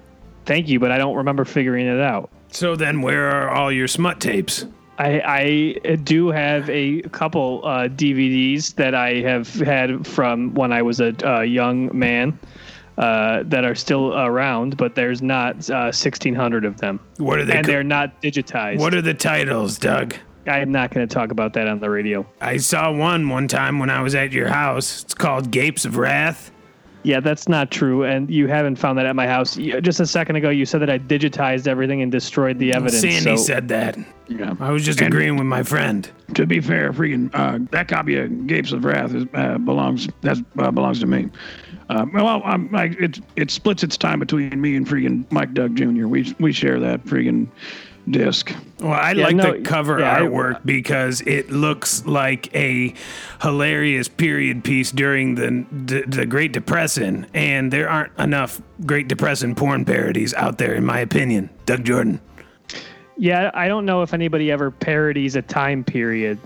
Thank 0.44 0.68
you, 0.68 0.78
but 0.78 0.90
I 0.92 0.98
don't 0.98 1.16
remember 1.16 1.44
figuring 1.44 1.86
it 1.86 2.00
out. 2.00 2.30
So 2.50 2.76
then, 2.76 3.00
where 3.02 3.28
are 3.30 3.50
all 3.50 3.72
your 3.72 3.88
smut 3.88 4.20
tapes? 4.20 4.66
I, 4.98 5.74
I 5.86 5.96
do 5.96 6.28
have 6.28 6.70
a 6.70 7.02
couple 7.02 7.62
uh, 7.64 7.88
DVDs 7.88 8.74
that 8.76 8.94
I 8.94 9.14
have 9.22 9.52
had 9.54 10.06
from 10.06 10.54
when 10.54 10.72
I 10.72 10.82
was 10.82 11.00
a, 11.00 11.14
uh 11.28 11.40
young 11.40 11.90
man 11.96 12.38
uh, 12.96 13.42
that 13.46 13.64
are 13.64 13.74
still 13.74 14.14
around, 14.14 14.76
but 14.76 14.94
there's 14.94 15.20
not 15.20 15.68
uh, 15.68 15.90
1,600 15.90 16.64
of 16.64 16.76
them. 16.76 17.00
What 17.16 17.40
are 17.40 17.44
they? 17.44 17.56
And 17.56 17.66
co- 17.66 17.72
they're 17.72 17.82
not 17.82 18.22
digitized. 18.22 18.78
what 18.78 18.94
are 18.94 19.02
the 19.02 19.14
titles, 19.14 19.78
Doug? 19.78 20.14
I'm 20.46 20.70
not 20.72 20.90
going 20.92 21.06
to 21.06 21.12
talk 21.12 21.30
about 21.30 21.52
that 21.54 21.66
on 21.68 21.80
the 21.80 21.90
radio. 21.90 22.26
I 22.40 22.56
saw 22.58 22.92
one 22.92 23.28
one 23.28 23.48
time 23.48 23.78
when 23.78 23.90
I 23.90 24.02
was 24.02 24.14
at 24.14 24.32
your 24.32 24.48
house. 24.48 25.02
It's 25.02 25.14
called 25.14 25.50
Gapes 25.50 25.84
of 25.84 25.96
Wrath. 25.96 26.50
Yeah, 27.02 27.20
that's 27.20 27.48
not 27.50 27.70
true, 27.70 28.04
and 28.04 28.30
you 28.30 28.46
haven't 28.46 28.76
found 28.76 28.96
that 28.98 29.04
at 29.04 29.14
my 29.14 29.26
house. 29.26 29.56
Just 29.56 30.00
a 30.00 30.06
second 30.06 30.36
ago, 30.36 30.48
you 30.48 30.64
said 30.64 30.80
that 30.80 30.88
I 30.88 30.98
digitized 30.98 31.68
everything 31.68 32.00
and 32.00 32.10
destroyed 32.10 32.58
the 32.58 32.72
evidence. 32.72 33.00
Sandy 33.02 33.18
so- 33.20 33.36
said 33.36 33.68
that. 33.68 33.98
Yeah. 34.26 34.54
I 34.58 34.70
was 34.70 34.86
just 34.86 35.00
And- 35.02 35.08
agreeing 35.12 35.36
with 35.36 35.46
my 35.46 35.62
friend. 35.62 36.08
To 36.32 36.46
be 36.46 36.60
fair, 36.60 36.94
freaking 36.94 37.28
uh, 37.34 37.58
that 37.72 37.88
copy 37.88 38.16
of 38.16 38.46
Gapes 38.46 38.72
of 38.72 38.86
Wrath 38.86 39.14
is, 39.14 39.26
uh, 39.34 39.58
belongs 39.58 40.08
that 40.22 40.38
uh, 40.58 40.70
belongs 40.70 41.00
to 41.00 41.06
me. 41.06 41.28
Uh, 41.94 42.06
well, 42.12 42.42
I'm, 42.44 42.74
I, 42.74 42.84
it 42.98 43.20
it 43.36 43.50
splits 43.50 43.82
its 43.82 43.96
time 43.96 44.18
between 44.18 44.60
me 44.60 44.74
and 44.76 44.86
freaking 44.86 45.24
Mike 45.30 45.54
Doug 45.54 45.76
Jr. 45.76 46.06
We 46.08 46.34
we 46.40 46.52
share 46.52 46.80
that 46.80 47.04
freaking 47.04 47.46
disc. 48.10 48.52
Well, 48.80 48.92
I 48.92 49.12
Yeah, 49.12 49.24
like 49.24 49.36
no, 49.36 49.52
the 49.52 49.60
cover 49.62 50.00
yeah, 50.00 50.16
I- 50.16 50.20
artwork 50.20 50.60
because 50.64 51.20
it 51.22 51.50
looks 51.50 52.04
like 52.04 52.54
a 52.54 52.92
hilarious 53.42 54.08
period 54.08 54.64
piece 54.64 54.90
during 54.90 55.36
the, 55.36 55.64
the 55.70 56.02
the 56.06 56.26
Great 56.26 56.52
Depression, 56.52 57.26
and 57.32 57.72
there 57.72 57.88
aren't 57.88 58.12
enough 58.18 58.60
Great 58.84 59.06
Depression 59.08 59.54
porn 59.54 59.84
parodies 59.84 60.34
out 60.34 60.58
there, 60.58 60.74
in 60.74 60.84
my 60.84 60.98
opinion. 60.98 61.48
Doug 61.64 61.84
Jordan. 61.84 62.20
Yeah, 63.16 63.50
I 63.54 63.68
don't 63.68 63.86
know 63.86 64.02
if 64.02 64.12
anybody 64.12 64.50
ever 64.50 64.70
parodies 64.70 65.36
a 65.36 65.42
time 65.42 65.84
period 65.84 66.38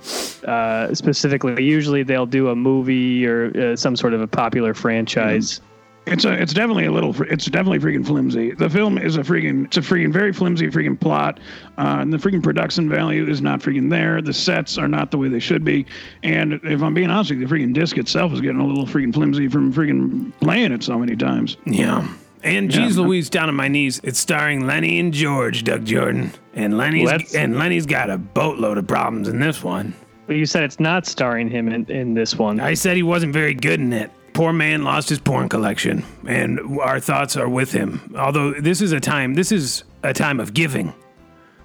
uh, 0.44 0.94
specifically. 0.94 1.64
Usually, 1.64 2.02
they'll 2.02 2.26
do 2.26 2.48
a 2.48 2.56
movie 2.56 3.26
or 3.26 3.56
uh, 3.58 3.76
some 3.76 3.96
sort 3.96 4.12
of 4.14 4.20
a 4.20 4.26
popular 4.26 4.74
franchise. 4.74 5.60
It's 6.06 6.24
a, 6.24 6.32
it's 6.32 6.54
definitely 6.54 6.86
a 6.86 6.92
little, 6.92 7.14
it's 7.24 7.46
definitely 7.46 7.80
freaking 7.80 8.06
flimsy. 8.06 8.52
The 8.52 8.70
film 8.70 8.96
is 8.96 9.16
a 9.16 9.20
freaking, 9.20 9.66
it's 9.66 9.76
a 9.76 9.80
freaking 9.80 10.12
very 10.12 10.32
flimsy 10.32 10.68
freaking 10.68 10.98
plot, 10.98 11.38
uh, 11.76 11.98
and 12.00 12.12
the 12.12 12.16
freaking 12.16 12.42
production 12.42 12.88
value 12.88 13.28
is 13.28 13.42
not 13.42 13.60
freaking 13.60 13.90
there. 13.90 14.22
The 14.22 14.32
sets 14.32 14.78
are 14.78 14.88
not 14.88 15.10
the 15.10 15.18
way 15.18 15.28
they 15.28 15.38
should 15.38 15.64
be, 15.64 15.84
and 16.22 16.54
if 16.64 16.82
I'm 16.82 16.94
being 16.94 17.10
honest 17.10 17.30
with 17.30 17.40
you, 17.40 17.46
the 17.46 17.54
freaking 17.54 17.74
disc 17.74 17.98
itself 17.98 18.32
is 18.32 18.40
getting 18.40 18.60
a 18.60 18.66
little 18.66 18.86
freaking 18.86 19.12
flimsy 19.12 19.48
from 19.48 19.72
freaking 19.72 20.32
playing 20.40 20.72
it 20.72 20.82
so 20.82 20.98
many 20.98 21.14
times. 21.14 21.58
Yeah. 21.66 22.08
And 22.44 22.72
Yeah. 22.74 22.88
Louise 22.94 23.28
down 23.30 23.48
on 23.48 23.54
my 23.56 23.68
knees. 23.68 24.00
It's 24.04 24.18
starring 24.18 24.66
Lenny 24.66 24.98
and 25.00 25.12
George, 25.12 25.64
Doug 25.64 25.84
Jordan. 25.84 26.32
And 26.54 26.76
Lenny's 26.78 27.06
Let's- 27.06 27.34
and 27.34 27.56
Lenny's 27.58 27.86
got 27.86 28.10
a 28.10 28.18
boatload 28.18 28.78
of 28.78 28.86
problems 28.86 29.28
in 29.28 29.40
this 29.40 29.62
one. 29.64 29.94
But 30.26 30.36
you 30.36 30.46
said 30.46 30.62
it's 30.64 30.78
not 30.80 31.06
starring 31.06 31.48
him 31.48 31.68
in, 31.68 31.86
in 31.86 32.14
this 32.14 32.36
one. 32.36 32.60
I 32.60 32.74
said 32.74 32.96
he 32.96 33.02
wasn't 33.02 33.32
very 33.32 33.54
good 33.54 33.80
in 33.80 33.92
it. 33.92 34.10
Poor 34.34 34.52
man 34.52 34.84
lost 34.84 35.08
his 35.08 35.18
porn 35.18 35.48
collection, 35.48 36.04
and 36.26 36.60
our 36.80 37.00
thoughts 37.00 37.36
are 37.36 37.48
with 37.48 37.72
him. 37.72 38.12
Although 38.16 38.52
this 38.52 38.80
is 38.82 38.92
a 38.92 39.00
time, 39.00 39.34
this 39.34 39.50
is 39.50 39.82
a 40.04 40.12
time 40.12 40.38
of 40.38 40.54
giving. 40.54 40.92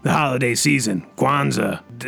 The 0.01 0.11
holiday 0.11 0.55
season, 0.55 1.05
Kwanzaa, 1.17 1.81
d- 1.99 2.07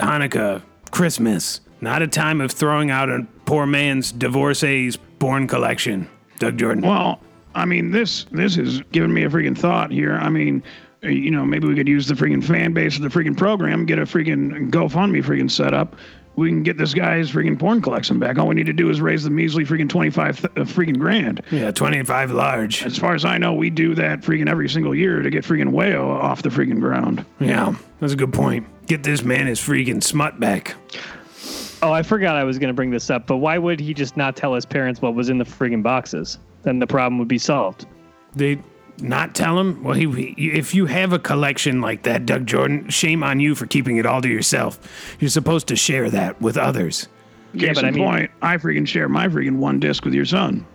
Hanukkah, 0.00 0.62
Christmas. 0.90 1.60
Not 1.80 2.00
a 2.02 2.06
time 2.06 2.40
of 2.40 2.50
throwing 2.52 2.90
out 2.90 3.10
a 3.10 3.26
poor 3.44 3.66
man's 3.66 4.10
divorcee's 4.10 4.96
porn 5.18 5.46
collection. 5.46 6.08
Doug 6.38 6.56
Jordan. 6.56 6.82
Well, 6.86 7.20
I 7.56 7.64
mean, 7.64 7.90
this 7.90 8.24
this 8.30 8.56
is 8.58 8.82
giving 8.92 9.12
me 9.12 9.24
a 9.24 9.30
freaking 9.30 9.56
thought 9.56 9.90
here. 9.90 10.14
I 10.14 10.28
mean, 10.28 10.62
uh, 11.02 11.08
you 11.08 11.30
know, 11.30 11.44
maybe 11.44 11.66
we 11.66 11.74
could 11.74 11.88
use 11.88 12.06
the 12.06 12.14
freaking 12.14 12.44
fan 12.44 12.74
base 12.74 12.96
of 12.96 13.02
the 13.02 13.08
freaking 13.08 13.36
program, 13.36 13.86
get 13.86 13.98
a 13.98 14.02
freaking 14.02 14.70
GoFundMe 14.70 15.24
freaking 15.24 15.50
set 15.50 15.72
up. 15.74 15.96
We 16.36 16.50
can 16.50 16.62
get 16.62 16.76
this 16.76 16.92
guy's 16.92 17.32
freaking 17.32 17.58
porn 17.58 17.80
collection 17.80 18.18
back. 18.18 18.36
All 18.36 18.46
we 18.46 18.54
need 18.54 18.66
to 18.66 18.74
do 18.74 18.90
is 18.90 19.00
raise 19.00 19.24
the 19.24 19.30
measly 19.30 19.64
freaking 19.64 19.88
twenty 19.88 20.10
five 20.10 20.38
th- 20.38 20.52
uh, 20.54 20.70
freaking 20.70 20.98
grand. 20.98 21.40
Yeah, 21.50 21.70
25 21.70 22.32
large. 22.32 22.84
As 22.84 22.98
far 22.98 23.14
as 23.14 23.24
I 23.24 23.38
know, 23.38 23.54
we 23.54 23.70
do 23.70 23.94
that 23.94 24.20
freaking 24.20 24.46
every 24.50 24.68
single 24.68 24.94
year 24.94 25.22
to 25.22 25.30
get 25.30 25.44
freaking 25.44 25.70
Wayo 25.70 26.06
off 26.06 26.42
the 26.42 26.50
freaking 26.50 26.78
ground. 26.78 27.24
Yeah, 27.40 27.74
that's 28.00 28.12
a 28.12 28.16
good 28.16 28.34
point. 28.34 28.66
Get 28.86 29.02
this 29.02 29.22
man 29.22 29.46
his 29.46 29.58
freaking 29.60 30.02
smut 30.02 30.38
back. 30.38 30.74
Oh, 31.82 31.92
I 31.92 32.02
forgot 32.02 32.36
I 32.36 32.44
was 32.44 32.58
going 32.58 32.68
to 32.68 32.74
bring 32.74 32.90
this 32.90 33.08
up, 33.08 33.26
but 33.26 33.38
why 33.38 33.56
would 33.56 33.80
he 33.80 33.94
just 33.94 34.16
not 34.16 34.36
tell 34.36 34.52
his 34.54 34.66
parents 34.66 35.00
what 35.00 35.14
was 35.14 35.30
in 35.30 35.38
the 35.38 35.44
freaking 35.44 35.82
boxes? 35.82 36.38
Then 36.66 36.80
the 36.80 36.86
problem 36.86 37.18
would 37.20 37.28
be 37.28 37.38
solved. 37.38 37.86
They 38.34 38.58
not 38.98 39.36
tell 39.36 39.56
him. 39.58 39.84
Well, 39.84 39.94
he, 39.94 40.10
he- 40.36 40.50
if 40.50 40.74
you 40.74 40.86
have 40.86 41.12
a 41.12 41.18
collection 41.18 41.80
like 41.80 42.02
that, 42.02 42.26
Doug 42.26 42.44
Jordan, 42.44 42.88
shame 42.90 43.22
on 43.22 43.38
you 43.38 43.54
for 43.54 43.66
keeping 43.66 43.98
it 43.98 44.04
all 44.04 44.20
to 44.20 44.28
yourself. 44.28 45.16
You're 45.20 45.30
supposed 45.30 45.68
to 45.68 45.76
share 45.76 46.10
that 46.10 46.42
with 46.42 46.56
others. 46.56 47.06
Case 47.56 47.76
but 47.76 47.84
in 47.84 47.88
I 47.88 47.90
mean- 47.92 48.04
point, 48.04 48.30
I 48.42 48.56
freaking 48.56 48.86
share 48.86 49.08
my 49.08 49.28
freaking 49.28 49.58
one 49.58 49.78
disc 49.78 50.04
with 50.04 50.12
your 50.12 50.24
son. 50.24 50.66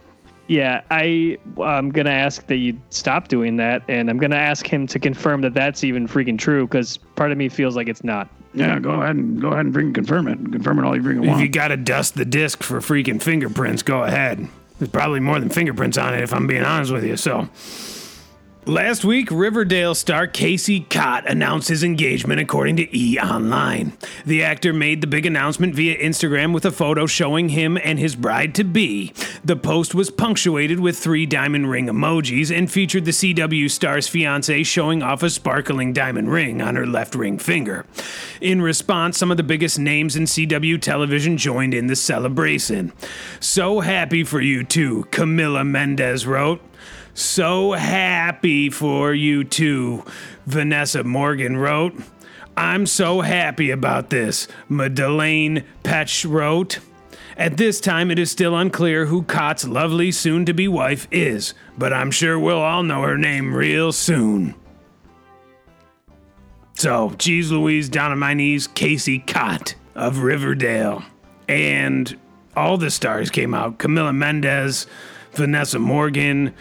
Yeah, 0.48 0.82
I 0.92 1.38
I'm 1.62 1.89
gonna 1.89 2.10
ask 2.10 2.48
that 2.48 2.56
you 2.58 2.80
stop 2.89 3.28
doing 3.28 3.58
that, 3.58 3.84
and 3.89 4.10
I'm 4.10 4.18
gonna 4.18 4.36
ask 4.38 4.66
him 4.66 4.88
to 4.88 4.98
confirm 5.00 5.42
that 5.42 5.54
that's 5.54 5.84
even 5.84 6.08
freaking 6.08 6.38
true, 6.38 6.68
because 6.68 6.98
part 6.98 7.32
of 7.34 7.38
me 7.38 7.50
feels 7.50 7.76
like 7.76 7.89
it's 7.89 8.04
not. 8.04 8.30
Yeah, 8.54 8.80
go 8.80 8.92
ahead 8.92 9.16
and 9.18 9.42
go 9.42 9.50
ahead 9.50 9.66
and 9.66 9.74
freaking 9.76 9.94
confirm 9.94 10.28
it. 10.30 10.38
Confirm 10.52 10.80
it 10.80 10.86
all 10.86 10.96
you 10.96 11.02
freaking 11.02 11.34
If 11.34 11.39
you 11.42 11.50
gotta 11.50 11.78
dust 11.78 12.16
the 12.16 12.26
disc 12.26 12.64
for 12.64 12.80
freaking 12.80 13.22
fingerprints, 13.22 13.84
go 13.84 14.04
ahead. 14.04 14.48
There's 14.82 14.90
probably 14.90 15.20
more 15.20 15.40
than 15.40 15.52
fingerprints 15.52 15.96
on 16.00 16.16
it, 16.16 16.24
if 16.24 16.34
I'm 16.34 16.48
being 16.48 16.64
honest 16.64 16.92
with 16.92 17.04
you. 17.04 17.16
So. 17.16 17.48
Last 18.68 19.03
week, 19.03 19.32
Riverdale 19.32 19.95
star 19.95 20.28
Casey 20.28 20.82
Cott 20.82 21.28
announced 21.28 21.68
his 21.68 21.84
engagement 21.84 22.39
according 22.39 22.76
to 22.76 22.95
E! 22.95 23.18
Online. 23.18 23.93
The 24.24 24.43
actor 24.43 24.72
made 24.72 25.01
the 25.01 25.07
big 25.07 25.26
announcement 25.26 25.74
via 25.74 25.97
Instagram 25.97 26.53
with 26.53 26.64
a 26.64 26.72
photo 26.72 27.07
showing 27.07 27.49
him 27.49 27.76
and 27.84 27.97
his 27.97 28.16
bride 28.16 28.53
to 28.53 28.64
be. 28.64 29.14
The 29.43 29.55
post 29.55 29.95
was 29.95 30.12
punctuated 30.12 30.80
with 30.80 30.95
three 30.95 31.26
diamond 31.26 31.72
ring 31.72 31.88
emojis 31.88 32.55
and 32.55 32.72
featured 32.72 33.05
the 33.05 33.12
CW 33.12 33.72
star's 33.72 34.07
fiance 34.07 34.62
showing 34.62 35.01
off 35.01 35.24
a 35.24 35.32
sparkling 35.32 35.91
diamond 35.91 36.32
ring 36.32 36.62
on 36.62 36.76
her 36.76 36.86
left 36.86 37.16
ring 37.16 37.39
finger. 37.39 37.88
In 38.41 38.62
response, 38.62 39.18
some 39.18 39.32
of 39.32 39.38
the 39.38 39.43
biggest 39.43 39.80
names 39.80 40.16
in 40.16 40.26
CW 40.26 40.80
television 40.80 41.36
joined 41.36 41.74
in 41.74 41.88
the 41.88 41.95
celebration. 41.95 42.93
So 43.39 43.80
happy 43.80 44.24
for 44.24 44.39
you 44.39 44.64
too, 44.64 45.07
Camila 45.09 45.66
Mendes 45.66 46.28
wrote. 46.28 46.62
So 47.14 47.74
happy 47.74 48.70
for 48.70 49.14
you 49.14 49.43
too, 49.43 50.03
Vanessa 50.45 51.03
Morgan 51.03 51.57
wrote. 51.57 51.93
I'm 52.55 52.86
so 52.86 53.22
happy 53.22 53.72
about 53.72 54.09
this, 54.09 54.47
Madelaine 54.70 55.64
Petsch 55.84 56.30
wrote. 56.30 56.80
At 57.38 57.57
this 57.57 57.80
time, 57.80 58.12
it 58.12 58.20
is 58.20 58.30
still 58.30 58.55
unclear 58.55 59.05
who 59.05 59.24
Cott's 59.24 59.68
lovely 59.68 60.12
soon 60.12 60.45
to 60.45 60.53
be 60.53 60.68
wife 60.68 61.07
is, 61.12 61.53
but 61.78 61.93
I'm 61.93 62.12
sure 62.12 62.38
we'll 62.38 62.62
all 62.62 62.84
know 62.84 63.01
her 63.01 63.18
name 63.18 63.53
real 63.53 63.91
soon. 63.91 64.53
So, 66.76 67.14
geez 67.18 67.51
Louise, 67.51 67.89
down 67.89 68.12
on 68.12 68.20
my 68.20 68.34
knees, 68.34 68.68
Casey 68.68 69.20
Cott 69.20 69.76
of 69.95 70.20
Riverdale. 70.20 71.03
And 71.47 72.18
all 72.55 72.78
the 72.78 72.91
stars 72.91 73.30
came 73.30 73.53
out 73.53 73.78
Camila 73.78 74.16
Mendes, 74.16 74.88
Vanessa 75.34 75.80
Morgan, 75.80 76.53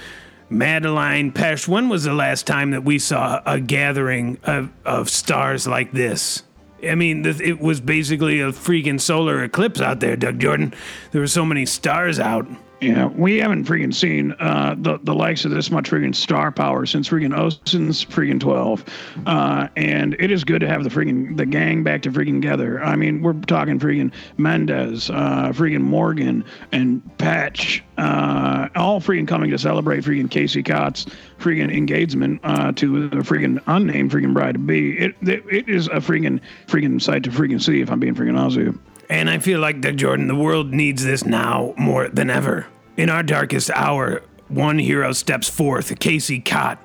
Madelaine 0.51 1.33
Petsch. 1.33 1.69
When 1.69 1.89
was 1.89 2.05
the 2.05 2.13
last 2.13 2.47
time 2.47 2.73
that 2.73 2.85
we 2.85 2.99
saw 2.99 3.41
a 3.47 3.61
gathering 3.61 4.39
of, 4.45 4.71
of 4.85 5.09
stars 5.09 5.67
like 5.67 5.93
this? 5.93 6.43
I 6.83 6.95
mean, 6.95 7.23
th- 7.23 7.41
it 7.41 7.61
was 7.61 7.81
basically 7.81 8.41
a 8.41 8.53
freaking 8.53 9.01
solar 9.01 9.43
eclipse 9.45 9.81
out 9.81 10.01
there, 10.01 10.17
Doug 10.17 10.39
Jordan. 10.39 10.75
There 11.13 11.21
were 11.21 11.27
so 11.27 11.45
many 11.45 11.67
stars 11.67 12.19
out. 12.19 12.47
Yeah, 12.81 13.09
we 13.09 13.37
haven't 13.37 13.67
freaking 13.67 13.95
seen 13.95 14.33
uh, 14.41 14.75
the 14.79 14.99
the 15.03 15.15
likes 15.15 15.45
of 15.45 15.51
this 15.51 15.71
much 15.71 15.91
freaking 15.91 16.15
star 16.15 16.51
power 16.51 16.87
since 16.87 17.11
freaking 17.11 17.37
Ocean's 17.37 18.03
freaking 18.03 18.41
twelve, 18.41 18.83
uh, 19.27 19.69
and 19.77 20.17
it 20.19 20.31
is 20.31 20.45
good 20.45 20.61
to 20.61 20.69
have 20.69 20.83
the 20.83 20.89
freaking 20.89 21.37
the 21.37 21.45
gang 21.45 21.85
back 21.85 22.01
to 22.03 22.11
freaking 22.11 22.41
together. 22.41 22.83
I 22.83 22.97
mean, 22.97 23.21
we're 23.21 23.35
talking 23.35 23.79
freaking 23.79 24.13
Mendes, 24.39 25.11
uh, 25.11 25.53
freaking 25.53 25.83
Morgan, 25.83 26.43
and 26.73 27.03
Patch, 27.19 27.85
uh, 27.99 28.69
all 28.75 28.99
freaking 28.99 29.29
coming 29.29 29.51
to 29.51 29.59
celebrate 29.59 30.03
freaking 30.03 30.31
Casey 30.31 30.63
Cott's 30.63 31.05
freaking 31.39 31.77
engagement 31.77 32.41
uh, 32.45 32.73
to 32.73 33.11
the 33.11 33.17
freaking 33.17 33.63
unnamed 33.67 34.11
freaking 34.11 34.33
bride 34.33 34.55
to 34.55 34.59
be. 34.59 34.97
It, 34.99 35.15
it 35.21 35.45
it 35.51 35.69
is 35.69 35.89
a 35.89 36.01
freaking 36.01 36.41
freaking 36.67 37.03
sight 37.03 37.25
to 37.25 37.31
freaking 37.31 37.63
see. 37.63 37.83
If 37.83 37.91
I'm 37.91 38.01
being 38.01 38.15
freaking 38.15 38.39
honest 38.39 38.57
with 38.57 38.67
you. 38.69 38.81
And 39.11 39.29
I 39.29 39.41
feel 39.41 39.59
like, 39.59 39.81
Doug 39.81 39.97
Jordan, 39.97 40.29
the 40.29 40.37
world 40.37 40.73
needs 40.73 41.05
this 41.05 41.27
now 41.27 41.75
more 41.77 42.09
than 42.09 42.31
ever. 42.31 42.69
In 42.97 43.11
our 43.11 43.25
darkest 43.25 43.69
hour, 43.71 44.23
one 44.47 44.79
hero 44.79 45.13
steps 45.13 45.49
forth, 45.49 45.99
Casey 45.99 46.39
Cott, 46.39 46.79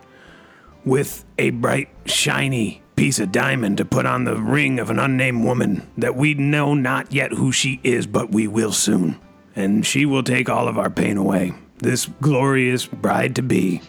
with 0.83 1.23
a 1.37 1.51
bright, 1.51 1.87
shiny 2.05 2.81
piece 2.95 3.19
of 3.19 3.31
diamond 3.31 3.77
to 3.77 3.85
put 3.85 4.07
on 4.07 4.23
the 4.23 4.37
ring 4.37 4.79
of 4.79 4.89
an 4.89 4.97
unnamed 4.97 5.45
woman 5.45 5.87
that 5.97 6.15
we 6.15 6.33
know 6.33 6.73
not 6.73 7.13
yet 7.13 7.31
who 7.31 7.51
she 7.51 7.79
is, 7.83 8.07
but 8.07 8.31
we 8.31 8.47
will 8.47 8.71
soon. 8.71 9.19
And 9.55 9.85
she 9.85 10.05
will 10.05 10.23
take 10.23 10.49
all 10.49 10.67
of 10.67 10.79
our 10.79 10.89
pain 10.89 11.17
away. 11.17 11.53
This 11.77 12.07
glorious 12.21 12.87
bride 12.87 13.35
to 13.35 13.43
be, 13.43 13.83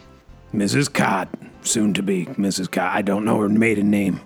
Mrs. 0.53 0.93
Cott, 0.93 1.27
soon 1.61 1.91
to 1.95 2.03
be 2.03 2.25
Mrs. 2.25 2.71
Cott. 2.71 2.95
I 2.95 3.01
don't 3.01 3.25
know 3.25 3.39
her 3.39 3.49
maiden 3.49 3.89
name. 3.89 4.21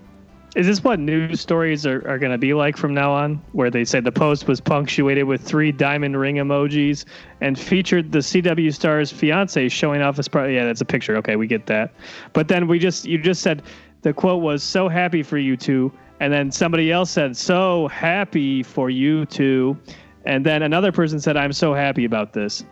Is 0.54 0.68
this 0.68 0.84
what 0.84 1.00
news 1.00 1.40
stories 1.40 1.86
are, 1.86 2.06
are 2.06 2.20
going 2.20 2.34
to 2.34 2.38
be 2.38 2.54
like 2.54 2.76
from 2.76 2.94
now 2.94 3.14
on? 3.14 3.42
Where 3.54 3.70
they 3.70 3.86
say 3.86 4.02
the 4.02 4.12
post 4.12 4.50
was 4.50 4.60
punctuated 4.60 5.24
with 5.24 5.42
three 5.42 5.72
diamond 5.72 6.20
ring 6.20 6.36
emojis 6.36 7.06
and 7.40 7.58
featured 7.58 8.12
the 8.12 8.20
CW 8.20 8.74
star's 8.74 9.14
fiance 9.14 9.70
showing 9.70 10.02
off 10.02 10.18
his 10.18 10.28
part. 10.28 10.52
Yeah, 10.52 10.66
that's 10.66 10.82
a 10.82 10.86
picture. 10.86 11.16
Okay, 11.18 11.38
we 11.38 11.48
get 11.48 11.68
that. 11.68 11.94
But 12.34 12.50
then 12.50 12.68
we 12.68 12.80
just, 12.80 13.06
you 13.06 13.18
just 13.18 13.42
said 13.42 13.64
the 14.02 14.12
quote 14.12 14.42
was 14.42 14.62
so 14.62 14.90
happy 14.90 15.24
for 15.24 15.38
you 15.38 15.56
two. 15.56 15.90
And 16.20 16.34
then 16.34 16.52
somebody 16.52 16.92
else 16.92 17.12
said, 17.12 17.38
so 17.38 17.88
happy 17.88 18.62
for 18.62 18.90
you 18.90 19.26
two. 19.26 19.78
And 20.26 20.46
then 20.46 20.64
another 20.64 20.92
person 20.92 21.22
said, 21.22 21.38
I'm 21.38 21.54
so 21.54 21.74
happy 21.74 22.04
about 22.04 22.34
this. 22.34 22.66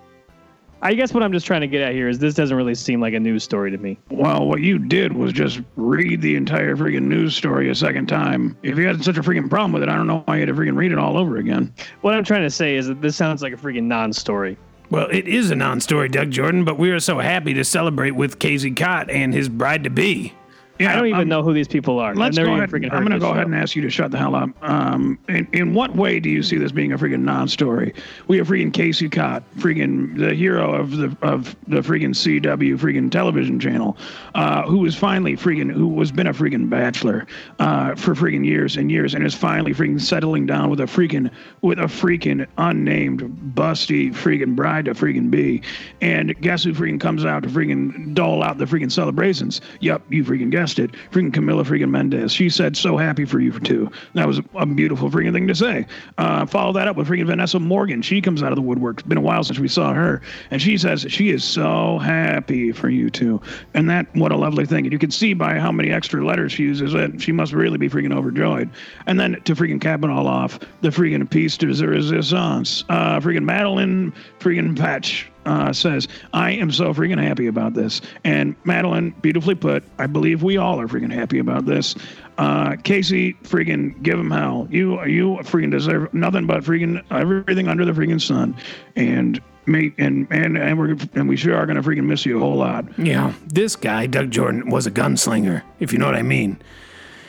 I 0.81 0.93
guess 0.93 1.13
what 1.13 1.23
I'm 1.23 1.33
just 1.33 1.45
trying 1.45 1.61
to 1.61 1.67
get 1.67 1.81
at 1.81 1.93
here 1.93 2.07
is 2.07 2.19
this 2.19 2.33
doesn't 2.33 2.55
really 2.55 2.75
seem 2.75 3.01
like 3.01 3.13
a 3.13 3.19
news 3.19 3.43
story 3.43 3.69
to 3.71 3.77
me. 3.77 3.97
Well, 4.09 4.47
what 4.47 4.61
you 4.61 4.79
did 4.79 5.13
was 5.13 5.33
just 5.33 5.61
read 5.75 6.21
the 6.21 6.35
entire 6.35 6.75
freaking 6.77 7.03
news 7.03 7.35
story 7.35 7.69
a 7.69 7.75
second 7.75 8.07
time. 8.07 8.57
If 8.63 8.77
you 8.77 8.87
had 8.87 9.03
such 9.03 9.17
a 9.17 9.21
freaking 9.21 9.49
problem 9.49 9.73
with 9.73 9.83
it, 9.83 9.89
I 9.89 9.95
don't 9.95 10.07
know 10.07 10.23
why 10.25 10.35
you 10.35 10.41
had 10.41 10.47
to 10.47 10.53
freaking 10.53 10.77
read 10.77 10.91
it 10.91 10.97
all 10.97 11.17
over 11.17 11.37
again. 11.37 11.73
What 12.01 12.13
I'm 12.13 12.23
trying 12.23 12.43
to 12.43 12.49
say 12.49 12.75
is 12.75 12.87
that 12.87 13.01
this 13.01 13.15
sounds 13.15 13.41
like 13.41 13.53
a 13.53 13.57
freaking 13.57 13.83
non 13.83 14.13
story. 14.13 14.57
Well, 14.89 15.07
it 15.11 15.27
is 15.27 15.51
a 15.51 15.55
non 15.55 15.81
story, 15.81 16.09
Doug 16.09 16.31
Jordan, 16.31 16.63
but 16.63 16.79
we 16.79 16.91
are 16.91 16.99
so 16.99 17.19
happy 17.19 17.53
to 17.53 17.63
celebrate 17.63 18.11
with 18.11 18.39
Casey 18.39 18.71
Cott 18.71 19.09
and 19.09 19.33
his 19.33 19.49
bride 19.49 19.83
to 19.83 19.89
be. 19.89 20.33
Yeah, 20.79 20.93
I 20.93 20.95
don't 20.95 21.07
even 21.07 21.21
um, 21.21 21.27
know 21.27 21.43
who 21.43 21.53
these 21.53 21.67
people 21.67 21.99
are. 21.99 22.15
Let's 22.15 22.37
go 22.37 22.45
ahead. 22.53 22.73
I'm 22.73 23.03
going 23.03 23.09
to 23.11 23.19
go 23.19 23.31
ahead 23.31 23.45
and 23.45 23.55
ask 23.55 23.75
you 23.75 23.81
to 23.81 23.89
shut 23.89 24.11
the 24.11 24.17
hell 24.17 24.33
up. 24.33 24.49
Um, 24.61 25.19
in, 25.27 25.45
in 25.51 25.73
what 25.73 25.93
way 25.93 26.21
do 26.21 26.29
you 26.29 26.41
see 26.41 26.57
this 26.57 26.71
being 26.71 26.93
a 26.93 26.97
freaking 26.97 27.23
non-story? 27.23 27.93
We 28.27 28.37
have 28.37 28.47
freaking 28.47 28.73
Casey 28.73 29.09
Cott, 29.09 29.43
freaking 29.57 30.17
the 30.17 30.33
hero 30.33 30.73
of 30.73 30.95
the 30.95 31.17
of 31.21 31.53
the 31.67 31.81
freaking 31.81 32.15
CW 32.15 32.77
freaking 32.77 33.11
television 33.11 33.59
channel, 33.59 33.97
uh, 34.35 34.63
who 34.63 34.77
was 34.77 34.95
finally 34.95 35.35
freaking 35.35 35.69
who 35.69 35.85
was 35.85 36.13
been 36.13 36.27
a 36.27 36.33
freaking 36.33 36.69
bachelor 36.69 37.27
uh, 37.59 37.95
for 37.95 38.15
freaking 38.15 38.45
years 38.45 38.77
and 38.77 38.89
years, 38.89 39.13
and 39.13 39.25
is 39.25 39.35
finally 39.35 39.73
freaking 39.73 39.99
settling 39.99 40.45
down 40.45 40.69
with 40.69 40.79
a 40.79 40.85
freaking 40.85 41.29
with 41.61 41.77
a 41.79 41.87
freaking 41.87 42.47
unnamed 42.57 43.21
busty 43.53 44.13
freaking 44.13 44.55
bride 44.55 44.85
to 44.85 44.93
freaking 44.93 45.29
be. 45.29 45.61
And 45.99 46.39
guess 46.39 46.63
who 46.63 46.73
freaking 46.73 47.01
comes 47.01 47.25
out 47.25 47.43
to 47.43 47.49
freaking 47.49 48.13
dole 48.13 48.43
out 48.43 48.59
the 48.59 48.65
freaking 48.65 48.91
celebrations? 48.91 49.59
Yup, 49.81 50.01
you 50.09 50.23
freaking 50.23 50.51
guessed 50.69 50.79
it. 50.79 50.91
Freaking 51.11 51.31
Camila 51.31 51.65
freaking 51.65 51.89
Mendes. 51.89 52.31
She 52.31 52.49
said, 52.49 52.77
so 52.77 52.97
happy 52.97 53.25
for 53.25 53.39
you 53.39 53.51
for 53.51 53.59
two. 53.59 53.89
That 54.13 54.27
was 54.27 54.39
a 54.55 54.65
beautiful 54.65 55.09
freaking 55.09 55.33
thing 55.33 55.47
to 55.47 55.55
say. 55.55 55.87
Uh, 56.17 56.45
follow 56.45 56.73
that 56.73 56.87
up 56.87 56.95
with 56.95 57.07
freaking 57.07 57.25
Vanessa 57.25 57.59
Morgan. 57.59 58.01
She 58.01 58.21
comes 58.21 58.43
out 58.43 58.51
of 58.51 58.55
the 58.55 58.61
woodwork. 58.61 58.99
It's 58.99 59.07
been 59.07 59.17
a 59.17 59.21
while 59.21 59.43
since 59.43 59.59
we 59.59 59.67
saw 59.67 59.93
her. 59.93 60.21
And 60.51 60.61
she 60.61 60.77
says 60.77 61.05
she 61.09 61.29
is 61.29 61.43
so 61.43 61.97
happy 61.97 62.71
for 62.71 62.89
you 62.89 63.09
two. 63.09 63.41
And 63.73 63.89
that, 63.89 64.13
what 64.15 64.31
a 64.31 64.37
lovely 64.37 64.65
thing. 64.65 64.85
And 64.85 64.93
you 64.93 64.99
can 64.99 65.11
see 65.11 65.33
by 65.33 65.57
how 65.57 65.71
many 65.71 65.91
extra 65.91 66.23
letters 66.23 66.51
she 66.51 66.63
uses 66.63 66.93
that 66.93 67.19
she 67.21 67.31
must 67.31 67.53
really 67.53 67.77
be 67.77 67.89
freaking 67.89 68.15
overjoyed. 68.15 68.69
And 69.07 69.19
then 69.19 69.41
to 69.45 69.55
freaking 69.55 69.81
cap 69.81 70.03
it 70.03 70.09
all 70.09 70.27
off, 70.27 70.59
the 70.81 70.89
freaking 70.89 71.29
piece 71.29 71.57
de 71.57 71.67
resistance. 71.67 72.83
Uh, 72.89 73.19
freaking 73.19 73.45
Madelaine 73.45 74.13
freaking 74.39 74.77
Patch 74.77 75.29
uh, 75.45 75.73
says, 75.73 76.07
I 76.33 76.51
am 76.51 76.71
so 76.71 76.93
freaking 76.93 77.21
happy 77.21 77.47
about 77.47 77.73
this. 77.73 78.01
And 78.23 78.61
Madelaine, 78.63 79.19
beautifully 79.21 79.55
put, 79.55 79.83
I 79.97 80.07
believe 80.07 80.43
we 80.43 80.57
all 80.57 80.79
are 80.79 80.87
freaking 80.87 81.13
happy 81.13 81.39
about 81.39 81.65
this. 81.65 81.95
Uh, 82.37 82.75
Casey, 82.83 83.33
freaking 83.43 84.01
give 84.01 84.19
him 84.19 84.31
hell. 84.31 84.67
You, 84.69 85.03
you 85.05 85.37
freaking 85.41 85.71
deserve 85.71 86.13
nothing 86.13 86.47
but 86.47 86.63
freaking 86.63 87.03
everything 87.11 87.67
under 87.67 87.85
the 87.85 87.91
freaking 87.91 88.21
sun. 88.21 88.55
And 88.95 89.41
mate, 89.65 89.93
and 89.97 90.27
and 90.31 90.57
and 90.57 90.77
we're 90.77 90.97
and 91.13 91.29
we 91.29 91.37
sure 91.37 91.55
are 91.55 91.65
gonna 91.65 91.83
freaking 91.83 92.05
miss 92.05 92.25
you 92.25 92.37
a 92.37 92.39
whole 92.39 92.55
lot. 92.55 92.85
Yeah, 92.97 93.33
this 93.47 93.75
guy, 93.75 94.07
Doug 94.07 94.31
Jordan, 94.31 94.69
was 94.69 94.87
a 94.87 94.91
gunslinger, 94.91 95.61
if 95.79 95.93
you 95.93 95.99
know 95.99 96.05
what 96.05 96.15
I 96.15 96.23
mean. 96.23 96.61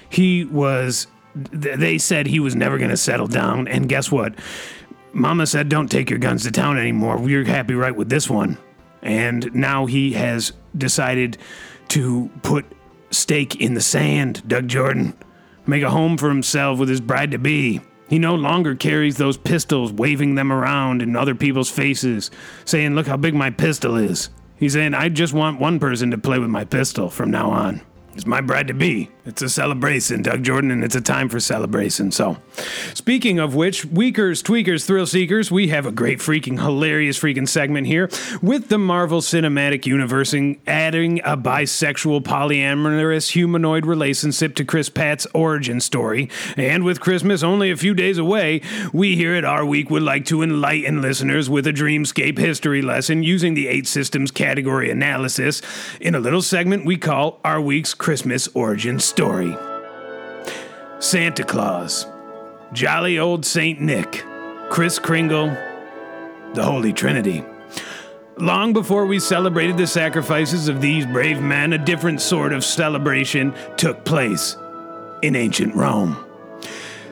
He 0.09 0.45
was, 0.45 1.07
they 1.35 1.99
said 1.99 2.27
he 2.27 2.41
was 2.41 2.57
never 2.57 2.79
to 2.79 2.97
settle 2.97 3.29
down. 3.29 3.69
And 3.69 3.89
guess 3.89 4.11
what? 4.11 4.35
Mama 5.13 5.47
said, 5.47 5.69
don't 5.69 5.91
take 5.91 6.11
your 6.11 6.19
guns 6.19 6.45
to 6.45 6.51
town 6.51 6.79
anymore. 6.79 7.19
We're 7.19 7.45
happy 7.45 7.75
right 7.75 7.95
with 7.95 8.09
this 8.09 8.31
one. 8.31 8.59
And 9.03 9.53
now 9.55 9.87
he 9.87 10.13
has 10.13 10.53
decided 10.77 11.39
to 11.89 12.31
put 12.43 12.65
stake 13.11 13.57
in 13.57 13.75
the 13.75 13.81
sand, 13.81 14.47
Doug 14.47 14.69
Jordan. 14.69 15.17
Make 15.67 15.83
a 15.83 15.91
home 15.91 16.17
for 16.17 16.29
himself 16.29 16.79
with 16.79 16.89
his 16.89 17.01
bride 17.01 17.33
to 17.33 17.39
be. 17.39 17.81
He 18.09 18.19
no 18.19 18.35
longer 18.35 18.75
carries 18.75 19.17
those 19.17 19.37
pistols, 19.37 19.93
waving 19.93 20.35
them 20.35 20.53
around 20.53 21.01
in 21.01 21.15
other 21.15 21.35
people's 21.35 21.71
faces, 21.71 22.31
saying, 22.65 22.95
Look 22.95 23.07
how 23.07 23.17
big 23.17 23.35
my 23.35 23.51
pistol 23.51 23.97
is. 23.97 24.31
He's 24.57 24.73
saying, 24.73 24.95
I 24.95 25.09
just 25.09 25.33
want 25.33 25.61
one 25.61 25.79
person 25.79 26.11
to 26.11 26.19
play 26.19 26.39
with 26.39 26.51
my 26.51 26.65
pistol 26.65 27.09
from 27.09 27.31
now 27.31 27.51
on. 27.51 27.81
It's 28.15 28.27
my 28.27 28.41
bride 28.41 28.67
to 28.67 28.75
be. 28.75 29.11
It's 29.27 29.43
a 29.43 29.49
celebration, 29.49 30.23
Doug 30.23 30.43
Jordan, 30.43 30.71
and 30.71 30.83
it's 30.83 30.95
a 30.95 31.01
time 31.01 31.29
for 31.29 31.41
celebration. 31.41 32.13
So, 32.13 32.39
speaking 32.95 33.39
of 33.39 33.55
which, 33.55 33.85
Weakers, 33.85 34.43
Tweakers, 34.43 34.87
Thrill 34.87 35.07
Seekers, 35.07 35.51
we 35.51 35.69
have 35.69 35.87
a 35.87 35.93
great 35.93 36.19
freaking 36.19 36.61
hilarious 36.61 37.19
freaking 37.19 37.49
segment 37.49 37.87
here 37.87 38.09
with 38.41 38.69
the 38.69 38.79
Marvel 38.79 39.21
Cinematic 39.21 39.87
Universe 39.87 40.31
adding 40.67 41.21
a 41.25 41.37
bisexual 41.37 42.23
polyamorous 42.23 43.31
humanoid 43.31 43.85
relationship 43.85 44.55
to 44.55 44.65
Chris 44.65 44.89
Pratt's 44.89 45.27
origin 45.35 45.81
story. 45.81 46.31
And 46.57 46.85
with 46.85 47.01
Christmas 47.01 47.43
only 47.43 47.71
a 47.71 47.77
few 47.77 47.95
days 47.95 48.19
away, 48.19 48.61
we 48.93 49.17
here 49.17 49.35
at 49.35 49.45
Our 49.45 49.65
Week 49.65 49.91
would 49.91 50.03
like 50.03 50.25
to 50.27 50.43
enlighten 50.43 51.03
listeners 51.03 51.51
with 51.51 51.67
a 51.67 51.73
Dreamscape 51.73 52.39
history 52.39 52.83
lesson 52.83 53.23
using 53.23 53.55
the 53.55 53.69
eight 53.69 53.87
systems 53.87 54.31
category 54.31 54.91
analysis 54.91 55.63
in 56.01 56.15
a 56.15 56.21
little 56.21 56.43
segment 56.43 56.87
we 56.87 56.97
call 56.97 57.41
Our 57.45 57.61
Week's 57.61 57.95
Christmas 57.95 58.49
Origin 58.55 59.01
Story. 59.01 59.20
Santa 60.99 61.45
Claus, 61.45 62.07
Jolly 62.73 63.19
Old 63.19 63.45
Saint 63.45 63.79
Nick, 63.79 64.25
Kris 64.71 64.99
Kringle, 64.99 65.49
the 66.55 66.65
Holy 66.65 66.95
Trinity. 66.95 67.45
Long 68.39 68.73
before 68.73 69.05
we 69.05 69.19
celebrated 69.19 69.77
the 69.77 69.87
sacrifices 69.87 70.69
of 70.69 70.81
these 70.81 71.05
brave 71.05 71.43
men, 71.43 71.75
a 71.75 71.79
different 71.79 72.23
sort 72.23 72.55
of 72.55 72.65
celebration 72.65 73.53
took 73.77 74.07
place 74.07 74.57
in 75.21 75.37
ancient 75.37 75.75
Rome. 75.75 76.17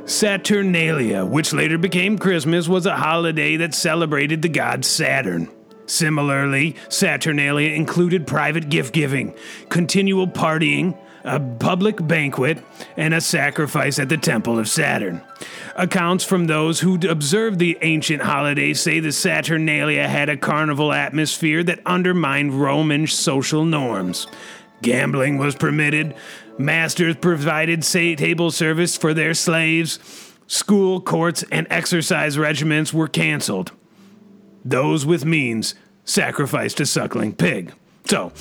Saturnalia, 0.07 1.27
which 1.27 1.53
later 1.53 1.77
became 1.77 2.19
Christmas, 2.19 2.69
was 2.69 2.87
a 2.87 2.97
holiday 2.97 3.57
that 3.57 3.75
celebrated 3.75 4.41
the 4.41 4.49
god 4.49 4.87
Saturn. 4.87 5.51
Similarly, 5.85 6.75
Saturnalia 6.89 7.75
included 7.75 8.27
private 8.27 8.71
gift 8.71 8.95
giving, 8.95 9.35
continual 9.69 10.27
partying, 10.27 10.97
a 11.29 11.39
public 11.39 12.05
banquet, 12.07 12.59
and 12.97 13.15
a 13.15 13.21
sacrifice 13.21 13.99
at 13.99 14.09
the 14.09 14.17
temple 14.17 14.59
of 14.59 14.69
Saturn. 14.69 15.23
Accounts 15.77 16.25
from 16.25 16.47
those 16.47 16.81
who 16.81 16.99
observed 17.09 17.59
the 17.59 17.79
ancient 17.83 18.23
holiday 18.23 18.75
say 18.75 18.99
the 18.99 19.13
Saturnalia 19.13 20.09
had 20.09 20.29
a 20.29 20.37
carnival 20.37 20.93
atmosphere 20.93 21.63
that 21.63 21.81
undermined 21.87 22.61
Roman 22.61 23.07
social 23.07 23.65
norms. 23.65 24.27
Gambling 24.83 25.39
was 25.39 25.55
permitted, 25.55 26.15
masters 26.57 27.17
provided 27.17 27.83
table 27.83 28.51
service 28.51 28.97
for 28.97 29.15
their 29.15 29.35
slaves, 29.35 29.99
school, 30.47 31.01
courts, 31.01 31.45
and 31.53 31.67
exercise 31.71 32.39
regiments 32.39 32.93
were 32.93 33.09
canceled 33.09 33.71
those 34.65 35.07
with 35.07 35.25
means 35.25 35.75
sacrificed 36.05 36.81
a 36.81 36.87
suckling 36.87 37.35
pig. 37.35 37.73
So, 38.07 38.33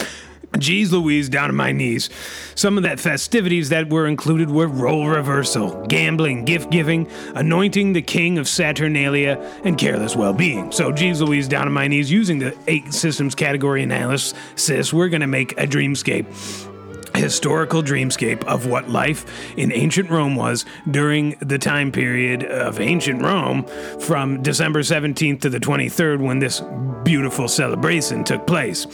geez 0.58 0.92
Louise, 0.92 1.30
down 1.30 1.50
on 1.50 1.56
my 1.56 1.72
knees. 1.72 2.10
Some 2.56 2.78
of 2.78 2.84
that 2.84 3.00
festivities 3.00 3.70
that 3.70 3.90
were 3.90 4.08
included 4.08 4.50
were 4.50 4.68
role 4.68 5.08
reversal, 5.08 5.86
gambling, 5.88 6.46
gift 6.46 6.70
giving, 6.70 7.08
anointing 7.36 7.94
the 7.94 8.02
king 8.02 8.38
of 8.38 8.48
Saturnalia, 8.48 9.38
and 9.64 9.78
careless 9.78 10.16
well 10.16 10.34
being. 10.34 10.72
So, 10.72 10.92
geez 10.92 11.22
Louise, 11.22 11.48
down 11.48 11.68
on 11.68 11.74
my 11.74 11.88
knees, 11.88 12.12
using 12.12 12.40
the 12.40 12.58
eight 12.68 12.94
systems 12.94 13.36
category 13.36 13.84
analysis, 13.84 14.94
we're 14.94 15.10
going 15.10 15.22
to 15.22 15.28
make 15.28 15.54
a 15.54 15.68
dreamscape 15.68 16.26
historical 17.16 17.82
dreamscape 17.82 18.44
of 18.46 18.68
what 18.68 18.90
life 18.90 19.26
in 19.58 19.72
ancient 19.72 20.10
Rome 20.10 20.36
was 20.36 20.66
during 20.92 21.32
the 21.40 21.58
time 21.58 21.92
period 21.92 22.44
of 22.44 22.80
ancient 22.80 23.22
Rome 23.22 23.66
from 24.00 24.44
December 24.44 24.82
17th 24.82 25.42
to 25.42 25.50
the 25.50 25.60
23rd 25.60 26.22
when 26.22 26.40
this 26.40 26.62
beautiful 27.04 27.48
celebration 27.48 28.24
took 28.24 28.46
place. 28.46 28.86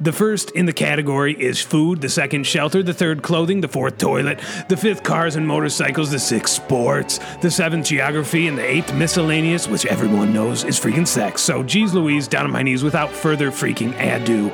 The 0.00 0.12
first 0.12 0.50
in 0.50 0.66
the 0.66 0.72
category 0.72 1.34
is 1.40 1.60
food, 1.60 2.00
the 2.00 2.08
second 2.08 2.46
shelter, 2.46 2.82
the 2.82 2.92
third 2.92 3.22
clothing, 3.22 3.60
the 3.60 3.68
fourth 3.68 3.96
toilet, 3.96 4.40
the 4.68 4.76
fifth 4.76 5.04
cars 5.04 5.36
and 5.36 5.46
motorcycles, 5.46 6.10
the 6.10 6.18
sixth 6.18 6.54
sports, 6.54 7.20
the 7.42 7.50
seventh 7.50 7.86
geography, 7.86 8.48
and 8.48 8.58
the 8.58 8.68
eighth 8.68 8.92
miscellaneous, 8.92 9.68
which 9.68 9.86
everyone 9.86 10.34
knows 10.34 10.64
is 10.64 10.80
freaking 10.80 11.06
sex. 11.06 11.42
So, 11.42 11.62
geez 11.62 11.94
Louise, 11.94 12.26
down 12.26 12.44
on 12.44 12.50
my 12.50 12.62
knees 12.62 12.82
without 12.82 13.10
further 13.10 13.52
freaking 13.52 13.94
ado. 14.00 14.50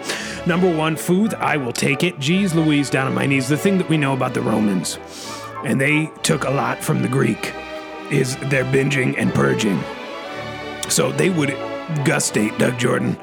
Number 0.47 0.75
one, 0.75 0.95
food, 0.95 1.33
I 1.35 1.57
will 1.57 1.73
take 1.73 2.05
it. 2.05 2.19
Geez 2.19 2.55
Louise, 2.55 2.91
down 2.91 3.07
on 3.07 3.15
my 3.15 3.25
knees, 3.25 3.49
the 3.49 3.57
thing 3.57 3.79
that 3.79 3.89
we 3.89 3.97
know 3.97 4.13
about 4.13 4.35
the 4.35 4.43
Romans, 4.43 4.99
and 5.65 5.81
they 5.81 6.11
took 6.23 6.45
a 6.45 6.51
lot 6.51 6.85
from 6.85 7.01
the 7.01 7.09
Greek, 7.09 7.55
is 8.11 8.37
their 8.51 8.65
binging 8.65 9.15
and 9.17 9.33
purging. 9.33 9.83
So 10.91 11.13
they 11.13 11.31
would 11.31 11.51
gustate, 12.05 12.59
Doug 12.59 12.79
Jordan, 12.79 13.17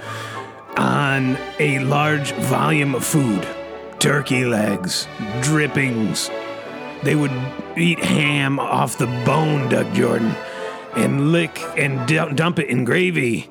on 0.78 1.38
a 1.60 1.80
large 1.80 2.32
volume 2.34 2.96
of 2.96 3.04
food 3.04 3.48
turkey 4.00 4.46
legs, 4.46 5.08
drippings. 5.42 6.30
They 7.04 7.16
would 7.16 7.32
eat 7.76 8.00
ham 8.00 8.60
off 8.60 8.98
the 8.98 9.08
bone, 9.26 9.70
Doug 9.70 9.94
Jordan, 9.94 10.36
and 10.96 11.32
lick 11.32 11.60
and 11.78 12.08
du- 12.08 12.32
dump 12.34 12.60
it 12.60 12.70
in 12.70 12.86
gravy 12.86 13.50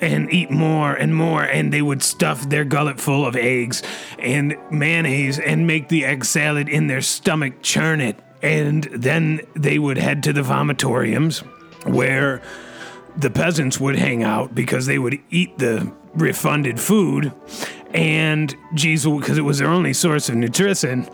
and 0.00 0.32
eat 0.32 0.50
more 0.50 0.94
and 0.94 1.14
more. 1.14 1.42
And 1.42 1.72
they 1.72 1.82
would 1.82 2.02
stuff 2.02 2.48
their 2.48 2.64
gullet 2.64 3.00
full 3.00 3.26
of 3.26 3.36
eggs 3.36 3.82
and 4.18 4.56
mayonnaise 4.70 5.38
and 5.38 5.66
make 5.66 5.88
the 5.88 6.04
egg 6.04 6.24
salad 6.24 6.68
in 6.68 6.86
their 6.86 7.02
stomach 7.02 7.62
churn 7.62 8.00
it. 8.00 8.18
And 8.42 8.84
then 8.84 9.40
they 9.54 9.78
would 9.78 9.98
head 9.98 10.22
to 10.24 10.32
the 10.32 10.42
vomitoriums 10.42 11.40
where 11.84 12.42
the 13.16 13.30
peasants 13.30 13.80
would 13.80 13.96
hang 13.96 14.22
out 14.22 14.54
because 14.54 14.86
they 14.86 14.98
would 14.98 15.18
eat 15.30 15.58
the 15.58 15.92
refunded 16.14 16.80
food 16.80 17.32
and 17.92 18.54
geez 18.74 19.04
because 19.04 19.38
it 19.38 19.42
was 19.42 19.58
their 19.58 19.68
only 19.68 19.92
source 19.92 20.28
of 20.28 20.36
nutrition 20.36 21.08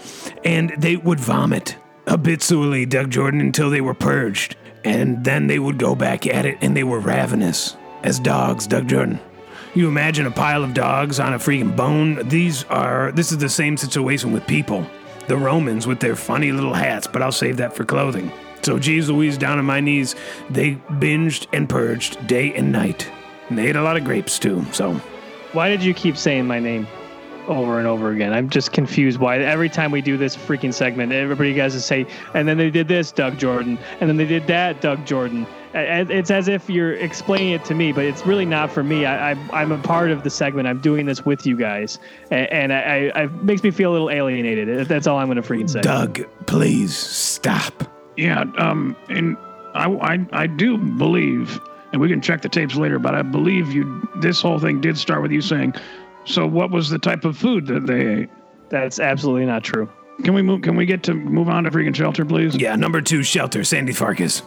and 0.44 0.74
they 0.78 0.96
would 0.96 1.20
vomit 1.20 1.76
habitually 2.06 2.86
doug 2.86 3.10
jordan 3.10 3.40
until 3.40 3.70
they 3.70 3.80
were 3.80 3.94
purged. 3.94 4.56
And 4.84 5.24
then 5.24 5.48
they 5.48 5.58
would 5.58 5.78
go 5.78 5.96
back 5.96 6.26
at 6.28 6.46
it 6.46 6.58
and 6.60 6.76
they 6.76 6.84
were 6.84 7.00
ravenous 7.00 7.76
as 8.02 8.20
dogs 8.20 8.66
doug 8.66 8.88
jordan. 8.88 9.20
You 9.74 9.88
imagine 9.88 10.26
a 10.26 10.30
pile 10.30 10.64
of 10.64 10.72
dogs 10.72 11.20
on 11.20 11.34
a 11.34 11.38
freaking 11.38 11.76
bone? 11.76 12.28
These 12.28 12.64
are 12.64 13.12
this 13.12 13.32
is 13.32 13.38
the 13.38 13.48
same 13.48 13.76
situation 13.76 14.32
with 14.32 14.46
people. 14.46 14.86
The 15.26 15.36
Romans 15.36 15.86
with 15.86 15.98
their 15.98 16.14
funny 16.14 16.52
little 16.52 16.72
hats, 16.72 17.06
but 17.06 17.20
I'll 17.20 17.32
save 17.32 17.56
that 17.56 17.74
for 17.74 17.84
clothing. 17.84 18.32
So, 18.66 18.80
geez 18.80 19.08
Louise, 19.08 19.38
down 19.38 19.60
on 19.60 19.64
my 19.64 19.78
knees, 19.78 20.16
they 20.50 20.72
binged 20.98 21.46
and 21.52 21.68
purged 21.68 22.26
day 22.26 22.52
and 22.52 22.72
night. 22.72 23.08
And 23.48 23.56
they 23.56 23.68
ate 23.68 23.76
a 23.76 23.82
lot 23.82 23.96
of 23.96 24.02
grapes 24.02 24.40
too, 24.40 24.66
so. 24.72 24.94
Why 25.52 25.68
did 25.68 25.84
you 25.84 25.94
keep 25.94 26.16
saying 26.16 26.48
my 26.48 26.58
name 26.58 26.88
over 27.46 27.78
and 27.78 27.86
over 27.86 28.10
again? 28.10 28.32
I'm 28.32 28.50
just 28.50 28.72
confused 28.72 29.20
why 29.20 29.38
every 29.38 29.68
time 29.68 29.92
we 29.92 30.00
do 30.02 30.16
this 30.16 30.36
freaking 30.36 30.74
segment, 30.74 31.12
everybody 31.12 31.54
has 31.58 31.74
to 31.74 31.80
say, 31.80 32.08
and 32.34 32.48
then 32.48 32.58
they 32.58 32.70
did 32.70 32.88
this, 32.88 33.12
Doug 33.12 33.38
Jordan, 33.38 33.78
and 34.00 34.10
then 34.10 34.16
they 34.16 34.26
did 34.26 34.48
that, 34.48 34.80
Doug 34.80 35.06
Jordan. 35.06 35.46
It's 35.72 36.32
as 36.32 36.48
if 36.48 36.68
you're 36.68 36.94
explaining 36.94 37.52
it 37.52 37.64
to 37.66 37.74
me, 37.76 37.92
but 37.92 38.04
it's 38.04 38.26
really 38.26 38.46
not 38.46 38.72
for 38.72 38.82
me. 38.82 39.06
I, 39.06 39.30
I, 39.30 39.36
I'm 39.52 39.70
a 39.70 39.78
part 39.78 40.10
of 40.10 40.24
the 40.24 40.30
segment. 40.30 40.66
I'm 40.66 40.80
doing 40.80 41.06
this 41.06 41.24
with 41.24 41.46
you 41.46 41.56
guys, 41.56 42.00
and, 42.32 42.50
and 42.50 42.72
I, 42.72 43.12
I, 43.14 43.22
it 43.26 43.44
makes 43.44 43.62
me 43.62 43.70
feel 43.70 43.92
a 43.92 43.94
little 43.94 44.10
alienated. 44.10 44.88
That's 44.88 45.06
all 45.06 45.18
I'm 45.18 45.28
going 45.28 45.40
to 45.40 45.48
freaking 45.48 45.70
say. 45.70 45.82
Doug, 45.82 46.26
please 46.46 46.96
stop. 46.96 47.92
Yeah, 48.16 48.44
um, 48.58 48.96
and 49.08 49.36
I, 49.74 49.88
I, 49.90 50.26
I 50.32 50.46
do 50.46 50.78
believe, 50.78 51.60
and 51.92 52.00
we 52.00 52.08
can 52.08 52.20
check 52.20 52.42
the 52.42 52.48
tapes 52.48 52.76
later, 52.76 52.98
but 52.98 53.14
I 53.14 53.22
believe 53.22 53.72
you. 53.72 54.08
This 54.20 54.40
whole 54.40 54.58
thing 54.58 54.80
did 54.80 54.96
start 54.96 55.22
with 55.22 55.32
you 55.32 55.40
saying, 55.40 55.74
"So, 56.24 56.46
what 56.46 56.70
was 56.70 56.88
the 56.88 56.98
type 56.98 57.24
of 57.24 57.36
food 57.36 57.66
that 57.66 57.86
they 57.86 58.06
ate?" 58.22 58.30
That's 58.68 58.98
absolutely 58.98 59.46
not 59.46 59.62
true. 59.62 59.88
Can 60.24 60.32
we 60.32 60.42
move? 60.42 60.62
Can 60.62 60.76
we 60.76 60.86
get 60.86 61.02
to 61.04 61.14
move 61.14 61.48
on 61.48 61.64
to 61.64 61.70
freaking 61.70 61.94
shelter, 61.94 62.24
please? 62.24 62.56
Yeah, 62.56 62.74
number 62.76 63.02
two, 63.02 63.22
shelter, 63.22 63.64
Sandy 63.64 63.92
Farkas. 63.92 64.42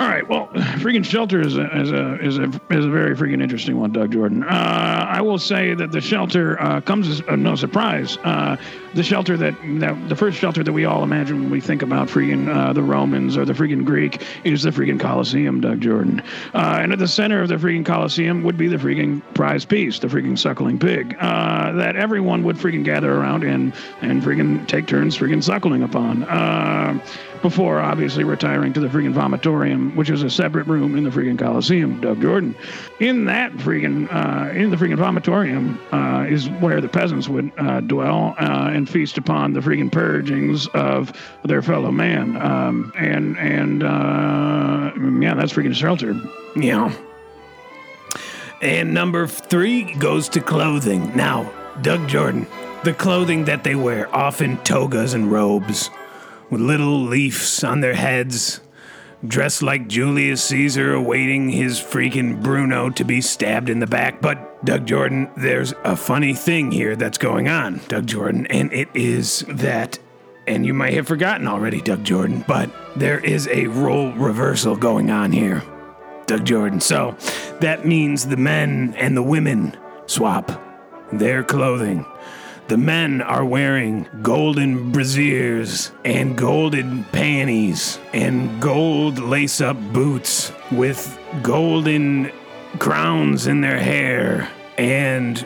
All 0.00 0.08
right. 0.08 0.26
Well, 0.26 0.46
freaking 0.78 1.04
shelter 1.04 1.42
is 1.42 1.58
a 1.58 1.78
is 1.78 1.92
a 1.92 2.18
is 2.24 2.38
a 2.38 2.44
is 2.70 2.86
a 2.86 2.88
very 2.88 3.14
freaking 3.14 3.42
interesting 3.42 3.78
one, 3.78 3.92
Doug 3.92 4.12
Jordan. 4.12 4.42
Uh, 4.42 4.46
I 4.46 5.20
will 5.20 5.36
say 5.36 5.74
that 5.74 5.92
the 5.92 6.00
shelter 6.00 6.58
uh, 6.58 6.80
comes 6.80 7.06
as 7.06 7.20
uh, 7.28 7.36
no 7.36 7.54
surprise. 7.54 8.16
Uh, 8.24 8.56
the 8.94 9.02
shelter 9.02 9.36
that, 9.36 9.54
that 9.78 10.08
the 10.08 10.16
first 10.16 10.38
shelter 10.38 10.64
that 10.64 10.72
we 10.72 10.86
all 10.86 11.04
imagine 11.04 11.42
when 11.42 11.50
we 11.50 11.60
think 11.60 11.82
about 11.82 12.08
freaking 12.08 12.48
uh, 12.48 12.72
the 12.72 12.82
Romans 12.82 13.36
or 13.36 13.44
the 13.44 13.52
freaking 13.52 13.84
Greek 13.84 14.22
is 14.42 14.62
the 14.62 14.70
freaking 14.70 14.98
Colosseum, 14.98 15.60
Doug 15.60 15.82
Jordan. 15.82 16.22
Uh, 16.54 16.78
and 16.80 16.94
at 16.94 16.98
the 16.98 17.06
center 17.06 17.42
of 17.42 17.48
the 17.48 17.56
freaking 17.56 17.84
Colosseum 17.84 18.42
would 18.42 18.56
be 18.56 18.68
the 18.68 18.78
freaking 18.78 19.22
prize 19.34 19.66
piece, 19.66 19.98
the 19.98 20.08
freaking 20.08 20.36
suckling 20.36 20.78
pig, 20.78 21.16
that 21.20 21.94
everyone 21.96 22.42
would 22.42 22.56
freaking 22.56 22.84
gather 22.84 23.12
around 23.12 23.44
and 23.44 23.74
and 24.00 24.22
freaking 24.22 24.66
take 24.66 24.86
turns 24.86 25.16
freaking 25.16 25.44
suckling 25.44 25.82
upon. 25.82 26.22
Before 27.42 27.80
obviously 27.80 28.22
retiring 28.22 28.74
to 28.74 28.80
the 28.80 28.88
freaking 28.88 29.14
vomitorium, 29.14 29.96
which 29.96 30.10
is 30.10 30.22
a 30.22 30.28
separate 30.28 30.66
room 30.66 30.94
in 30.94 31.04
the 31.04 31.10
freaking 31.10 31.38
Coliseum, 31.38 31.98
Doug 32.00 32.20
Jordan. 32.20 32.54
In 32.98 33.24
that 33.24 33.52
freaking, 33.52 34.12
uh, 34.12 34.50
in 34.50 34.70
the 34.70 34.76
freaking 34.76 34.98
vomitorium 34.98 35.78
uh, 35.90 36.28
is 36.28 36.50
where 36.60 36.82
the 36.82 36.88
peasants 36.88 37.28
would 37.28 37.50
uh, 37.56 37.80
dwell 37.80 38.34
uh, 38.38 38.70
and 38.72 38.88
feast 38.88 39.16
upon 39.16 39.54
the 39.54 39.60
freaking 39.60 39.90
purgings 39.90 40.66
of 40.74 41.12
their 41.44 41.62
fellow 41.62 41.90
man. 41.90 42.36
Um, 42.36 42.92
and, 42.98 43.38
and, 43.38 43.82
uh, 43.82 44.92
yeah, 45.20 45.34
that's 45.34 45.54
freaking 45.54 45.74
shelter. 45.74 46.14
Yeah. 46.54 46.94
And 48.60 48.92
number 48.92 49.26
three 49.26 49.94
goes 49.94 50.28
to 50.30 50.40
clothing. 50.40 51.16
Now, 51.16 51.50
Doug 51.80 52.06
Jordan, 52.06 52.46
the 52.84 52.92
clothing 52.92 53.46
that 53.46 53.64
they 53.64 53.74
wear, 53.74 54.14
often 54.14 54.58
togas 54.58 55.14
and 55.14 55.32
robes, 55.32 55.88
with 56.50 56.60
little 56.60 57.00
leaves 57.00 57.64
on 57.64 57.80
their 57.80 57.94
heads, 57.94 58.60
dressed 59.26 59.62
like 59.62 59.88
Julius 59.88 60.42
Caesar 60.44 60.92
awaiting 60.92 61.50
his 61.50 61.78
freaking 61.78 62.42
Bruno 62.42 62.90
to 62.90 63.04
be 63.04 63.20
stabbed 63.20 63.70
in 63.70 63.80
the 63.80 63.86
back. 63.86 64.20
But, 64.20 64.64
Doug 64.64 64.86
Jordan, 64.86 65.30
there's 65.36 65.72
a 65.84 65.96
funny 65.96 66.34
thing 66.34 66.72
here 66.72 66.96
that's 66.96 67.18
going 67.18 67.48
on, 67.48 67.80
Doug 67.88 68.06
Jordan, 68.06 68.46
and 68.48 68.72
it 68.72 68.88
is 68.94 69.44
that. 69.48 69.98
And 70.46 70.66
you 70.66 70.74
might 70.74 70.94
have 70.94 71.06
forgotten 71.06 71.46
already, 71.46 71.80
Doug 71.80 72.02
Jordan, 72.02 72.44
but 72.48 72.70
there 72.96 73.20
is 73.20 73.46
a 73.48 73.66
role 73.68 74.12
reversal 74.12 74.74
going 74.74 75.10
on 75.10 75.30
here. 75.32 75.62
Doug 76.26 76.44
Jordan. 76.44 76.80
So 76.80 77.16
that 77.60 77.86
means 77.86 78.26
the 78.26 78.36
men 78.36 78.94
and 78.96 79.16
the 79.16 79.22
women 79.22 79.76
swap 80.06 80.50
their 81.12 81.44
clothing. 81.44 82.06
The 82.70 82.78
men 82.78 83.20
are 83.20 83.44
wearing 83.44 84.06
golden 84.22 84.92
brassieres 84.92 85.90
and 86.04 86.38
golden 86.38 87.02
panties 87.02 87.98
and 88.12 88.62
gold 88.62 89.18
lace 89.18 89.60
up 89.60 89.76
boots 89.92 90.52
with 90.70 91.18
golden 91.42 92.30
crowns 92.78 93.48
in 93.48 93.60
their 93.60 93.80
hair. 93.80 94.48
And 94.78 95.44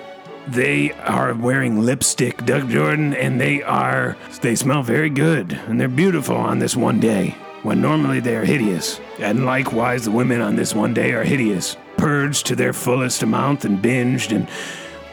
they 0.49 0.93
are 0.93 1.33
wearing 1.33 1.81
lipstick, 1.81 2.45
Doug 2.45 2.69
Jordan, 2.69 3.15
and 3.15 3.41
they 3.41 3.63
are, 3.63 4.19
they 4.43 4.55
smell 4.55 4.83
very 4.83 5.09
good 5.09 5.55
and 5.67 5.81
they're 5.81 5.89
beautiful 5.89 6.37
on 6.37 6.59
this 6.59 6.77
one 6.77 7.01
day 7.01 7.35
when 7.63 7.81
normally 7.81 8.21
they 8.21 8.37
are 8.37 8.45
hideous. 8.45 9.01
And 9.19 9.47
likewise, 9.47 10.05
the 10.05 10.11
women 10.11 10.43
on 10.43 10.57
this 10.57 10.75
one 10.75 10.93
day 10.93 11.13
are 11.13 11.25
hideous, 11.25 11.79
purged 11.97 12.45
to 12.49 12.55
their 12.55 12.75
fullest 12.75 13.23
amount 13.23 13.65
and 13.65 13.83
binged 13.83 14.37
and 14.37 14.47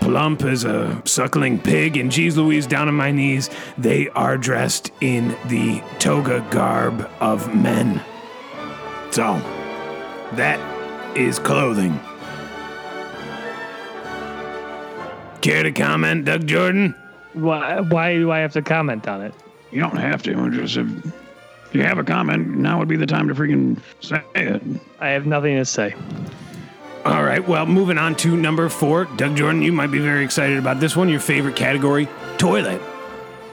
plump 0.02 0.44
as 0.44 0.66
a 0.66 1.02
suckling 1.06 1.60
pig. 1.60 1.96
And 1.96 2.12
geez 2.12 2.38
Louise, 2.38 2.68
down 2.68 2.88
on 2.88 2.96
my 2.96 3.12
knees, 3.12 3.50
they 3.78 4.10
are 4.10 4.38
dressed 4.38 4.92
in 5.00 5.30
the 5.48 5.82
toga 6.00 6.46
garb 6.52 7.10
of 7.20 7.56
men. 7.56 8.02
So, 9.12 9.36
that 10.34 10.60
is 11.18 11.40
clothing. 11.40 12.00
Care 15.42 15.64
to 15.64 15.72
comment, 15.72 16.26
Doug 16.26 16.46
Jordan? 16.46 16.96
Why, 17.34 17.80
why 17.80 18.14
do 18.16 18.32
I 18.32 18.40
have 18.40 18.54
to 18.54 18.62
comment 18.62 19.08
on 19.08 19.22
it? 19.22 19.34
You 19.72 19.80
don't 19.80 19.98
have 19.98 20.22
to. 20.24 20.50
Just 20.52 20.78
if 20.78 21.76
you 21.76 21.84
have 21.84 21.98
a 21.98 22.04
comment, 22.04 22.50
now 22.50 22.78
would 22.80 22.90
be 22.90 22.98
the 22.98 23.06
time 23.06 23.28
to 23.30 23.34
freaking 23.34 23.80
say 24.02 24.22
it. 24.36 24.62
I 25.00 25.10
have 25.10 25.26
nothing 25.26 25.56
to 25.56 25.66
say. 25.66 25.96
All 27.04 27.24
right, 27.24 27.46
well, 27.46 27.66
moving 27.66 27.98
on 27.98 28.16
to 28.18 28.38
number 28.38 28.70
four. 28.70 29.06
Doug 29.06 29.36
Jordan, 29.36 29.64
you 29.64 29.72
might 29.72 29.88
be 29.88 29.98
very 29.98 30.24
excited 30.24 30.60
about 30.60 30.80
this 30.80 30.96
one. 30.96 31.10
Your 31.10 31.20
favorite 31.20 31.56
category 31.56 32.08
toilet. 32.38 32.80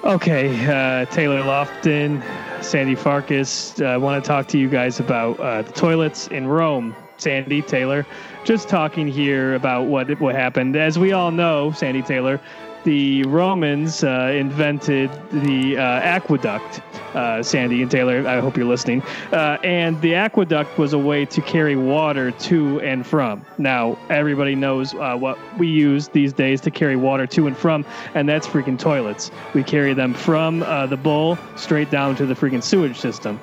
Okay, 0.05 0.49
uh, 0.67 1.07
Taylor 1.07 1.41
Lofton, 1.41 2.23
Sandy 2.63 2.95
Farkas. 2.95 3.81
uh, 3.81 3.87
I 3.87 3.97
want 3.97 4.23
to 4.23 4.29
talk 4.29 4.49
to 4.49 4.59
you 4.59 4.69
guys 4.69 5.01
about 5.01 5.41
uh, 5.41 5.63
the 5.63 5.73
toilets 5.73 6.29
in 6.29 6.47
Rome. 6.47 6.95
Sandy 7.17 7.63
Taylor, 7.63 8.07
just 8.45 8.69
talking 8.69 9.09
here 9.09 9.55
about 9.55 9.87
what 9.87 10.21
what 10.21 10.35
happened. 10.35 10.77
As 10.77 10.99
we 10.99 11.13
all 11.13 11.31
know, 11.33 11.73
Sandy 11.73 12.03
Taylor, 12.03 12.41
the 12.89 13.23
Romans 13.25 14.03
uh, 14.03 14.33
invented 14.35 15.11
the 15.31 15.77
uh, 15.77 15.83
aqueduct. 15.83 16.81
Uh, 17.15 17.43
Sandy 17.43 17.83
and 17.83 17.91
Taylor, 17.91 18.27
I 18.27 18.39
hope 18.41 18.57
you're 18.57 18.67
listening. 18.67 19.03
Uh, 19.33 19.59
and 19.65 20.01
the 20.03 20.15
aqueduct 20.15 20.79
was 20.79 20.93
a 20.93 20.99
way 20.99 21.25
to 21.27 21.41
carry 21.43 21.75
water 21.75 22.31
to 22.31 22.81
and 22.81 23.07
from. 23.07 23.45
Now, 23.57 23.99
everybody 24.09 24.55
knows 24.55 24.95
uh, 24.95 25.17
what 25.17 25.39
we 25.59 25.69
use 25.69 26.09
these 26.09 26.33
days 26.33 26.61
to 26.63 26.71
carry 26.71 26.97
water 26.97 27.27
to 27.27 27.47
and 27.47 27.57
from, 27.57 27.85
and 28.15 28.29
that's 28.29 28.47
freaking 28.47 28.79
toilets. 28.79 29.31
We 29.53 29.65
carry 29.65 29.95
them 29.95 30.15
from 30.15 30.63
uh, 30.63 30.87
the 30.87 30.99
bowl 30.99 31.39
straight 31.57 31.91
down 31.91 32.15
to 32.17 32.27
the 32.27 32.35
freaking 32.35 32.63
sewage 32.63 32.99
system. 32.99 33.41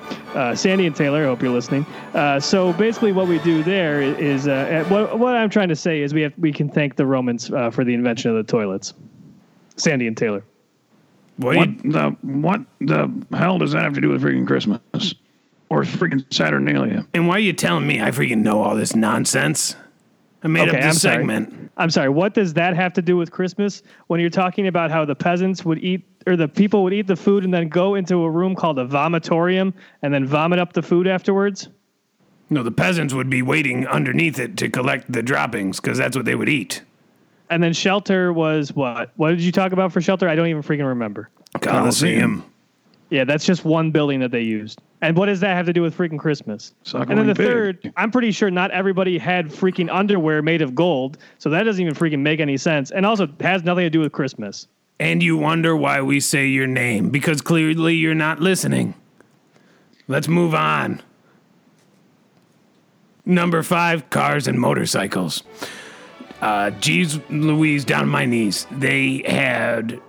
Sandy 0.54 0.86
and 0.86 0.94
Taylor, 0.94 1.22
I 1.22 1.26
hope 1.26 1.40
you're 1.40 1.52
listening. 1.52 1.86
So 2.40 2.72
basically, 2.74 3.12
what 3.12 3.26
we 3.26 3.38
do 3.40 3.62
there 3.62 4.00
is 4.02 4.46
what, 4.90 5.18
what 5.18 5.34
I'm 5.34 5.50
trying 5.50 5.68
to 5.68 5.76
say 5.76 6.02
is 6.02 6.14
we 6.14 6.22
have 6.22 6.32
we 6.36 6.52
can 6.52 6.68
thank 6.68 6.96
the 6.96 7.06
Romans 7.06 7.48
for 7.48 7.84
the 7.84 7.94
invention 7.94 8.30
of 8.30 8.36
the 8.36 8.50
toilets. 8.50 8.92
Sandy 9.76 10.06
and 10.06 10.16
Taylor. 10.16 10.42
What, 11.36 11.56
What 11.56 11.84
you- 11.84 11.92
the 11.92 12.10
what 12.22 12.62
the 12.80 13.10
hell 13.36 13.58
does 13.58 13.72
that 13.72 13.82
have 13.82 13.92
to 13.94 14.00
do 14.00 14.08
with 14.08 14.22
freaking 14.22 14.46
Christmas 14.46 15.14
or 15.68 15.82
freaking 15.82 16.24
Saturnalia? 16.32 17.06
and 17.14 17.28
why 17.28 17.36
are 17.36 17.40
you 17.40 17.52
telling 17.52 17.86
me 17.86 18.00
I 18.00 18.10
freaking 18.10 18.38
know 18.42 18.62
all 18.62 18.74
this 18.74 18.94
nonsense? 18.96 19.76
I 20.42 20.48
made 20.48 20.68
Okay, 20.68 20.78
up 20.78 20.82
I'm 20.84 20.88
this 20.90 21.02
sorry. 21.02 21.16
segment. 21.16 21.70
I'm 21.76 21.90
sorry. 21.90 22.08
What 22.08 22.32
does 22.34 22.54
that 22.54 22.74
have 22.76 22.92
to 22.94 23.02
do 23.02 23.16
with 23.16 23.30
Christmas? 23.30 23.82
When 24.06 24.20
you're 24.20 24.30
talking 24.30 24.66
about 24.68 24.90
how 24.90 25.04
the 25.04 25.14
peasants 25.14 25.64
would 25.64 25.82
eat, 25.82 26.02
or 26.26 26.36
the 26.36 26.46
people 26.48 26.82
would 26.84 26.92
eat 26.94 27.06
the 27.06 27.16
food 27.16 27.44
and 27.44 27.52
then 27.52 27.68
go 27.68 27.96
into 27.96 28.22
a 28.22 28.30
room 28.30 28.54
called 28.54 28.78
a 28.78 28.86
vomitorium 28.86 29.72
and 30.02 30.14
then 30.14 30.24
vomit 30.26 30.58
up 30.58 30.72
the 30.72 30.82
food 30.82 31.06
afterwards? 31.06 31.68
No, 32.48 32.62
the 32.62 32.70
peasants 32.70 33.12
would 33.12 33.28
be 33.28 33.42
waiting 33.42 33.86
underneath 33.88 34.38
it 34.38 34.56
to 34.58 34.68
collect 34.70 35.10
the 35.10 35.22
droppings 35.22 35.80
because 35.80 35.98
that's 35.98 36.16
what 36.16 36.24
they 36.26 36.34
would 36.36 36.48
eat. 36.48 36.82
And 37.50 37.62
then 37.62 37.72
shelter 37.72 38.32
was 38.32 38.72
what? 38.72 39.12
What 39.16 39.30
did 39.30 39.40
you 39.40 39.52
talk 39.52 39.72
about 39.72 39.92
for 39.92 40.00
shelter? 40.00 40.28
I 40.28 40.34
don't 40.34 40.48
even 40.48 40.62
freaking 40.62 40.86
remember. 40.86 41.30
Coliseum. 41.60 42.44
Oh, 42.44 42.50
yeah, 43.10 43.24
that's 43.24 43.44
just 43.44 43.64
one 43.64 43.92
building 43.92 44.20
that 44.20 44.32
they 44.32 44.40
used. 44.40 44.80
And 45.00 45.16
what 45.16 45.26
does 45.26 45.40
that 45.40 45.54
have 45.54 45.66
to 45.66 45.72
do 45.72 45.82
with 45.82 45.96
freaking 45.96 46.18
Christmas? 46.18 46.74
Suckling 46.82 47.10
and 47.10 47.18
then 47.20 47.26
the 47.28 47.34
pig. 47.34 47.46
third, 47.46 47.92
I'm 47.96 48.10
pretty 48.10 48.32
sure 48.32 48.50
not 48.50 48.72
everybody 48.72 49.16
had 49.18 49.46
freaking 49.46 49.88
underwear 49.92 50.42
made 50.42 50.62
of 50.62 50.74
gold, 50.74 51.18
so 51.38 51.50
that 51.50 51.62
doesn't 51.62 51.80
even 51.80 51.94
freaking 51.94 52.20
make 52.20 52.40
any 52.40 52.56
sense. 52.56 52.90
And 52.90 53.06
also 53.06 53.28
has 53.40 53.62
nothing 53.62 53.84
to 53.84 53.90
do 53.90 54.00
with 54.00 54.12
Christmas. 54.12 54.66
And 54.98 55.22
you 55.22 55.36
wonder 55.36 55.76
why 55.76 56.00
we 56.00 56.20
say 56.20 56.46
your 56.46 56.66
name 56.66 57.10
because 57.10 57.42
clearly 57.42 57.94
you're 57.94 58.14
not 58.14 58.40
listening. 58.40 58.94
Let's 60.08 60.26
move 60.26 60.54
on. 60.54 61.02
Number 63.24 63.62
five, 63.62 64.08
cars 64.08 64.48
and 64.48 64.58
motorcycles. 64.58 65.42
Uh, 66.40 66.70
Louise, 67.30 67.84
down 67.84 68.08
my 68.08 68.24
knees. 68.26 68.66
They 68.70 69.22
had 69.26 70.00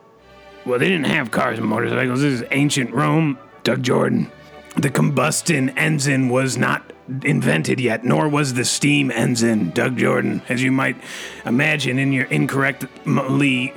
Well, 0.66 0.80
they 0.80 0.90
didn't 0.90 1.06
have 1.08 1.32
cars 1.32 1.58
and 1.58 1.68
motorcycles. 1.68 2.22
This 2.22 2.42
is 2.42 2.48
ancient 2.52 2.92
Rome, 2.92 3.38
Doug 3.64 3.84
Jordan. 3.84 4.32
The 4.76 4.90
combustion 4.90 5.70
engine 5.78 6.30
was 6.30 6.58
not 6.58 6.94
invented 7.24 7.80
yet, 7.80 8.04
nor 8.04 8.28
was 8.28 8.54
the 8.54 8.66
steam 8.66 9.10
engine, 9.12 9.72
Doug 9.72 9.98
Jordan, 9.98 10.42
as 10.50 10.62
you 10.62 10.72
might 10.72 10.98
imagine 11.46 11.98
in 11.98 12.12
your 12.12 12.26
incorrectly 12.26 13.74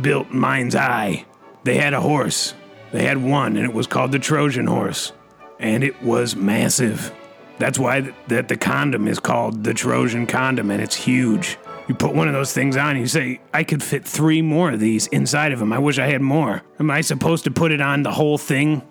built 0.00 0.30
mind's 0.30 0.74
eye. 0.74 1.26
They 1.64 1.76
had 1.76 1.92
a 1.92 2.00
horse. 2.00 2.54
They 2.92 3.04
had 3.04 3.18
one, 3.22 3.56
and 3.56 3.64
it 3.64 3.74
was 3.74 3.86
called 3.86 4.12
the 4.12 4.18
Trojan 4.18 4.66
horse. 4.66 5.12
And 5.58 5.82
it 5.84 6.02
was 6.02 6.36
massive. 6.36 7.12
That's 7.58 7.78
why 7.78 8.00
th- 8.00 8.14
that 8.28 8.48
the 8.48 8.56
condom 8.56 9.08
is 9.08 9.18
called 9.18 9.64
the 9.64 9.74
Trojan 9.74 10.26
condom, 10.26 10.70
and 10.70 10.80
it's 10.82 10.96
huge. 10.96 11.58
You 11.88 11.94
put 11.94 12.14
one 12.14 12.28
of 12.28 12.34
those 12.34 12.52
things 12.52 12.76
on, 12.76 12.96
you 12.96 13.06
say, 13.06 13.40
I 13.52 13.64
could 13.64 13.82
fit 13.82 14.04
three 14.04 14.40
more 14.40 14.72
of 14.72 14.80
these 14.80 15.08
inside 15.08 15.52
of 15.52 15.58
them. 15.58 15.72
I 15.72 15.78
wish 15.78 15.98
I 15.98 16.06
had 16.06 16.22
more. 16.22 16.62
Am 16.78 16.90
I 16.90 17.00
supposed 17.00 17.44
to 17.44 17.50
put 17.50 17.72
it 17.72 17.80
on 17.80 18.02
the 18.02 18.12
whole 18.12 18.38
thing? 18.38 18.82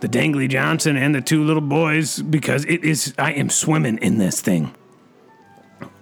The 0.00 0.08
Dangly 0.08 0.48
Johnson 0.48 0.96
and 0.96 1.14
the 1.14 1.20
two 1.20 1.44
little 1.44 1.62
boys? 1.62 2.20
Because 2.20 2.64
it 2.64 2.84
is, 2.84 3.14
I 3.18 3.32
am 3.32 3.50
swimming 3.50 3.98
in 3.98 4.18
this 4.18 4.40
thing. 4.40 4.74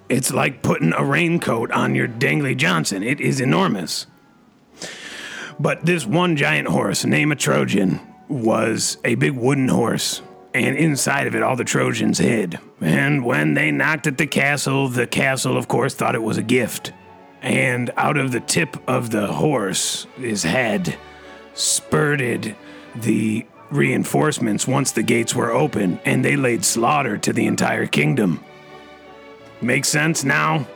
It's 0.09 0.33
like 0.33 0.63
putting 0.63 0.93
a 0.93 1.05
raincoat 1.05 1.71
on 1.73 1.95
your 1.95 2.09
Dangly 2.09 2.57
Johnson. 2.57 3.03
It 3.03 3.21
is 3.21 3.41
enormous. 3.41 4.07
But 5.59 5.85
this 5.85 6.07
one 6.07 6.37
giant 6.37 6.69
horse, 6.69 7.05
named 7.05 7.33
a 7.33 7.37
Trojan, 7.37 8.01
was 8.29 8.97
a 9.05 9.17
big 9.17 9.33
wooden 9.33 9.69
horse. 9.69 10.23
And 10.53 10.77
inside 10.77 11.27
of 11.27 11.35
it, 11.35 11.43
all 11.43 11.57
the 11.57 11.65
Trojans 11.65 12.19
hid. 12.19 12.59
And 12.81 13.25
when 13.25 13.55
they 13.55 13.71
knocked 13.71 14.07
at 14.07 14.19
the 14.19 14.27
castle, 14.27 14.89
the 14.89 15.07
castle, 15.07 15.57
of 15.57 15.69
course, 15.69 15.95
thought 15.95 16.15
it 16.15 16.23
was 16.23 16.39
a 16.39 16.43
gift. 16.43 16.93
And 17.41 17.91
out 17.97 18.17
of 18.17 18.33
the 18.33 18.41
tip 18.41 18.77
of 18.89 19.11
the 19.11 19.29
horse, 19.29 20.07
his 20.17 20.43
head, 20.43 20.97
spurted 21.55 22.57
the 22.97 23.47
reinforcements 23.71 24.67
once 24.67 24.93
the 24.93 25.03
gates 25.03 25.35
were 25.35 25.53
open, 25.53 26.01
and 26.05 26.25
they 26.25 26.37
laid 26.37 26.65
slaughter 26.65 27.17
to 27.19 27.33
the 27.33 27.47
entire 27.47 27.87
kingdom. 27.87 28.45
Makes 29.63 29.89
sense 29.89 30.25
now? 30.25 30.67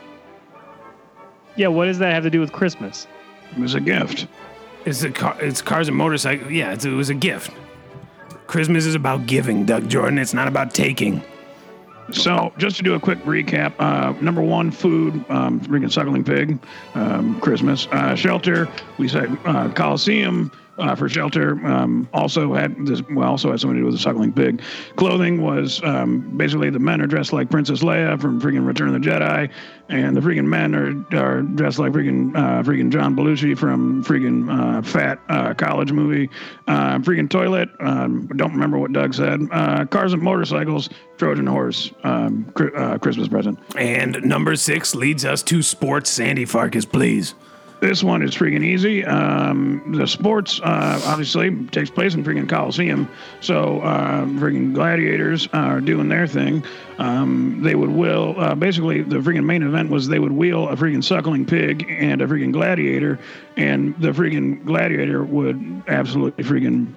Yeah, 1.55 1.67
what 1.67 1.85
does 1.85 1.99
that 1.99 2.13
have 2.13 2.23
to 2.23 2.29
do 2.29 2.39
with 2.39 2.51
Christmas? 2.51 3.07
It 3.51 3.59
was 3.59 3.75
a 3.75 3.79
gift. 3.79 4.27
It's 4.85 5.03
a 5.03 5.09
car, 5.09 5.35
it's 5.39 5.61
cars 5.61 5.87
and 5.87 5.97
motorcycles. 5.97 6.51
Yeah, 6.51 6.73
it's, 6.73 6.85
it 6.85 6.91
was 6.91 7.09
a 7.09 7.15
gift. 7.15 7.51
Christmas 8.47 8.85
is 8.85 8.95
about 8.95 9.25
giving, 9.25 9.65
Doug 9.65 9.89
Jordan. 9.89 10.17
It's 10.17 10.33
not 10.33 10.47
about 10.47 10.73
taking. 10.73 11.21
So, 12.11 12.53
just 12.57 12.77
to 12.77 12.83
do 12.83 12.93
a 12.93 12.99
quick 12.99 13.17
recap, 13.23 13.73
uh, 13.79 14.11
number 14.21 14.41
one, 14.41 14.69
food, 14.69 15.25
um, 15.29 15.59
freaking 15.61 15.91
suckling 15.91 16.23
pig, 16.23 16.59
um, 16.93 17.39
Christmas. 17.41 17.87
Uh, 17.91 18.15
shelter, 18.15 18.69
we 18.99 19.07
said 19.07 19.35
uh, 19.45 19.69
Coliseum 19.71 20.51
uh, 20.77 20.95
for 20.95 21.07
shelter. 21.09 21.53
Um, 21.65 22.07
also 22.13 22.53
had 22.53 22.85
this, 22.85 23.01
well, 23.09 23.29
also 23.29 23.51
had 23.51 23.59
something 23.59 23.75
to 23.75 23.81
do 23.81 23.85
with 23.85 23.95
the 23.95 23.99
suckling 24.01 24.33
pig. 24.33 24.61
Clothing 24.95 25.41
was 25.41 25.81
um, 25.83 26.37
basically 26.37 26.69
the 26.69 26.79
men 26.79 27.01
are 27.01 27.07
dressed 27.07 27.33
like 27.33 27.49
Princess 27.49 27.81
Leia 27.81 28.19
from 28.19 28.41
freaking 28.41 28.65
Return 28.65 28.93
of 28.93 29.01
the 29.01 29.07
Jedi, 29.07 29.49
and 29.89 30.15
the 30.15 30.21
freaking 30.21 30.45
men 30.45 30.75
are, 30.75 31.17
are 31.17 31.41
dressed 31.41 31.79
like 31.79 31.91
freaking 31.93 32.35
uh, 32.35 32.63
freaking 32.63 32.91
John 32.91 33.15
Belushi 33.15 33.57
from 33.57 34.03
freaking 34.03 34.49
uh, 34.49 34.81
Fat 34.81 35.19
uh, 35.29 35.53
college 35.53 35.91
movie. 35.91 36.29
Uh, 36.67 36.99
freaking 36.99 37.29
toilet. 37.29 37.69
Um, 37.79 38.27
don't 38.35 38.51
remember 38.53 38.77
what 38.77 38.93
Doug 38.93 39.13
said. 39.13 39.41
Uh, 39.51 39.85
cars 39.85 40.13
and 40.13 40.21
motorcycles. 40.21 40.89
Trojan 41.17 41.47
horse. 41.47 41.91
Um, 42.03 42.51
uh, 42.75 42.97
Christmas 42.97 43.27
present. 43.27 43.59
And 43.77 44.21
number 44.23 44.55
six 44.55 44.95
leads 44.95 45.23
us 45.23 45.43
to 45.43 45.61
sports. 45.61 46.09
Sandy 46.09 46.45
Farkas, 46.45 46.85
please. 46.85 47.35
This 47.81 48.03
one 48.03 48.23
is 48.23 48.33
freaking 48.33 48.63
easy. 48.63 49.03
Um, 49.03 49.93
the 49.97 50.07
sports 50.07 50.59
uh, 50.61 51.01
obviously 51.05 51.65
takes 51.67 51.89
place 51.89 52.13
in 52.13 52.23
freaking 52.23 52.47
Coliseum, 52.47 53.09
so 53.41 53.81
uh, 53.81 54.25
freaking 54.25 54.73
gladiators 54.73 55.47
are 55.53 55.81
doing 55.81 56.07
their 56.07 56.25
thing. 56.25 56.63
Um, 56.97 57.61
they 57.61 57.75
would 57.75 57.89
wheel. 57.89 58.35
Uh, 58.37 58.55
basically, 58.55 59.01
the 59.01 59.17
freaking 59.17 59.45
main 59.45 59.61
event 59.61 59.89
was 59.89 60.07
they 60.07 60.19
would 60.19 60.31
wheel 60.31 60.69
a 60.69 60.75
freaking 60.75 61.03
suckling 61.03 61.45
pig 61.45 61.85
and 61.89 62.21
a 62.21 62.27
freaking 62.27 62.53
gladiator, 62.53 63.19
and 63.57 63.95
the 63.99 64.09
freaking 64.09 64.63
gladiator 64.65 65.23
would 65.23 65.83
absolutely 65.87 66.43
freaking 66.43 66.95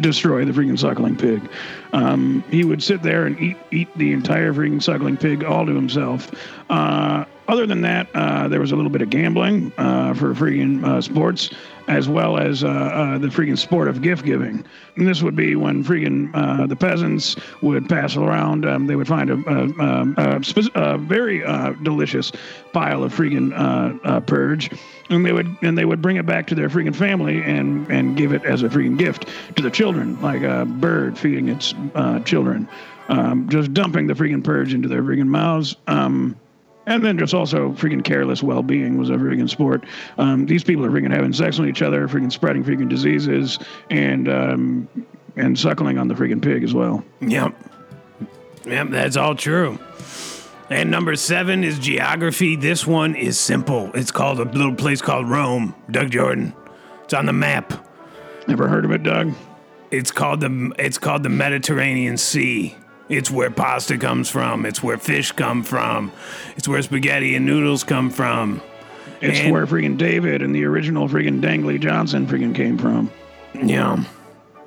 destroy 0.00 0.44
the 0.44 0.52
freaking 0.52 0.78
suckling 0.78 1.16
pig. 1.16 1.50
Um, 1.92 2.44
he 2.50 2.64
would 2.64 2.82
sit 2.82 3.02
there 3.02 3.26
and 3.26 3.38
eat 3.40 3.56
eat 3.70 3.88
the 3.96 4.12
entire 4.12 4.52
freaking 4.52 4.82
suckling 4.82 5.16
pig 5.16 5.42
all 5.42 5.66
to 5.66 5.74
himself. 5.74 6.30
Uh, 6.70 7.24
other 7.48 7.66
than 7.66 7.80
that, 7.80 8.08
uh, 8.14 8.46
there 8.48 8.60
was 8.60 8.72
a 8.72 8.76
little 8.76 8.90
bit 8.90 9.00
of 9.00 9.08
gambling 9.08 9.72
uh, 9.78 10.12
for 10.12 10.34
freaking 10.34 10.84
uh, 10.84 11.00
sports, 11.00 11.50
as 11.88 12.06
well 12.06 12.36
as 12.36 12.62
uh, 12.62 12.68
uh, 12.68 13.18
the 13.18 13.28
freaking 13.28 13.56
sport 13.56 13.88
of 13.88 14.02
gift 14.02 14.24
giving. 14.24 14.62
And 14.96 15.06
this 15.06 15.22
would 15.22 15.34
be 15.34 15.56
when 15.56 15.82
freaking 15.82 16.30
uh, 16.34 16.66
the 16.66 16.76
peasants 16.76 17.36
would 17.62 17.88
pass 17.88 18.16
around. 18.16 18.66
Um, 18.66 18.86
they 18.86 18.96
would 18.96 19.08
find 19.08 19.30
a, 19.30 19.42
a, 19.46 19.62
um, 19.82 20.14
a, 20.18 20.44
spec- 20.44 20.74
a 20.74 20.98
very 20.98 21.38
delicious 21.82 22.32
pile 22.74 23.02
of 23.02 23.14
freaking 23.14 24.26
purge, 24.26 24.70
and 25.08 25.24
they 25.24 25.32
would 25.32 25.56
and 25.62 25.78
they 25.78 25.86
would 25.86 26.02
bring 26.02 26.16
it 26.16 26.26
back 26.26 26.46
to 26.48 26.54
their 26.54 26.68
freaking 26.68 26.94
family 26.94 27.42
and 27.42 27.90
and 27.90 28.16
give 28.16 28.32
it 28.32 28.44
as 28.44 28.62
a 28.62 28.68
freaking 28.68 28.98
gift 28.98 29.26
to 29.56 29.62
the 29.62 29.70
children, 29.70 30.20
like 30.20 30.42
a 30.42 30.66
bird 30.66 31.18
feeding 31.18 31.48
its 31.48 31.74
children. 32.24 32.68
Um, 33.08 33.48
just 33.48 33.72
dumping 33.72 34.06
the 34.06 34.12
freaking 34.12 34.44
purge 34.44 34.74
into 34.74 34.86
their 34.86 35.02
freaking 35.02 35.28
mouths. 35.28 35.74
Um, 35.86 36.36
and 36.88 37.04
then 37.04 37.18
just 37.18 37.34
also 37.34 37.70
freaking 37.72 38.02
careless 38.02 38.42
well-being 38.42 38.96
was 38.96 39.10
a 39.10 39.14
freaking 39.14 39.48
sport. 39.48 39.84
Um, 40.16 40.46
these 40.46 40.64
people 40.64 40.86
are 40.86 40.90
freaking 40.90 41.12
having 41.12 41.34
sex 41.34 41.58
with 41.58 41.68
each 41.68 41.82
other, 41.82 42.08
freaking 42.08 42.32
spreading 42.32 42.64
freaking 42.64 42.88
diseases, 42.88 43.58
and 43.90 44.28
um, 44.28 44.88
and 45.36 45.56
suckling 45.58 45.98
on 45.98 46.08
the 46.08 46.14
freaking 46.14 46.42
pig 46.42 46.64
as 46.64 46.72
well. 46.72 47.04
Yep. 47.20 47.54
Yep, 48.64 48.88
that's 48.88 49.16
all 49.16 49.34
true. 49.34 49.78
And 50.70 50.90
number 50.90 51.14
seven 51.14 51.62
is 51.62 51.78
geography. 51.78 52.56
This 52.56 52.86
one 52.86 53.14
is 53.14 53.38
simple. 53.38 53.90
It's 53.94 54.10
called 54.10 54.40
a 54.40 54.44
little 54.44 54.74
place 54.74 55.00
called 55.00 55.28
Rome. 55.28 55.74
Doug 55.90 56.10
Jordan. 56.10 56.54
It's 57.04 57.14
on 57.14 57.26
the 57.26 57.32
map. 57.32 57.86
Ever 58.48 58.66
heard 58.66 58.84
of 58.86 58.92
it, 58.92 59.02
Doug? 59.02 59.34
It's 59.90 60.10
called 60.10 60.40
the 60.40 60.72
it's 60.78 60.98
called 60.98 61.22
the 61.22 61.28
Mediterranean 61.28 62.16
Sea. 62.16 62.76
It's 63.08 63.30
where 63.30 63.50
pasta 63.50 63.96
comes 63.96 64.28
from. 64.28 64.66
It's 64.66 64.82
where 64.82 64.98
fish 64.98 65.32
come 65.32 65.62
from. 65.62 66.12
It's 66.56 66.68
where 66.68 66.82
spaghetti 66.82 67.34
and 67.34 67.46
noodles 67.46 67.84
come 67.84 68.10
from. 68.10 68.60
It's 69.20 69.40
And- 69.40 69.52
where 69.52 69.66
freaking 69.66 69.96
David 69.96 70.42
and 70.42 70.54
the 70.54 70.64
original 70.64 71.08
freaking 71.08 71.40
Dangly 71.40 71.80
Johnson 71.80 72.26
freaking 72.26 72.54
came 72.54 72.76
from. 72.78 73.10
Yeah. 73.60 74.04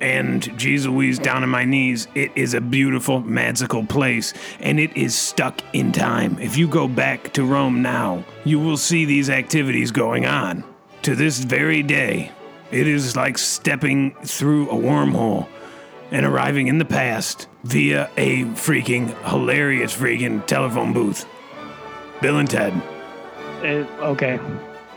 And 0.00 0.58
geez 0.58 0.84
Louise, 0.86 1.20
down 1.20 1.44
on 1.44 1.48
my 1.48 1.64
knees, 1.64 2.08
it 2.16 2.32
is 2.34 2.54
a 2.54 2.60
beautiful, 2.60 3.20
magical 3.20 3.84
place, 3.86 4.34
and 4.60 4.80
it 4.80 4.96
is 4.96 5.14
stuck 5.14 5.60
in 5.72 5.92
time. 5.92 6.36
If 6.40 6.56
you 6.58 6.66
go 6.66 6.88
back 6.88 7.32
to 7.34 7.44
Rome 7.44 7.82
now, 7.82 8.24
you 8.44 8.58
will 8.58 8.76
see 8.76 9.04
these 9.04 9.30
activities 9.30 9.92
going 9.92 10.26
on. 10.26 10.64
To 11.02 11.14
this 11.14 11.38
very 11.38 11.84
day, 11.84 12.32
it 12.72 12.88
is 12.88 13.14
like 13.16 13.38
stepping 13.38 14.16
through 14.24 14.68
a 14.70 14.74
wormhole 14.74 15.46
and 16.12 16.24
arriving 16.24 16.68
in 16.68 16.78
the 16.78 16.84
past 16.84 17.48
via 17.64 18.08
a 18.16 18.44
freaking 18.44 19.08
hilarious 19.28 19.96
freaking 19.96 20.46
telephone 20.46 20.92
booth. 20.92 21.26
Bill 22.20 22.38
and 22.38 22.48
Ted. 22.48 22.72
It, 23.62 23.86
okay, 24.00 24.38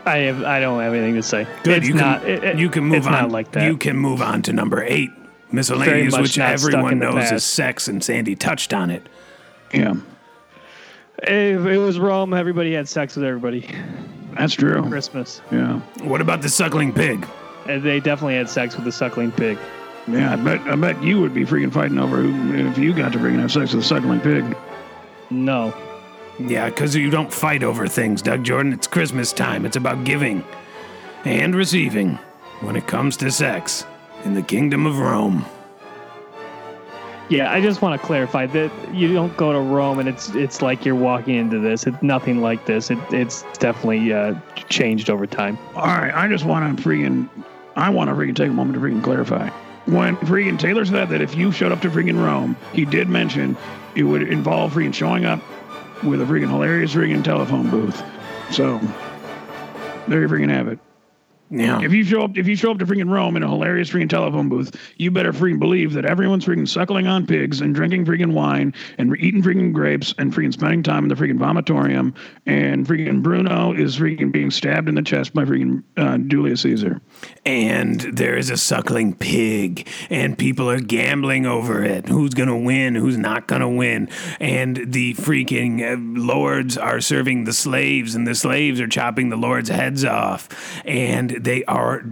I 0.04 0.18
have 0.18 0.42
I 0.44 0.60
don't 0.60 0.80
have 0.80 0.92
anything 0.94 1.14
to 1.14 1.22
say. 1.22 1.46
Good. 1.64 1.78
It's 1.78 1.88
you 1.88 1.94
not. 1.94 2.20
can 2.22 2.30
it- 2.30 2.44
it- 2.44 2.58
you 2.58 2.68
can 2.68 2.84
move 2.84 2.98
it's 2.98 3.06
on. 3.06 3.12
Not 3.12 3.30
like 3.32 3.50
that. 3.52 3.64
You 3.64 3.76
can 3.76 3.96
move 3.96 4.20
on 4.22 4.42
to 4.42 4.52
number 4.52 4.82
eight, 4.82 5.10
miscellaneous, 5.50 6.16
which 6.18 6.38
everyone 6.38 6.98
knows 6.98 7.32
is 7.32 7.42
sex, 7.44 7.88
and 7.88 8.02
Sandy 8.04 8.36
touched 8.36 8.72
on 8.72 8.90
it. 8.90 9.08
Yeah, 9.74 9.94
If 11.22 11.66
it 11.66 11.78
was 11.78 11.98
Rome, 11.98 12.34
everybody 12.34 12.72
had 12.74 12.88
sex 12.88 13.16
with 13.16 13.24
everybody. 13.24 13.68
that's 14.36 14.54
true. 14.54 14.82
Christmas, 14.88 15.40
Yeah, 15.50 15.80
What 16.02 16.20
about 16.20 16.42
the 16.42 16.48
suckling 16.48 16.92
pig? 16.92 17.26
and 17.68 17.82
they 17.82 17.98
definitely 17.98 18.36
had 18.36 18.48
sex 18.48 18.76
with 18.76 18.84
the 18.84 18.92
suckling 18.92 19.32
pig. 19.32 19.58
Yeah. 20.08 20.32
I 20.32 20.36
bet 20.36 20.60
I 20.62 20.76
bet 20.76 21.02
you 21.02 21.20
would 21.20 21.34
be 21.34 21.44
freaking 21.44 21.72
fighting 21.72 21.98
over 21.98 22.18
who, 22.22 22.68
if 22.68 22.78
you 22.78 22.94
got 22.94 23.12
to 23.12 23.18
freaking 23.18 23.40
have 23.40 23.52
sex 23.52 23.72
with 23.74 23.84
a 23.84 23.86
suckling 23.86 24.20
pig. 24.20 24.56
No, 25.30 25.74
Yeah, 26.38 26.68
because 26.68 26.94
you 26.94 27.10
don't 27.10 27.32
fight 27.32 27.62
over 27.62 27.88
things, 27.88 28.22
Doug 28.22 28.44
Jordan. 28.44 28.72
It's 28.72 28.86
Christmas 28.86 29.32
time. 29.32 29.66
It's 29.66 29.76
about 29.76 30.04
giving 30.04 30.44
and 31.24 31.54
receiving 31.54 32.18
when 32.60 32.76
it 32.76 32.86
comes 32.86 33.16
to 33.18 33.30
sex 33.30 33.84
in 34.24 34.34
the 34.34 34.42
kingdom 34.42 34.86
of 34.86 34.98
Rome. 34.98 35.44
yeah, 37.28 37.52
I 37.52 37.60
just 37.60 37.82
want 37.82 38.00
to 38.00 38.06
clarify 38.06 38.46
that 38.46 38.70
you 38.94 39.12
don't 39.12 39.36
go 39.36 39.52
to 39.52 39.58
Rome 39.58 39.98
and 39.98 40.08
it's 40.08 40.28
it's 40.36 40.62
like 40.62 40.84
you're 40.84 40.94
walking 40.94 41.34
into 41.34 41.58
this. 41.58 41.86
It's 41.86 42.00
nothing 42.02 42.40
like 42.40 42.66
this. 42.66 42.90
It, 42.90 42.98
it's 43.10 43.42
definitely 43.58 44.12
uh, 44.12 44.34
changed 44.68 45.10
over 45.10 45.26
time. 45.26 45.58
All 45.74 45.86
right, 45.86 46.14
I 46.14 46.28
just 46.28 46.44
want 46.44 46.78
to 46.78 46.82
freaking, 46.82 47.28
I 47.74 47.90
want 47.90 48.08
to 48.10 48.14
freaking 48.14 48.36
take 48.36 48.48
a 48.48 48.52
moment 48.52 48.80
to 48.80 48.80
freaking 48.80 49.02
clarify. 49.02 49.50
When 49.86 50.16
freaking 50.18 50.58
Taylor 50.58 50.84
said 50.84 51.10
that 51.10 51.20
if 51.20 51.36
you 51.36 51.52
showed 51.52 51.70
up 51.70 51.80
to 51.82 51.90
freaking 51.90 52.22
Rome, 52.22 52.56
he 52.72 52.84
did 52.84 53.08
mention 53.08 53.56
it 53.94 54.02
would 54.02 54.22
involve 54.22 54.72
freaking 54.72 54.92
showing 54.92 55.24
up 55.24 55.40
with 56.02 56.20
a 56.20 56.24
freaking 56.24 56.50
hilarious 56.50 56.92
freaking 56.94 57.22
telephone 57.22 57.70
booth. 57.70 58.02
So 58.50 58.80
there 60.08 60.22
you 60.22 60.28
freaking 60.28 60.50
have 60.50 60.68
it. 60.68 60.78
Yeah. 61.50 61.80
If 61.80 61.92
you 61.92 62.02
show 62.02 62.22
up, 62.22 62.36
if 62.36 62.48
you 62.48 62.56
show 62.56 62.72
up 62.72 62.78
to 62.78 62.86
freaking 62.86 63.10
Rome 63.10 63.36
in 63.36 63.42
a 63.42 63.48
hilarious 63.48 63.90
freaking 63.90 64.08
telephone 64.10 64.48
booth, 64.48 64.74
you 64.96 65.10
better 65.12 65.32
freaking 65.32 65.60
believe 65.60 65.92
that 65.92 66.04
everyone's 66.04 66.44
freaking 66.44 66.68
suckling 66.68 67.06
on 67.06 67.26
pigs 67.26 67.60
and 67.60 67.74
drinking 67.74 68.04
freaking 68.04 68.32
wine 68.32 68.74
and 68.98 69.16
eating 69.20 69.42
freaking 69.42 69.72
grapes 69.72 70.12
and 70.18 70.34
freaking 70.34 70.52
spending 70.52 70.82
time 70.82 71.04
in 71.04 71.08
the 71.08 71.14
freaking 71.14 71.38
vomitorium. 71.38 72.14
And 72.46 72.86
freaking 72.86 73.22
Bruno 73.22 73.72
is 73.72 73.96
freaking 73.96 74.32
being 74.32 74.50
stabbed 74.50 74.88
in 74.88 74.96
the 74.96 75.02
chest 75.02 75.34
by 75.34 75.44
freaking 75.44 75.84
uh, 75.96 76.18
Julius 76.18 76.62
Caesar. 76.62 77.00
and 77.44 78.00
there 78.00 78.36
is 78.36 78.50
a 78.50 78.56
suckling 78.56 79.14
pig, 79.14 79.86
and 80.10 80.36
people 80.36 80.68
are 80.68 80.80
gambling 80.80 81.46
over 81.46 81.84
it. 81.84 82.08
Who's 82.08 82.34
gonna 82.34 82.58
win? 82.58 82.94
Who's 82.96 83.16
not 83.18 83.46
gonna 83.46 83.68
win? 83.70 84.08
And 84.40 84.92
the 84.92 85.14
freaking 85.14 85.80
uh, 85.80 86.20
lords 86.20 86.76
are 86.76 87.00
serving 87.00 87.44
the 87.44 87.52
slaves, 87.52 88.14
and 88.16 88.26
the 88.26 88.34
slaves 88.34 88.80
are 88.80 88.88
chopping 88.88 89.28
the 89.28 89.36
lords' 89.36 89.68
heads 89.68 90.04
off, 90.04 90.48
and 90.84 91.35
they 91.38 91.64
are 91.64 92.02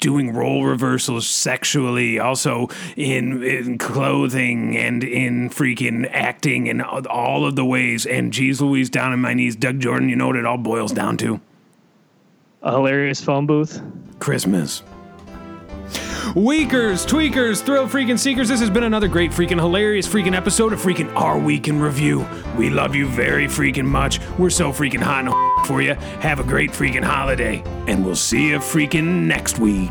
doing 0.00 0.34
role 0.34 0.64
reversals 0.64 1.26
sexually, 1.28 2.18
also 2.18 2.68
in, 2.96 3.42
in 3.42 3.78
clothing 3.78 4.76
and 4.76 5.04
in 5.04 5.50
freaking 5.50 6.08
acting 6.10 6.68
and 6.68 6.82
all 6.82 7.46
of 7.46 7.54
the 7.56 7.64
ways. 7.64 8.06
And 8.06 8.32
geez 8.32 8.60
Louise, 8.60 8.90
down 8.90 9.12
on 9.12 9.20
my 9.20 9.34
knees, 9.34 9.56
Doug 9.56 9.78
Jordan, 9.80 10.08
you 10.08 10.16
know 10.16 10.28
what 10.28 10.36
it 10.36 10.46
all 10.46 10.58
boils 10.58 10.92
down 10.92 11.16
to? 11.18 11.40
A 12.62 12.72
hilarious 12.72 13.22
phone 13.22 13.46
booth. 13.46 13.80
Christmas. 14.18 14.82
Weakers, 16.34 17.04
tweakers, 17.04 17.62
thrill 17.62 17.88
freaking 17.88 18.18
seekers, 18.18 18.48
this 18.48 18.60
has 18.60 18.70
been 18.70 18.84
another 18.84 19.08
great 19.08 19.32
freaking 19.32 19.58
hilarious 19.58 20.06
freaking 20.06 20.36
episode 20.36 20.72
of 20.72 20.80
freaking 20.80 21.12
Our 21.16 21.38
Week 21.38 21.66
in 21.66 21.80
Review. 21.80 22.26
We 22.56 22.70
love 22.70 22.94
you 22.94 23.08
very 23.08 23.46
freaking 23.46 23.86
much. 23.86 24.20
We're 24.38 24.50
so 24.50 24.72
freaking 24.72 25.00
hot 25.00 25.24
and 25.26 25.66
for 25.66 25.82
you. 25.82 25.94
Have 26.20 26.38
a 26.38 26.44
great 26.44 26.70
freaking 26.70 27.02
holiday, 27.02 27.62
and 27.86 28.04
we'll 28.04 28.14
see 28.14 28.50
you 28.50 28.58
freaking 28.58 29.24
next 29.24 29.58
week. 29.58 29.90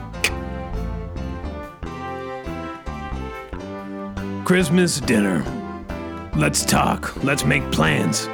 Christmas 4.46 5.00
dinner. 5.00 5.44
Let's 6.36 6.64
talk. 6.64 7.22
Let's 7.24 7.44
make 7.44 7.70
plans. 7.72 8.28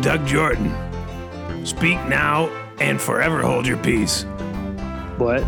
Doug 0.00 0.26
Jordan. 0.26 0.74
Speak 1.66 1.98
now 2.06 2.48
and 2.80 3.00
forever 3.00 3.42
hold 3.42 3.66
your 3.66 3.76
peace. 3.78 4.24
What? 5.18 5.44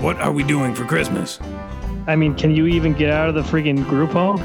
What 0.00 0.18
are 0.20 0.30
we 0.30 0.42
doing 0.42 0.74
for 0.74 0.84
Christmas? 0.84 1.40
I 2.06 2.16
mean, 2.16 2.34
can 2.34 2.54
you 2.54 2.66
even 2.66 2.92
get 2.92 3.10
out 3.10 3.28
of 3.28 3.34
the 3.34 3.42
freaking 3.42 3.84
group 3.88 4.10
home? 4.10 4.40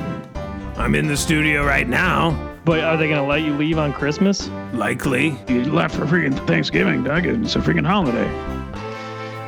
I'm 0.77 0.95
in 0.95 1.07
the 1.07 1.17
studio 1.17 1.65
right 1.65 1.87
now. 1.87 2.31
But 2.63 2.79
are 2.79 2.95
they 2.95 3.09
gonna 3.09 3.27
let 3.27 3.41
you 3.41 3.55
leave 3.55 3.77
on 3.77 3.91
Christmas? 3.91 4.47
Likely. 4.73 5.37
You 5.47 5.65
left 5.65 5.95
for 5.95 6.05
freaking 6.05 6.35
Thanksgiving, 6.47 7.03
Doug. 7.03 7.25
It's 7.25 7.55
a 7.55 7.59
freaking 7.59 7.85
holiday. 7.85 8.25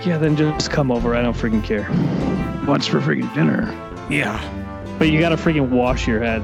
Yeah, 0.05 0.17
then 0.17 0.35
just 0.35 0.71
come 0.71 0.91
over. 0.91 1.15
I 1.15 1.21
don't 1.21 1.35
freaking 1.35 1.63
care. 1.63 1.85
What's 2.65 2.85
for 2.85 2.99
freaking 2.99 3.33
dinner? 3.33 3.71
Yeah. 4.09 4.37
But 4.99 5.09
you 5.09 5.19
gotta 5.19 5.37
freaking 5.37 5.69
wash 5.69 6.05
your 6.05 6.19
head. 6.19 6.41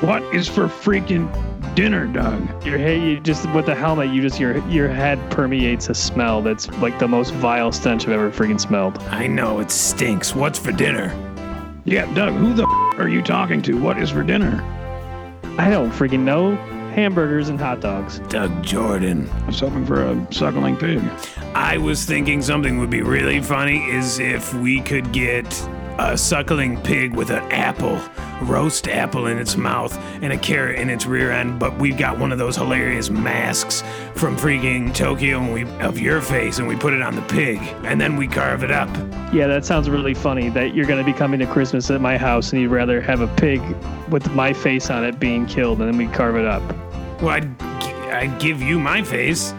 What 0.00 0.22
is 0.34 0.48
for 0.48 0.68
freaking 0.68 1.30
dinner, 1.76 2.06
Doug? 2.06 2.64
Your 2.66 2.78
head, 2.78 3.02
you 3.02 3.20
just 3.20 3.48
with 3.52 3.66
the 3.66 3.74
helmet, 3.74 4.08
you 4.08 4.22
just 4.22 4.40
your 4.40 4.66
your 4.66 4.88
head 4.88 5.20
permeates 5.30 5.88
a 5.88 5.94
smell 5.94 6.42
that's 6.42 6.68
like 6.78 6.98
the 6.98 7.06
most 7.06 7.32
vile 7.34 7.70
stench 7.70 8.04
I've 8.04 8.12
ever 8.12 8.32
freaking 8.32 8.60
smelled. 8.60 8.98
I 9.10 9.28
know 9.28 9.60
it 9.60 9.70
stinks. 9.70 10.34
What's 10.34 10.58
for 10.58 10.72
dinner? 10.72 11.14
Yeah, 11.84 12.12
Doug, 12.14 12.34
who 12.34 12.52
the 12.54 12.64
f- 12.64 12.98
are 12.98 13.08
you 13.08 13.22
talking 13.22 13.62
to? 13.62 13.78
What 13.80 13.98
is 13.98 14.10
for 14.10 14.24
dinner? 14.24 14.60
I 15.58 15.70
don't 15.70 15.90
freaking 15.90 16.20
know. 16.20 16.56
Hamburgers 16.96 17.50
and 17.50 17.60
hot 17.60 17.80
dogs. 17.80 18.20
Doug 18.30 18.62
Jordan. 18.62 19.28
I 19.30 19.46
was 19.46 19.60
hoping 19.60 19.84
for 19.84 20.02
a 20.02 20.32
suckling 20.32 20.78
pig. 20.78 21.02
I 21.54 21.76
was 21.76 22.06
thinking 22.06 22.40
something 22.40 22.78
would 22.78 22.88
be 22.88 23.02
really 23.02 23.42
funny 23.42 23.84
is 23.90 24.18
if 24.18 24.54
we 24.54 24.80
could 24.80 25.12
get 25.12 25.44
a 25.98 26.16
suckling 26.16 26.80
pig 26.82 27.14
with 27.14 27.30
an 27.30 27.42
apple, 27.52 28.00
roast 28.42 28.88
apple 28.88 29.26
in 29.26 29.38
its 29.38 29.56
mouth, 29.56 29.96
and 30.22 30.32
a 30.32 30.38
carrot 30.38 30.78
in 30.78 30.90
its 30.90 31.06
rear 31.06 31.30
end. 31.30 31.58
But 31.58 31.76
we've 31.78 31.96
got 31.96 32.18
one 32.18 32.32
of 32.32 32.38
those 32.38 32.56
hilarious 32.56 33.10
masks 33.10 33.82
from 34.14 34.36
freaking 34.36 34.94
Tokyo 34.94 35.38
and 35.38 35.52
we 35.52 35.64
of 35.84 35.98
your 35.98 36.20
face, 36.20 36.58
and 36.58 36.68
we 36.68 36.76
put 36.76 36.92
it 36.92 37.02
on 37.02 37.14
the 37.14 37.22
pig, 37.22 37.58
and 37.84 38.00
then 38.00 38.16
we 38.16 38.26
carve 38.26 38.62
it 38.62 38.70
up. 38.70 38.88
Yeah, 39.32 39.46
that 39.46 39.64
sounds 39.64 39.90
really 39.90 40.14
funny. 40.14 40.48
That 40.50 40.74
you're 40.74 40.86
gonna 40.86 41.04
be 41.04 41.12
coming 41.12 41.40
to 41.40 41.46
Christmas 41.46 41.90
at 41.90 42.00
my 42.00 42.16
house 42.16 42.52
and 42.52 42.62
you'd 42.62 42.70
rather 42.70 43.00
have 43.00 43.20
a 43.20 43.28
pig 43.36 43.60
with 44.08 44.30
my 44.32 44.52
face 44.52 44.90
on 44.90 45.04
it 45.04 45.18
being 45.18 45.46
killed 45.46 45.80
and 45.80 45.88
then 45.88 45.98
we 45.98 46.12
carve 46.14 46.36
it 46.36 46.44
up. 46.46 46.62
Well, 47.20 47.30
I'd, 47.30 47.62
I'd 47.62 48.38
give 48.38 48.62
you 48.62 48.78
my 48.78 49.02
face. 49.02 49.52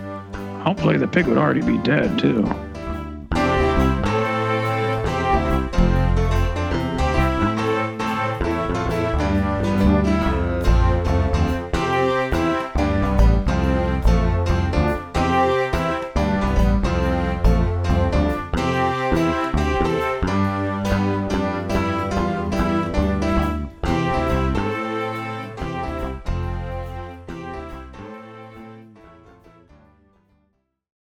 Hopefully 0.62 0.98
the 0.98 1.08
pig 1.08 1.28
would 1.28 1.38
already 1.38 1.62
be 1.62 1.78
dead, 1.80 2.20
too. 2.20 2.44